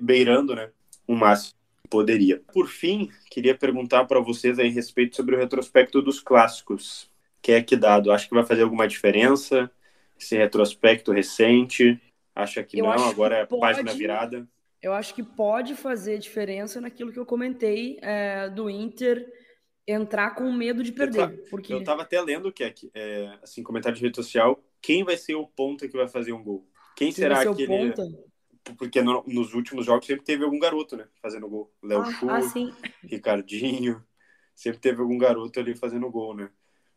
beirando, 0.00 0.56
né, 0.56 0.68
o 1.06 1.14
máximo 1.14 1.54
que 1.84 1.88
poderia. 1.88 2.42
Por 2.52 2.66
fim, 2.66 3.08
queria 3.30 3.56
perguntar 3.56 4.04
para 4.06 4.18
vocês 4.18 4.58
aí 4.58 4.66
a 4.68 4.72
respeito 4.72 5.14
sobre 5.14 5.36
o 5.36 5.38
retrospecto 5.38 6.02
dos 6.02 6.18
clássicos, 6.18 7.08
que 7.40 7.52
é 7.52 7.62
que 7.62 7.76
dado, 7.76 8.10
acho 8.10 8.28
que 8.28 8.34
vai 8.34 8.44
fazer 8.44 8.62
alguma 8.62 8.88
diferença 8.88 9.70
esse 10.18 10.36
retrospecto 10.36 11.12
recente? 11.12 12.00
Acha 12.34 12.64
que 12.64 12.80
Eu 12.80 12.86
não, 12.86 13.08
agora 13.08 13.36
é 13.36 13.46
pode... 13.46 13.60
página 13.60 13.92
virada? 13.94 14.48
Eu 14.82 14.92
acho 14.92 15.14
que 15.14 15.22
pode 15.22 15.74
fazer 15.74 16.18
diferença 16.18 16.80
naquilo 16.80 17.12
que 17.12 17.18
eu 17.18 17.26
comentei 17.26 17.98
é, 18.02 18.48
do 18.48 18.68
Inter 18.68 19.26
entrar 19.86 20.34
com 20.34 20.50
medo 20.52 20.82
de 20.82 20.92
perder. 20.92 21.30
Eu, 21.30 21.44
porque... 21.50 21.72
eu 21.72 21.84
tava 21.84 22.02
até 22.02 22.20
lendo 22.20 22.52
que 22.52 22.74
é, 22.94 23.38
assim, 23.42 23.62
comentário 23.62 23.96
de 23.96 24.02
rede 24.02 24.16
social, 24.16 24.62
quem 24.82 25.04
vai 25.04 25.16
ser 25.16 25.34
o 25.34 25.46
ponta 25.46 25.88
que 25.88 25.96
vai 25.96 26.08
fazer 26.08 26.32
um 26.32 26.42
gol? 26.42 26.68
Quem, 26.96 27.08
quem 27.08 27.12
será 27.12 27.42
que 27.54 27.62
ele... 27.62 27.66
Ponta? 27.92 28.02
Porque 28.76 29.00
no, 29.00 29.22
nos 29.28 29.54
últimos 29.54 29.86
jogos 29.86 30.06
sempre 30.06 30.24
teve 30.24 30.42
algum 30.42 30.58
garoto, 30.58 30.96
né, 30.96 31.06
fazendo 31.22 31.48
gol. 31.48 31.72
Léo 31.80 32.00
ah, 32.00 32.10
Chu, 32.10 32.28
ah, 32.28 32.40
Ricardinho, 33.04 34.04
sempre 34.56 34.80
teve 34.80 35.00
algum 35.00 35.16
garoto 35.16 35.60
ali 35.60 35.76
fazendo 35.76 36.10
gol, 36.10 36.34
né? 36.34 36.50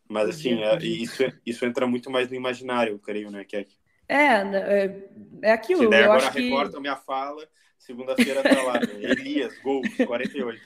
Mas 0.08 0.28
assim, 0.28 0.60
é, 0.60 0.76
isso, 0.78 1.22
isso 1.46 1.64
entra 1.64 1.86
muito 1.86 2.10
mais 2.10 2.28
no 2.28 2.34
imaginário, 2.34 2.94
eu 2.94 2.98
creio, 2.98 3.30
né, 3.30 3.44
Keck? 3.44 3.70
É, 4.08 4.42
né, 4.42 4.58
é, 4.58 5.10
é 5.42 5.52
aquilo. 5.52 5.84
Se 5.84 5.88
der, 5.88 6.00
eu 6.00 6.12
agora 6.12 6.26
acho 6.26 6.36
recorta 6.36 6.72
que... 6.72 6.80
minha 6.80 6.96
fala 6.96 7.48
Segunda-feira 7.80 8.42
tá 8.42 8.62
lá. 8.62 8.74
Né? 8.74 9.10
Elias, 9.10 9.58
gol, 9.62 9.80
48. 10.06 10.60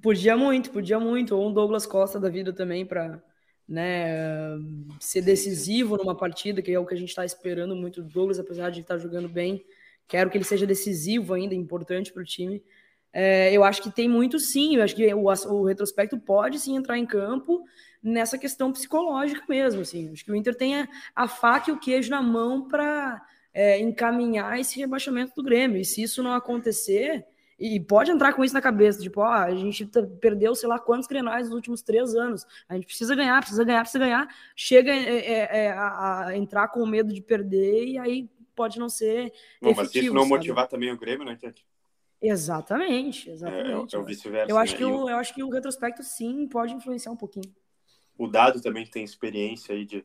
Podia 0.00 0.36
muito, 0.36 0.70
podia 0.70 0.98
muito. 0.98 1.36
Ou 1.36 1.48
um 1.48 1.52
Douglas 1.52 1.84
Costa 1.84 2.18
da 2.18 2.30
vida 2.30 2.52
também 2.52 2.86
para 2.86 3.22
né, 3.68 4.56
ser 4.98 5.20
decisivo 5.20 5.96
numa 5.98 6.16
partida, 6.16 6.62
que 6.62 6.72
é 6.72 6.78
o 6.78 6.86
que 6.86 6.94
a 6.94 6.96
gente 6.96 7.10
está 7.10 7.24
esperando 7.24 7.76
muito 7.76 8.02
do 8.02 8.08
Douglas, 8.08 8.38
apesar 8.38 8.70
de 8.70 8.80
estar 8.80 8.94
tá 8.94 9.00
jogando 9.00 9.28
bem. 9.28 9.64
Quero 10.08 10.30
que 10.30 10.36
ele 10.38 10.44
seja 10.44 10.66
decisivo 10.66 11.34
ainda, 11.34 11.54
importante 11.54 12.12
para 12.12 12.22
o 12.22 12.26
time. 12.26 12.62
É, 13.12 13.52
eu 13.52 13.62
acho 13.62 13.82
que 13.82 13.90
tem 13.90 14.08
muito 14.08 14.40
sim, 14.40 14.76
eu 14.76 14.82
acho 14.82 14.96
que 14.96 15.12
o, 15.12 15.26
o, 15.26 15.64
retrospecto 15.64 16.18
pode 16.18 16.58
sim 16.58 16.76
entrar 16.76 16.96
em 16.96 17.04
campo 17.04 17.62
nessa 18.02 18.38
questão 18.38 18.72
psicológica 18.72 19.44
mesmo. 19.46 19.82
Assim. 19.82 20.10
Acho 20.10 20.24
que 20.24 20.32
o 20.32 20.34
Inter 20.34 20.56
tem 20.56 20.80
a, 20.80 20.88
a 21.14 21.28
faca 21.28 21.70
e 21.70 21.74
o 21.74 21.78
queijo 21.78 22.10
na 22.10 22.22
mão 22.22 22.66
para 22.66 23.22
é, 23.52 23.78
encaminhar 23.80 24.58
esse 24.58 24.78
rebaixamento 24.78 25.34
do 25.34 25.42
Grêmio. 25.42 25.80
E 25.80 25.84
se 25.84 26.02
isso 26.02 26.22
não 26.22 26.32
acontecer, 26.32 27.24
e 27.58 27.78
pode 27.78 28.10
entrar 28.10 28.32
com 28.32 28.42
isso 28.42 28.54
na 28.54 28.60
cabeça, 28.60 29.00
tipo, 29.00 29.20
ó, 29.20 29.28
a 29.28 29.54
gente 29.54 29.86
tá, 29.86 30.02
perdeu 30.20 30.54
sei 30.54 30.68
lá 30.68 30.78
quantos 30.78 31.06
grenais 31.06 31.46
nos 31.46 31.54
últimos 31.54 31.82
três 31.82 32.14
anos, 32.14 32.44
a 32.68 32.74
gente 32.74 32.86
precisa 32.86 33.14
ganhar, 33.14 33.40
precisa 33.40 33.64
ganhar, 33.64 33.80
precisa 33.82 34.04
ganhar, 34.04 34.28
chega 34.56 34.90
é, 34.90 35.18
é, 35.18 35.66
é 35.66 35.70
a, 35.70 36.26
a, 36.26 36.36
entrar 36.36 36.68
com 36.68 36.84
medo 36.86 37.12
de 37.12 37.20
perder 37.20 37.86
e 37.86 37.98
aí 37.98 38.28
pode 38.54 38.78
não 38.78 38.88
ser 38.88 39.32
Bom, 39.60 39.70
efetivo, 39.70 39.76
Mas 39.76 39.94
isso 39.94 40.14
não 40.14 40.22
sabe? 40.22 40.34
motivar 40.34 40.66
também 40.66 40.90
o 40.90 40.98
Grêmio, 40.98 41.24
né, 41.24 41.36
Tete? 41.40 41.64
Exatamente, 42.20 43.30
exatamente. 43.30 43.94
É, 43.94 43.98
é 43.98 44.00
o 44.00 44.04
vice-versa. 44.04 44.50
Eu, 44.50 44.58
acho 44.58 44.72
né? 44.72 44.78
que 44.78 44.84
o, 44.84 45.08
eu 45.08 45.16
acho 45.16 45.34
que 45.34 45.42
o 45.42 45.50
retrospecto, 45.50 46.02
sim, 46.02 46.46
pode 46.46 46.72
influenciar 46.72 47.10
um 47.10 47.16
pouquinho. 47.16 47.52
O 48.16 48.28
Dado 48.28 48.60
também 48.60 48.86
tem 48.86 49.02
experiência 49.02 49.74
aí 49.74 49.84
de 49.84 50.04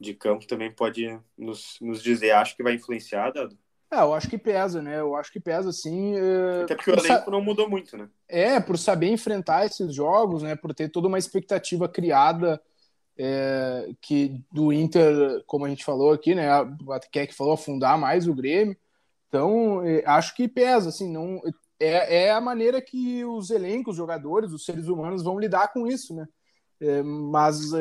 de 0.00 0.14
campo 0.14 0.46
também 0.46 0.72
pode 0.72 1.18
nos, 1.36 1.76
nos 1.80 2.02
dizer. 2.02 2.30
Acho 2.30 2.56
que 2.56 2.62
vai 2.62 2.74
influenciar, 2.74 3.30
Dado? 3.30 3.56
É, 3.92 4.00
eu 4.00 4.14
acho 4.14 4.30
que 4.30 4.38
pesa, 4.38 4.80
né? 4.80 5.00
Eu 5.00 5.16
acho 5.16 5.32
que 5.32 5.40
pesa, 5.40 5.72
sim. 5.72 6.14
É... 6.16 6.62
Até 6.62 6.76
porque 6.76 6.90
o 6.90 6.94
elenco 6.94 7.24
sa... 7.24 7.30
não 7.30 7.42
mudou 7.42 7.68
muito, 7.68 7.96
né? 7.96 8.08
É, 8.28 8.60
por 8.60 8.78
saber 8.78 9.08
enfrentar 9.08 9.66
esses 9.66 9.92
jogos, 9.92 10.42
né? 10.42 10.54
Por 10.54 10.72
ter 10.72 10.88
toda 10.88 11.08
uma 11.08 11.18
expectativa 11.18 11.88
criada 11.88 12.60
é, 13.18 13.90
que 14.00 14.40
do 14.50 14.72
Inter, 14.72 15.42
como 15.44 15.66
a 15.66 15.68
gente 15.68 15.84
falou 15.84 16.12
aqui, 16.12 16.34
né? 16.34 16.48
Quer 17.10 17.26
que 17.26 17.34
falou 17.34 17.52
afundar 17.52 17.98
mais 17.98 18.28
o 18.28 18.34
Grêmio. 18.34 18.76
Então, 19.28 19.84
é, 19.84 20.02
acho 20.06 20.34
que 20.34 20.48
pesa, 20.48 20.88
assim, 20.88 21.12
não 21.12 21.42
é, 21.78 22.26
é 22.26 22.30
a 22.30 22.40
maneira 22.40 22.80
que 22.80 23.24
os 23.24 23.50
elencos, 23.50 23.92
os 23.92 23.96
jogadores, 23.96 24.52
os 24.52 24.64
seres 24.64 24.86
humanos 24.86 25.22
vão 25.22 25.38
lidar 25.38 25.72
com 25.72 25.86
isso, 25.86 26.14
né? 26.14 26.28
É, 26.80 27.02
mas 27.02 27.72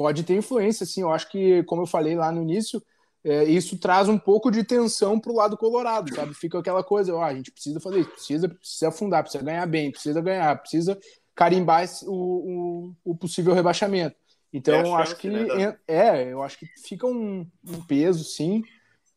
pode 0.00 0.22
ter 0.22 0.34
influência, 0.34 0.86
sim. 0.86 1.02
Eu 1.02 1.10
acho 1.10 1.28
que, 1.28 1.62
como 1.64 1.82
eu 1.82 1.86
falei 1.86 2.16
lá 2.16 2.32
no 2.32 2.40
início, 2.40 2.82
é, 3.22 3.44
isso 3.44 3.76
traz 3.76 4.08
um 4.08 4.18
pouco 4.18 4.50
de 4.50 4.64
tensão 4.64 5.20
para 5.20 5.30
o 5.30 5.36
lado 5.36 5.58
colorado, 5.58 6.14
sabe? 6.14 6.32
Fica 6.32 6.58
aquela 6.58 6.82
coisa, 6.82 7.14
ó, 7.14 7.22
a 7.22 7.34
gente 7.34 7.50
precisa 7.50 7.78
fazer 7.78 8.00
isso, 8.00 8.10
precisa, 8.10 8.48
precisa 8.48 8.88
afundar, 8.88 9.22
precisa 9.22 9.44
ganhar 9.44 9.66
bem, 9.66 9.90
precisa 9.90 10.22
ganhar, 10.22 10.56
precisa 10.58 10.98
carimbar 11.34 11.84
esse, 11.84 12.06
o, 12.08 12.14
o, 12.14 12.94
o, 13.04 13.14
possível 13.14 13.52
rebaixamento. 13.52 14.16
Então, 14.50 14.98
é 14.98 15.02
acho 15.02 15.16
que 15.16 15.28
né, 15.28 15.76
é, 15.86 16.32
eu 16.32 16.42
acho 16.42 16.58
que 16.58 16.66
fica 16.82 17.06
um, 17.06 17.46
um 17.68 17.82
peso, 17.82 18.24
sim. 18.24 18.62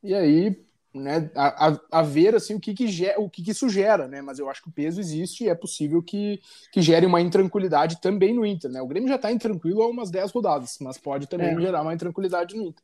E 0.04 0.13
aí 0.13 0.65
né, 0.93 1.32
a, 1.36 1.79
a, 1.91 2.01
ver 2.03 2.36
assim 2.36 2.53
o 2.56 2.60
que 2.60 2.73
que, 2.73 2.86
o 3.17 3.29
que 3.29 3.43
que 3.43 3.51
isso 3.51 3.67
gera, 3.67 4.08
né? 4.08 4.21
Mas 4.21 4.38
eu 4.38 4.49
acho 4.49 4.62
que 4.62 4.69
o 4.69 4.71
peso 4.71 4.99
existe 4.99 5.43
e 5.43 5.49
é 5.49 5.56
possível 5.56 6.01
que, 6.03 6.39
que 6.71 6.82
gere 6.82 7.06
uma 7.06 7.19
intranquilidade 7.19 7.99
também 7.99 8.34
no 8.34 8.45
Inter, 8.45 8.71
né? 8.71 8.82
O 8.82 8.88
Grêmio 8.88 9.10
já 9.10 9.15
está 9.15 9.32
intranquilo 9.32 9.82
há 9.82 9.88
umas 9.88 10.12
10 10.12 10.32
rodadas, 10.32 10.77
mas 10.79 10.97
pode 10.97 11.27
também 11.27 11.56
é. 11.56 11.62
gerar 11.62 11.82
uma 11.82 11.93
intranquilidade 11.93 12.56
no 12.56 12.63
Inter. 12.63 12.84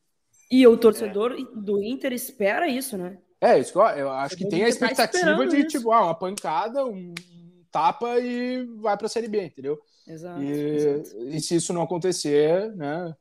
E 0.49 0.65
o 0.65 0.75
torcedor 0.75 1.33
é. 1.33 1.59
do 1.59 1.83
Inter 1.83 2.11
espera 2.11 2.67
isso, 2.67 2.97
né? 2.97 3.17
É, 3.39 3.57
isso 3.57 3.79
eu 3.79 4.09
acho 4.11 4.35
que 4.35 4.47
tem 4.49 4.61
a 4.61 4.65
tá 4.65 4.69
expectativa 4.69 5.37
tá 5.37 5.45
de 5.45 5.57
isso. 5.59 5.67
tipo, 5.67 5.91
ah, 5.91 6.05
uma 6.05 6.15
pancada, 6.15 6.85
um 6.85 7.13
tapa 7.71 8.19
e 8.19 8.65
vai 8.77 8.97
para 8.97 9.05
a 9.05 9.09
Série 9.09 9.27
B, 9.27 9.45
entendeu? 9.45 9.79
Exato, 10.07 10.41
e, 10.41 10.51
exato. 10.51 11.19
e 11.29 11.39
se 11.39 11.55
isso 11.55 11.71
não 11.71 11.83
acontecer, 11.83 12.75
né? 12.75 13.15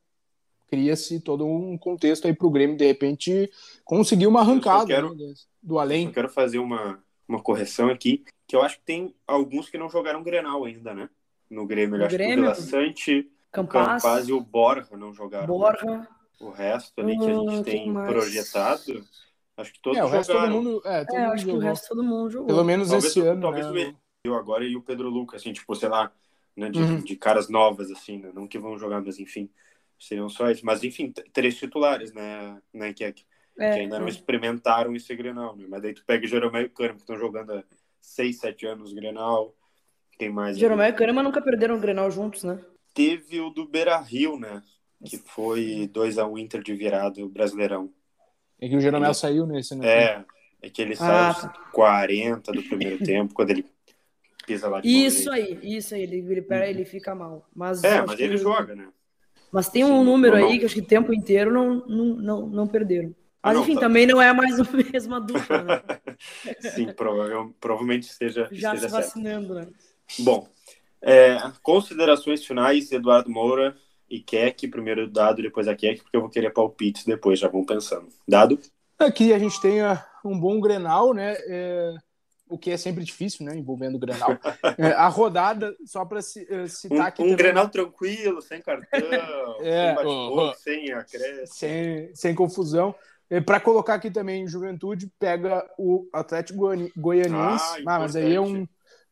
Cria-se 0.69 1.21
todo 1.21 1.47
um 1.47 1.77
contexto 1.77 2.27
aí 2.27 2.35
para 2.35 2.47
o 2.47 2.51
Grêmio, 2.51 2.77
de 2.77 2.87
repente, 2.87 3.51
conseguir 3.85 4.27
uma 4.27 4.41
arrancada 4.41 4.87
quero, 4.87 5.15
né, 5.15 5.35
do 5.63 5.79
além. 5.79 6.07
Eu 6.07 6.13
quero 6.13 6.29
fazer 6.29 6.59
uma, 6.59 7.03
uma 7.27 7.43
correção 7.43 7.89
aqui, 7.89 8.25
que 8.47 8.55
eu 8.55 8.63
acho 8.63 8.79
que 8.79 8.85
tem 8.85 9.15
alguns 9.27 9.69
que 9.69 9.79
não 9.79 9.89
jogaram 9.91 10.23
Grenal 10.23 10.65
ainda, 10.65 10.95
né? 10.95 11.09
No 11.51 11.67
Grêmio. 11.67 11.97
Eu 11.97 12.07
acho 12.07 12.17
Grêmio, 12.17 12.35
que 12.35 12.41
o 12.41 12.55
Vila 12.55 12.55
Sante, 12.55 13.31
Campaz, 13.51 14.27
o 14.27 14.31
e 14.31 14.33
o 14.33 14.41
Borja 14.41 14.97
não 14.97 15.13
jogaram. 15.13 15.47
Borja. 15.47 16.07
O 16.41 16.51
resto 16.51 17.01
ali 17.01 17.19
que 17.19 17.25
a 17.25 17.33
gente 17.35 17.57
hum, 17.57 17.63
tem 17.65 17.93
projetado, 17.93 19.05
Acho 19.59 19.73
que 19.73 19.81
todos 19.81 19.99
é, 19.99 20.05
o 20.05 20.07
resto 20.07 20.33
todo 20.33 20.51
mundo, 20.53 20.81
é, 20.85 21.05
todo 21.05 21.17
é, 21.17 21.21
mundo 21.21 21.33
acho 21.33 21.45
jogou. 21.45 21.59
que 21.59 21.67
o 21.67 21.69
resto 21.69 21.89
todo 21.89 22.05
mundo 22.05 22.31
jogou. 22.31 22.47
Pelo 22.47 22.65
menos 22.65 22.89
talvez, 22.91 23.05
esse 23.07 23.21
ano, 23.21 23.41
Talvez 23.41 23.67
né? 23.73 23.97
o 24.29 24.35
agora 24.35 24.65
e 24.65 24.77
o 24.77 24.83
Pedro 24.83 25.11
Lucas, 25.11 25.41
assim, 25.41 25.53
tipo, 25.53 25.75
sei 25.75 25.89
lá, 25.89 26.13
né, 26.57 26.71
de, 26.71 26.79
Uhum. 26.79 27.01
de 27.01 27.17
caras 27.17 27.49
novas, 27.49 27.91
assim, 27.91 28.19
né? 28.19 28.31
Não 28.33 28.47
que 28.47 28.57
vão 28.57 28.79
jogar, 28.79 29.01
mas 29.01 29.19
enfim, 29.19 29.51
seriam 29.99 30.29
só 30.29 30.51
isso. 30.51 30.65
Mas 30.65 30.83
enfim, 30.85 31.13
três 31.33 31.57
titulares, 31.57 32.13
né, 32.13 32.61
né 32.73 32.93
que, 32.93 33.13
que 33.13 33.25
É, 33.59 33.73
ainda 33.75 33.99
não 33.99 34.07
é. 34.07 34.11
experimentaram 34.11 34.95
esse 34.95 35.15
Grenal, 35.17 35.57
né? 35.57 35.67
Mas 35.69 35.83
daí 35.83 35.95
tu 35.95 36.05
pega 36.05 36.25
o 36.25 36.29
Jeromel 36.29 36.63
e 36.63 36.67
o 36.67 36.71
Kahneman, 36.71 36.97
que 36.97 37.03
estão 37.03 37.17
jogando 37.19 37.53
há 37.53 37.65
seis, 38.01 38.39
sete 38.39 38.67
anos 38.67 38.93
o 38.93 38.95
Grenal. 38.95 39.55
Quem 40.19 40.31
mais? 40.31 40.57
Jeromel 40.59 40.89
e 40.89 40.93
Kahneman 40.93 41.23
nunca 41.25 41.41
perderam 41.43 41.77
o 41.77 41.81
Grenal 41.81 42.11
juntos, 42.11 42.45
né? 42.45 42.59
Teve 42.95 43.41
o 43.41 43.51
do 43.51 43.67
Beira-Rio, 43.67 44.39
né? 44.39 44.63
Que 45.05 45.17
foi 45.17 45.89
2x1 45.93 46.39
Inter 46.39 46.63
de 46.63 46.75
virada, 46.75 47.25
o 47.25 47.29
Brasileirão. 47.29 47.93
É 48.61 48.69
que 48.69 48.77
o 48.77 48.81
Jeromel 48.81 49.15
saiu 49.15 49.47
nesse, 49.47 49.77
né? 49.77 49.87
É, 49.89 50.25
é 50.63 50.69
que 50.71 50.83
ele 50.83 50.97
saiu 50.97 51.11
Ah, 51.13 51.29
aos 51.29 51.73
40 51.73 52.51
do 52.51 52.63
primeiro 52.65 52.99
tempo, 53.07 53.33
quando 53.33 53.51
ele 53.51 53.65
pisa 54.45 54.69
lá 54.69 54.81
de 54.81 54.89
Isso 54.89 55.31
aí, 55.31 55.59
isso 55.63 55.95
aí. 55.95 56.03
Ele, 56.03 56.17
ele, 56.19 56.45
ele 56.51 56.85
fica 56.85 57.15
mal. 57.15 57.49
Mas, 57.55 57.85
É, 57.85 58.05
mas 58.05 58.17
que- 58.17 58.23
ele 58.25 58.37
joga, 58.37 58.75
né? 58.75 58.89
Mas 59.53 59.69
tem 59.69 59.85
Sim, 59.85 59.91
um 59.91 60.05
número 60.05 60.35
normal. 60.35 60.53
aí 60.53 60.59
que 60.59 60.65
acho 60.65 60.75
que 60.75 60.81
o 60.81 60.87
tempo 60.87 61.13
inteiro 61.13 61.53
não, 61.53 61.87
não, 61.87 62.05
não, 62.17 62.47
não 62.47 62.67
perderam. 62.67 63.15
Ah, 63.43 63.49
Mas 63.49 63.55
não, 63.57 63.63
enfim, 63.63 63.75
tá. 63.75 63.81
também 63.81 64.07
não 64.07 64.21
é 64.21 64.33
mais 64.33 64.59
a 64.61 64.65
mesma 64.93 65.21
dupla, 65.21 65.63
né? 65.63 65.83
Sim, 66.75 66.93
provavelmente, 66.93 67.55
provavelmente 67.61 68.11
esteja, 68.11 68.49
Já 68.51 68.75
esteja 68.75 68.89
se 68.89 68.95
certo. 68.95 69.07
vacinando, 69.07 69.55
né? 69.55 69.69
Bom, 70.19 70.49
é, 71.01 71.39
considerações 71.63 72.45
finais, 72.45 72.91
Eduardo 72.91 73.31
Moura 73.31 73.77
e 74.11 74.21
Keck, 74.21 74.69
primeiro 74.69 75.09
dado, 75.09 75.43
depois 75.43 75.69
a 75.69 75.75
Keck, 75.75 76.03
porque 76.03 76.17
eu 76.17 76.21
vou 76.21 76.31
querer 76.31 76.51
palpites 76.51 77.05
depois, 77.05 77.39
já 77.39 77.49
vão 77.49 77.65
pensando. 77.65 78.09
Dado? 78.27 78.59
Aqui 78.99 79.33
a 79.33 79.39
gente 79.39 79.61
tem 79.61 79.81
ah, 79.81 80.05
um 80.25 80.39
bom 80.39 80.61
Grenal, 80.61 81.15
né? 81.15 81.37
É, 81.47 81.95
o 82.49 82.59
que 82.59 82.71
é 82.71 82.77
sempre 82.77 83.05
difícil, 83.05 83.45
né? 83.47 83.57
Envolvendo 83.57 83.97
o 83.97 83.99
Grenal. 83.99 84.31
É, 84.79 84.93
a 84.93 85.09
rodada, 85.09 85.75
só 85.85 86.05
para 86.05 86.21
citar 86.23 86.99
Um, 86.99 87.03
aqui 87.03 87.23
um 87.23 87.25
também, 87.27 87.37
Grenal 87.37 87.69
tranquilo, 87.69 88.41
sem 88.43 88.61
cartão, 88.63 88.87
É, 89.61 89.87
sem 89.87 89.95
bate-boca, 89.95 90.59
sem 90.59 90.93
acréscimo. 90.93 91.47
sem, 91.47 92.15
sem 92.15 92.35
confusão. 92.35 92.95
para 93.45 93.61
colocar 93.61 93.95
aqui 93.95 94.11
também, 94.11 94.47
Juventude 94.49 95.11
pega 95.19 95.69
o 95.79 96.07
Atlético 96.13 96.59
Goiani- 96.61 96.93
Goianiense. 96.97 97.65
Ah, 97.87 97.95
Ah, 97.97 97.99
mas 97.99 98.17
aí 98.17 98.35
é 98.35 98.41
um, 98.41 98.67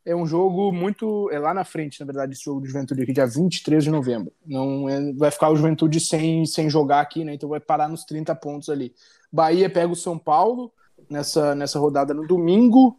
é 0.04 0.14
um 0.14 0.26
jogo 0.26 0.70
muito. 0.72 1.28
É 1.32 1.38
lá 1.38 1.52
na 1.52 1.64
frente, 1.64 1.98
na 2.00 2.06
verdade, 2.06 2.32
esse 2.32 2.44
jogo 2.44 2.60
do 2.60 2.66
Juventude 2.66 3.02
aqui, 3.02 3.12
dia 3.12 3.26
23 3.26 3.82
de 3.84 3.90
novembro. 3.90 4.32
Não 4.46 4.88
é- 4.88 5.12
vai 5.14 5.30
ficar 5.30 5.50
o 5.50 5.56
Juventude 5.56 5.98
sem, 6.00 6.46
sem 6.46 6.70
jogar 6.70 7.00
aqui, 7.00 7.24
né? 7.24 7.34
Então 7.34 7.48
vai 7.48 7.60
parar 7.60 7.88
nos 7.88 8.04
30 8.04 8.34
pontos 8.34 8.68
ali. 8.68 8.94
Bahia 9.32 9.68
pega 9.68 9.88
o 9.92 9.96
São 9.96 10.16
Paulo 10.16 10.72
nessa, 11.10 11.54
nessa 11.54 11.78
rodada 11.78 12.14
no 12.14 12.26
domingo. 12.26 12.98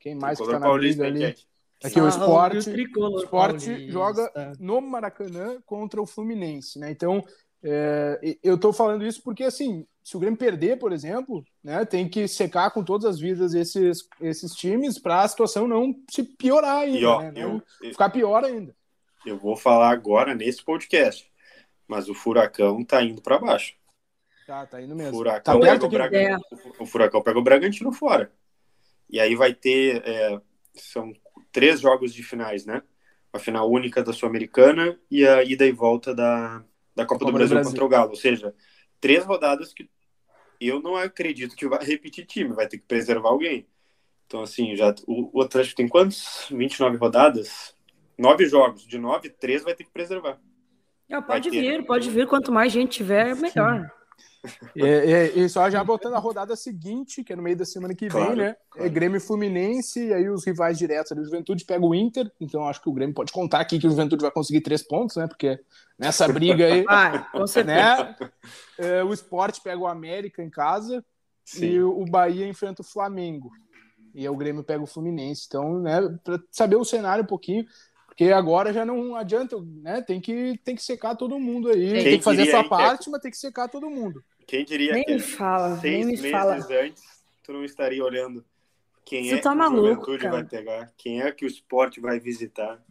Quem 0.00 0.14
mais 0.14 0.38
que 0.38 0.44
Tricolor 0.44 0.54
tá 0.54 0.58
na 0.60 0.66
paulista, 0.66 1.02
briga 1.04 1.26
ali? 1.26 1.36
Aqui 1.82 1.98
Sport. 2.08 2.54
o 2.56 2.72
tricolor 2.72 3.10
O 3.12 3.22
Sport 3.22 3.64
paulista. 3.64 3.92
joga 3.92 4.32
no 4.58 4.80
Maracanã 4.80 5.58
contra 5.64 6.02
o 6.02 6.06
Fluminense, 6.06 6.78
né? 6.78 6.90
Então, 6.90 7.24
é, 7.62 8.36
eu 8.42 8.58
tô 8.58 8.72
falando 8.72 9.06
isso 9.06 9.22
porque, 9.22 9.44
assim, 9.44 9.86
se 10.02 10.16
o 10.16 10.20
Grêmio 10.20 10.38
perder, 10.38 10.78
por 10.78 10.92
exemplo, 10.92 11.44
né, 11.62 11.84
tem 11.84 12.08
que 12.08 12.26
secar 12.26 12.70
com 12.70 12.82
todas 12.82 13.06
as 13.06 13.20
vidas 13.20 13.54
esses, 13.54 14.06
esses 14.20 14.54
times 14.54 14.98
para 14.98 15.22
a 15.22 15.28
situação 15.28 15.68
não 15.68 15.94
se 16.10 16.22
piorar 16.22 16.78
ainda, 16.80 16.98
E 16.98 17.04
ó, 17.04 17.20
né? 17.20 17.32
Eu, 17.36 17.62
ficar 17.90 18.10
pior 18.10 18.44
ainda. 18.44 18.74
eu 19.24 19.38
vou 19.38 19.56
falar 19.56 19.90
agora 19.90 20.34
nesse 20.34 20.62
podcast, 20.64 21.30
mas 21.86 22.08
o 22.08 22.14
Furacão 22.14 22.84
tá 22.84 23.02
indo 23.02 23.22
para 23.22 23.38
baixo. 23.38 23.74
Tá, 24.46 24.66
tá 24.66 24.82
indo 24.82 24.96
mesmo. 24.96 25.12
Furacão, 25.16 25.60
Tá 25.60 25.66
pega 25.66 25.86
o, 25.86 26.14
É. 26.16 26.36
o 26.78 26.86
Furacão 26.86 27.22
pega 27.22 27.38
o 27.38 27.42
Bragantino 27.42 27.92
fora. 27.92 28.32
E 29.10 29.18
aí 29.20 29.34
vai 29.34 29.52
ter. 29.52 30.02
é, 30.06 30.40
são 30.74 31.12
três 31.52 31.80
jogos 31.80 32.14
de 32.14 32.22
finais, 32.22 32.64
né? 32.64 32.82
A 33.32 33.38
final 33.38 33.70
única 33.70 34.02
da 34.02 34.12
Sul-Americana 34.12 34.98
e 35.10 35.26
a 35.26 35.42
ida 35.42 35.66
e 35.66 35.72
volta 35.72 36.14
da, 36.14 36.64
da 36.94 37.04
Copa, 37.04 37.24
do, 37.24 37.32
Brasil 37.32 37.60
contra 37.62 37.84
o 37.84 37.88
Galo. 37.88 38.10
Ou 38.10 38.16
seja, 38.16 38.54
três 39.00 39.24
rodadas 39.24 39.72
que 39.72 39.88
eu 40.60 40.80
não 40.80 40.96
acredito 40.96 41.56
que 41.56 41.68
vai 41.68 41.82
repetir 41.84 42.26
time, 42.26 42.54
vai 42.54 42.66
ter 42.66 42.78
que 42.78 42.86
preservar 42.86 43.30
alguém. 43.30 43.66
Então, 44.26 44.42
assim, 44.42 44.76
já 44.76 44.94
o, 45.06 45.38
o 45.38 45.42
Atlético 45.42 45.76
tem 45.76 45.88
quantos? 45.88 46.46
29 46.50 46.96
rodadas? 46.96 47.76
Nove 48.16 48.46
jogos. 48.46 48.86
De 48.86 48.98
nove, 48.98 49.28
três 49.28 49.62
vai 49.64 49.74
ter 49.74 49.84
que 49.84 49.90
preservar. 49.90 50.40
Ah, 51.10 51.20
pode 51.20 51.50
ter. 51.50 51.60
vir, 51.60 51.84
pode 51.84 52.08
vir. 52.10 52.28
Quanto 52.28 52.52
mais 52.52 52.72
gente 52.72 52.98
tiver, 52.98 53.34
melhor. 53.34 53.80
É, 53.80 53.99
é, 54.76 55.26
e 55.38 55.48
só 55.48 55.68
já 55.70 55.82
botando 55.84 56.14
a 56.14 56.18
rodada 56.18 56.56
seguinte, 56.56 57.22
que 57.22 57.32
é 57.32 57.36
no 57.36 57.42
meio 57.42 57.56
da 57.56 57.64
semana 57.64 57.94
que 57.94 58.08
Claro, 58.08 58.28
vem, 58.28 58.36
né? 58.36 58.56
claro. 58.70 58.86
É 58.86 58.90
Grêmio 58.90 59.18
e 59.18 59.20
Fluminense, 59.20 60.06
e 60.08 60.12
aí 60.14 60.28
os 60.28 60.44
rivais 60.46 60.78
diretos 60.78 61.12
ali. 61.12 61.20
O 61.20 61.24
Juventude 61.24 61.64
pega 61.64 61.84
o 61.84 61.94
Inter, 61.94 62.30
então 62.40 62.66
acho 62.66 62.80
que 62.80 62.88
o 62.88 62.92
Grêmio 62.92 63.14
pode 63.14 63.32
contar 63.32 63.60
aqui 63.60 63.78
que 63.78 63.86
o 63.86 63.90
Juventude 63.90 64.22
vai 64.22 64.30
conseguir 64.30 64.60
três 64.62 64.82
pontos, 64.82 65.16
né? 65.16 65.26
Porque 65.26 65.60
nessa 65.98 66.26
briga 66.28 66.66
aí. 66.66 66.82
Vai, 66.84 67.30
com 67.30 67.46
certeza. 67.46 67.76
né? 67.76 68.16
É, 68.78 69.04
o 69.04 69.12
Sport 69.12 69.60
pega 69.62 69.78
o 69.80 69.86
América 69.86 70.42
em 70.42 70.50
casa 70.50 71.04
Sim. 71.44 71.66
e 71.66 71.82
o 71.82 72.04
Bahia 72.06 72.46
enfrenta 72.46 72.82
o 72.82 72.84
Flamengo. 72.84 73.50
E 74.14 74.20
aí 74.20 74.28
o 74.28 74.36
Grêmio 74.36 74.64
pega 74.64 74.82
o 74.82 74.86
Fluminense. 74.86 75.44
Então, 75.46 75.80
né, 75.80 76.00
para 76.24 76.40
saber 76.50 76.76
o 76.76 76.84
cenário 76.84 77.22
um 77.24 77.26
pouquinho, 77.26 77.64
porque 78.06 78.32
agora 78.32 78.72
já 78.72 78.84
não 78.84 79.14
adianta, 79.14 79.56
né? 79.82 80.02
Tem 80.02 80.20
que, 80.20 80.58
tem 80.64 80.74
que 80.74 80.82
secar 80.82 81.14
todo 81.14 81.38
mundo 81.38 81.68
aí. 81.70 81.92
Quem 81.92 82.04
tem 82.04 82.18
que 82.18 82.24
fazer 82.24 82.42
a 82.42 82.50
sua 82.50 82.68
parte, 82.68 83.08
mas 83.08 83.20
tem 83.22 83.30
que 83.30 83.36
secar 83.36 83.68
todo 83.68 83.88
mundo. 83.88 84.22
Quem 84.50 84.64
diria 84.64 84.94
Nem 84.94 85.04
que 85.04 85.12
me 85.14 85.20
fala, 85.20 85.76
seis 85.76 86.06
nem 86.06 86.06
me 86.06 86.12
meses 86.20 86.30
fala. 86.32 86.54
antes 86.56 87.04
tu 87.44 87.52
não 87.52 87.64
estaria 87.64 88.04
olhando 88.04 88.44
quem 89.04 89.28
Você 89.28 89.36
é 89.36 89.38
tá 89.38 89.50
que 89.52 89.56
maluco, 89.56 89.80
o 89.80 89.88
Juventude 89.94 90.18
cara. 90.18 90.34
vai 90.34 90.44
pegar, 90.44 90.92
quem 90.96 91.22
é 91.22 91.30
que 91.30 91.44
o 91.44 91.46
esporte 91.46 92.00
vai 92.00 92.18
visitar. 92.18 92.82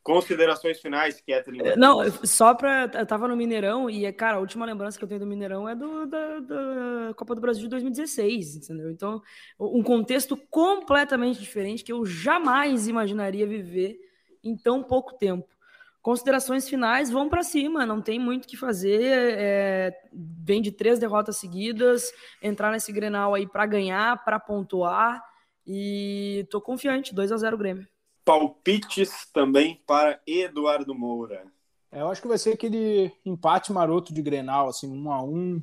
Considerações 0.00 0.80
finais, 0.80 1.20
Kathleen. 1.20 1.76
Não, 1.76 2.08
só 2.24 2.54
pra. 2.54 2.88
Eu 2.94 3.04
tava 3.04 3.26
no 3.28 3.36
Mineirão 3.36 3.90
e, 3.90 4.10
cara, 4.12 4.36
a 4.36 4.40
última 4.40 4.64
lembrança 4.64 4.96
que 4.96 5.04
eu 5.04 5.08
tenho 5.08 5.20
do 5.20 5.26
Mineirão 5.26 5.68
é 5.68 5.74
do, 5.74 6.06
da, 6.06 6.38
da 6.38 7.14
Copa 7.14 7.34
do 7.34 7.40
Brasil 7.40 7.64
de 7.64 7.68
2016, 7.68 8.56
entendeu? 8.56 8.90
Então, 8.90 9.20
um 9.58 9.82
contexto 9.82 10.36
completamente 10.48 11.40
diferente 11.40 11.84
que 11.84 11.92
eu 11.92 12.06
jamais 12.06 12.86
imaginaria 12.88 13.46
viver 13.46 13.98
em 14.42 14.56
tão 14.56 14.82
pouco 14.84 15.18
tempo. 15.18 15.57
Considerações 16.02 16.68
finais, 16.68 17.10
vão 17.10 17.28
pra 17.28 17.42
cima, 17.42 17.84
não 17.84 18.00
tem 18.00 18.18
muito 18.18 18.44
o 18.44 18.48
que 18.48 18.56
fazer. 18.56 19.02
é, 19.02 20.00
vem 20.12 20.62
de 20.62 20.70
três 20.72 20.98
derrotas 20.98 21.36
seguidas, 21.36 22.12
entrar 22.42 22.70
nesse 22.72 22.92
Grenal 22.92 23.34
aí 23.34 23.46
pra 23.46 23.66
ganhar, 23.66 24.24
pra 24.24 24.38
pontuar. 24.40 25.22
E 25.66 26.46
tô 26.50 26.60
confiante, 26.60 27.14
2 27.14 27.30
a 27.32 27.36
0 27.36 27.58
Grêmio. 27.58 27.86
Palpites 28.24 29.26
também 29.32 29.80
para 29.86 30.20
Eduardo 30.26 30.94
Moura. 30.94 31.44
É, 31.90 32.00
eu 32.00 32.08
acho 32.08 32.20
que 32.22 32.28
vai 32.28 32.38
ser 32.38 32.52
aquele 32.54 33.10
empate 33.24 33.72
maroto 33.72 34.12
de 34.12 34.22
Grenal, 34.22 34.68
assim, 34.68 34.86
um 34.90 35.10
a 35.10 35.22
um, 35.22 35.60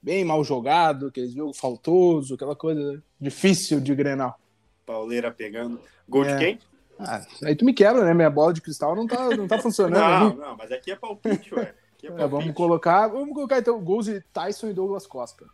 bem 0.00 0.24
mal 0.24 0.44
jogado, 0.44 1.06
aquele 1.06 1.28
jogo 1.28 1.54
faltoso, 1.54 2.34
aquela 2.34 2.54
coisa 2.54 3.02
difícil 3.20 3.80
de 3.80 3.94
Grenal. 3.94 4.38
Pauleira 4.86 5.30
pegando. 5.30 5.80
Gol 6.08 6.24
É. 6.24 6.34
de 6.34 6.38
quem? 6.44 6.58
Ah, 6.98 7.26
aí 7.44 7.56
tu 7.56 7.64
me 7.64 7.72
quebra, 7.74 8.04
né? 8.04 8.14
Minha 8.14 8.30
bola 8.30 8.52
de 8.52 8.60
cristal 8.60 8.94
não 8.94 9.06
tá, 9.06 9.32
não 9.36 9.48
tá 9.48 9.58
funcionando. 9.60 10.10
Não, 10.14 10.28
ali. 10.28 10.34
não, 10.36 10.56
mas 10.56 10.70
aqui 10.72 10.90
é 10.92 10.96
palpite, 10.96 11.54
ué. 11.54 11.74
Aqui 11.96 12.06
é 12.08 12.12
É, 12.16 12.28
palpite. 12.28 12.28
vamos 12.28 12.54
colocar, 12.54 13.08
vamos 13.08 13.34
colocar 13.34 13.58
então 13.58 13.82
gols 13.82 14.06
de 14.06 14.20
Tyson 14.32 14.68
e 14.68 14.74
Douglas 14.74 15.06
Costa. 15.06 15.46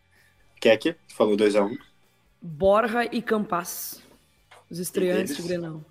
Keck, 0.60 0.96
falou 1.14 1.36
2x1. 1.36 1.78
Borja 2.40 3.04
e 3.04 3.22
Campas, 3.22 4.02
os 4.70 4.78
estreantes 4.78 5.36
de 5.36 5.42
Grenal. 5.42 5.82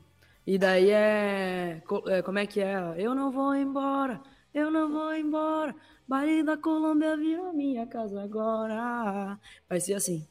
E 0.45 0.57
daí 0.57 0.89
é, 0.91 1.81
é, 2.07 2.21
Como 2.21 2.39
é 2.39 2.47
que 2.47 2.61
é? 2.61 2.77
Eu 2.97 3.13
não 3.15 3.31
vou 3.31 3.53
embora, 3.55 4.21
eu 4.53 4.71
não 4.71 4.89
vou 4.91 5.13
embora. 5.15 5.75
Baile 6.07 6.43
da 6.43 6.57
Colômbia 6.57 7.17
virou 7.17 7.51
minha 7.53 7.85
casa 7.85 8.21
agora. 8.23 9.37
Vai 9.69 9.79
ser 9.81 9.95
assim. 9.95 10.25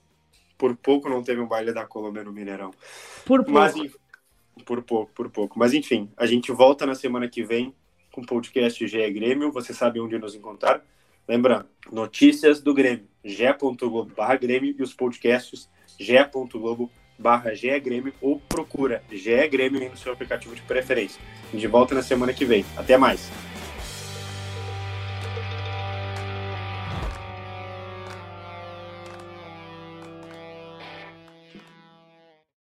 Por 0.57 0.75
pouco 0.77 1.09
não 1.09 1.23
teve 1.23 1.41
um 1.41 1.47
baile 1.47 1.73
da 1.73 1.87
Colômbia 1.87 2.25
no 2.25 2.33
Mineirão. 2.33 2.71
Por 3.27 3.45
pouco. 3.45 3.53
Mas, 3.53 3.75
por 4.65 4.83
pouco, 4.83 5.13
por 5.13 5.31
pouco. 5.31 5.59
Mas 5.59 5.75
enfim, 5.75 6.11
a 6.17 6.27
gente 6.27 6.51
volta 6.53 6.87
na 6.87 6.95
semana 6.95 7.29
que 7.29 7.43
vem 7.43 7.75
com 8.13 8.23
o 8.23 8.27
podcast 8.27 8.87
GE 8.87 9.11
Grêmio. 9.11 9.53
Você 9.53 9.75
sabe 9.75 10.01
onde 10.01 10.19
nos 10.19 10.35
encontrar. 10.35 10.83
Lembrando, 11.29 11.67
notícias 11.91 12.61
do 12.61 12.73
Grêmio, 12.73 13.07
ge.globo 13.25 14.13
barra 14.15 14.37
Grêmio 14.37 14.75
e 14.79 14.83
os 14.83 14.95
podcasts 14.95 15.69
ge.globo 15.99 16.91
barra 17.19 17.55
GE 17.55 17.81
Grêmio 17.81 18.13
ou 18.21 18.41
procura 18.49 19.03
GE 19.11 19.49
Grêmio 19.49 19.91
no 19.91 19.97
seu 19.97 20.13
aplicativo 20.13 20.55
de 20.55 20.63
preferência. 20.63 21.21
A 21.49 21.53
gente 21.53 21.67
volta 21.67 21.95
na 21.95 22.03
semana 22.03 22.33
que 22.33 22.45
vem. 22.45 22.65
Até 22.77 22.97
mais. 22.97 23.31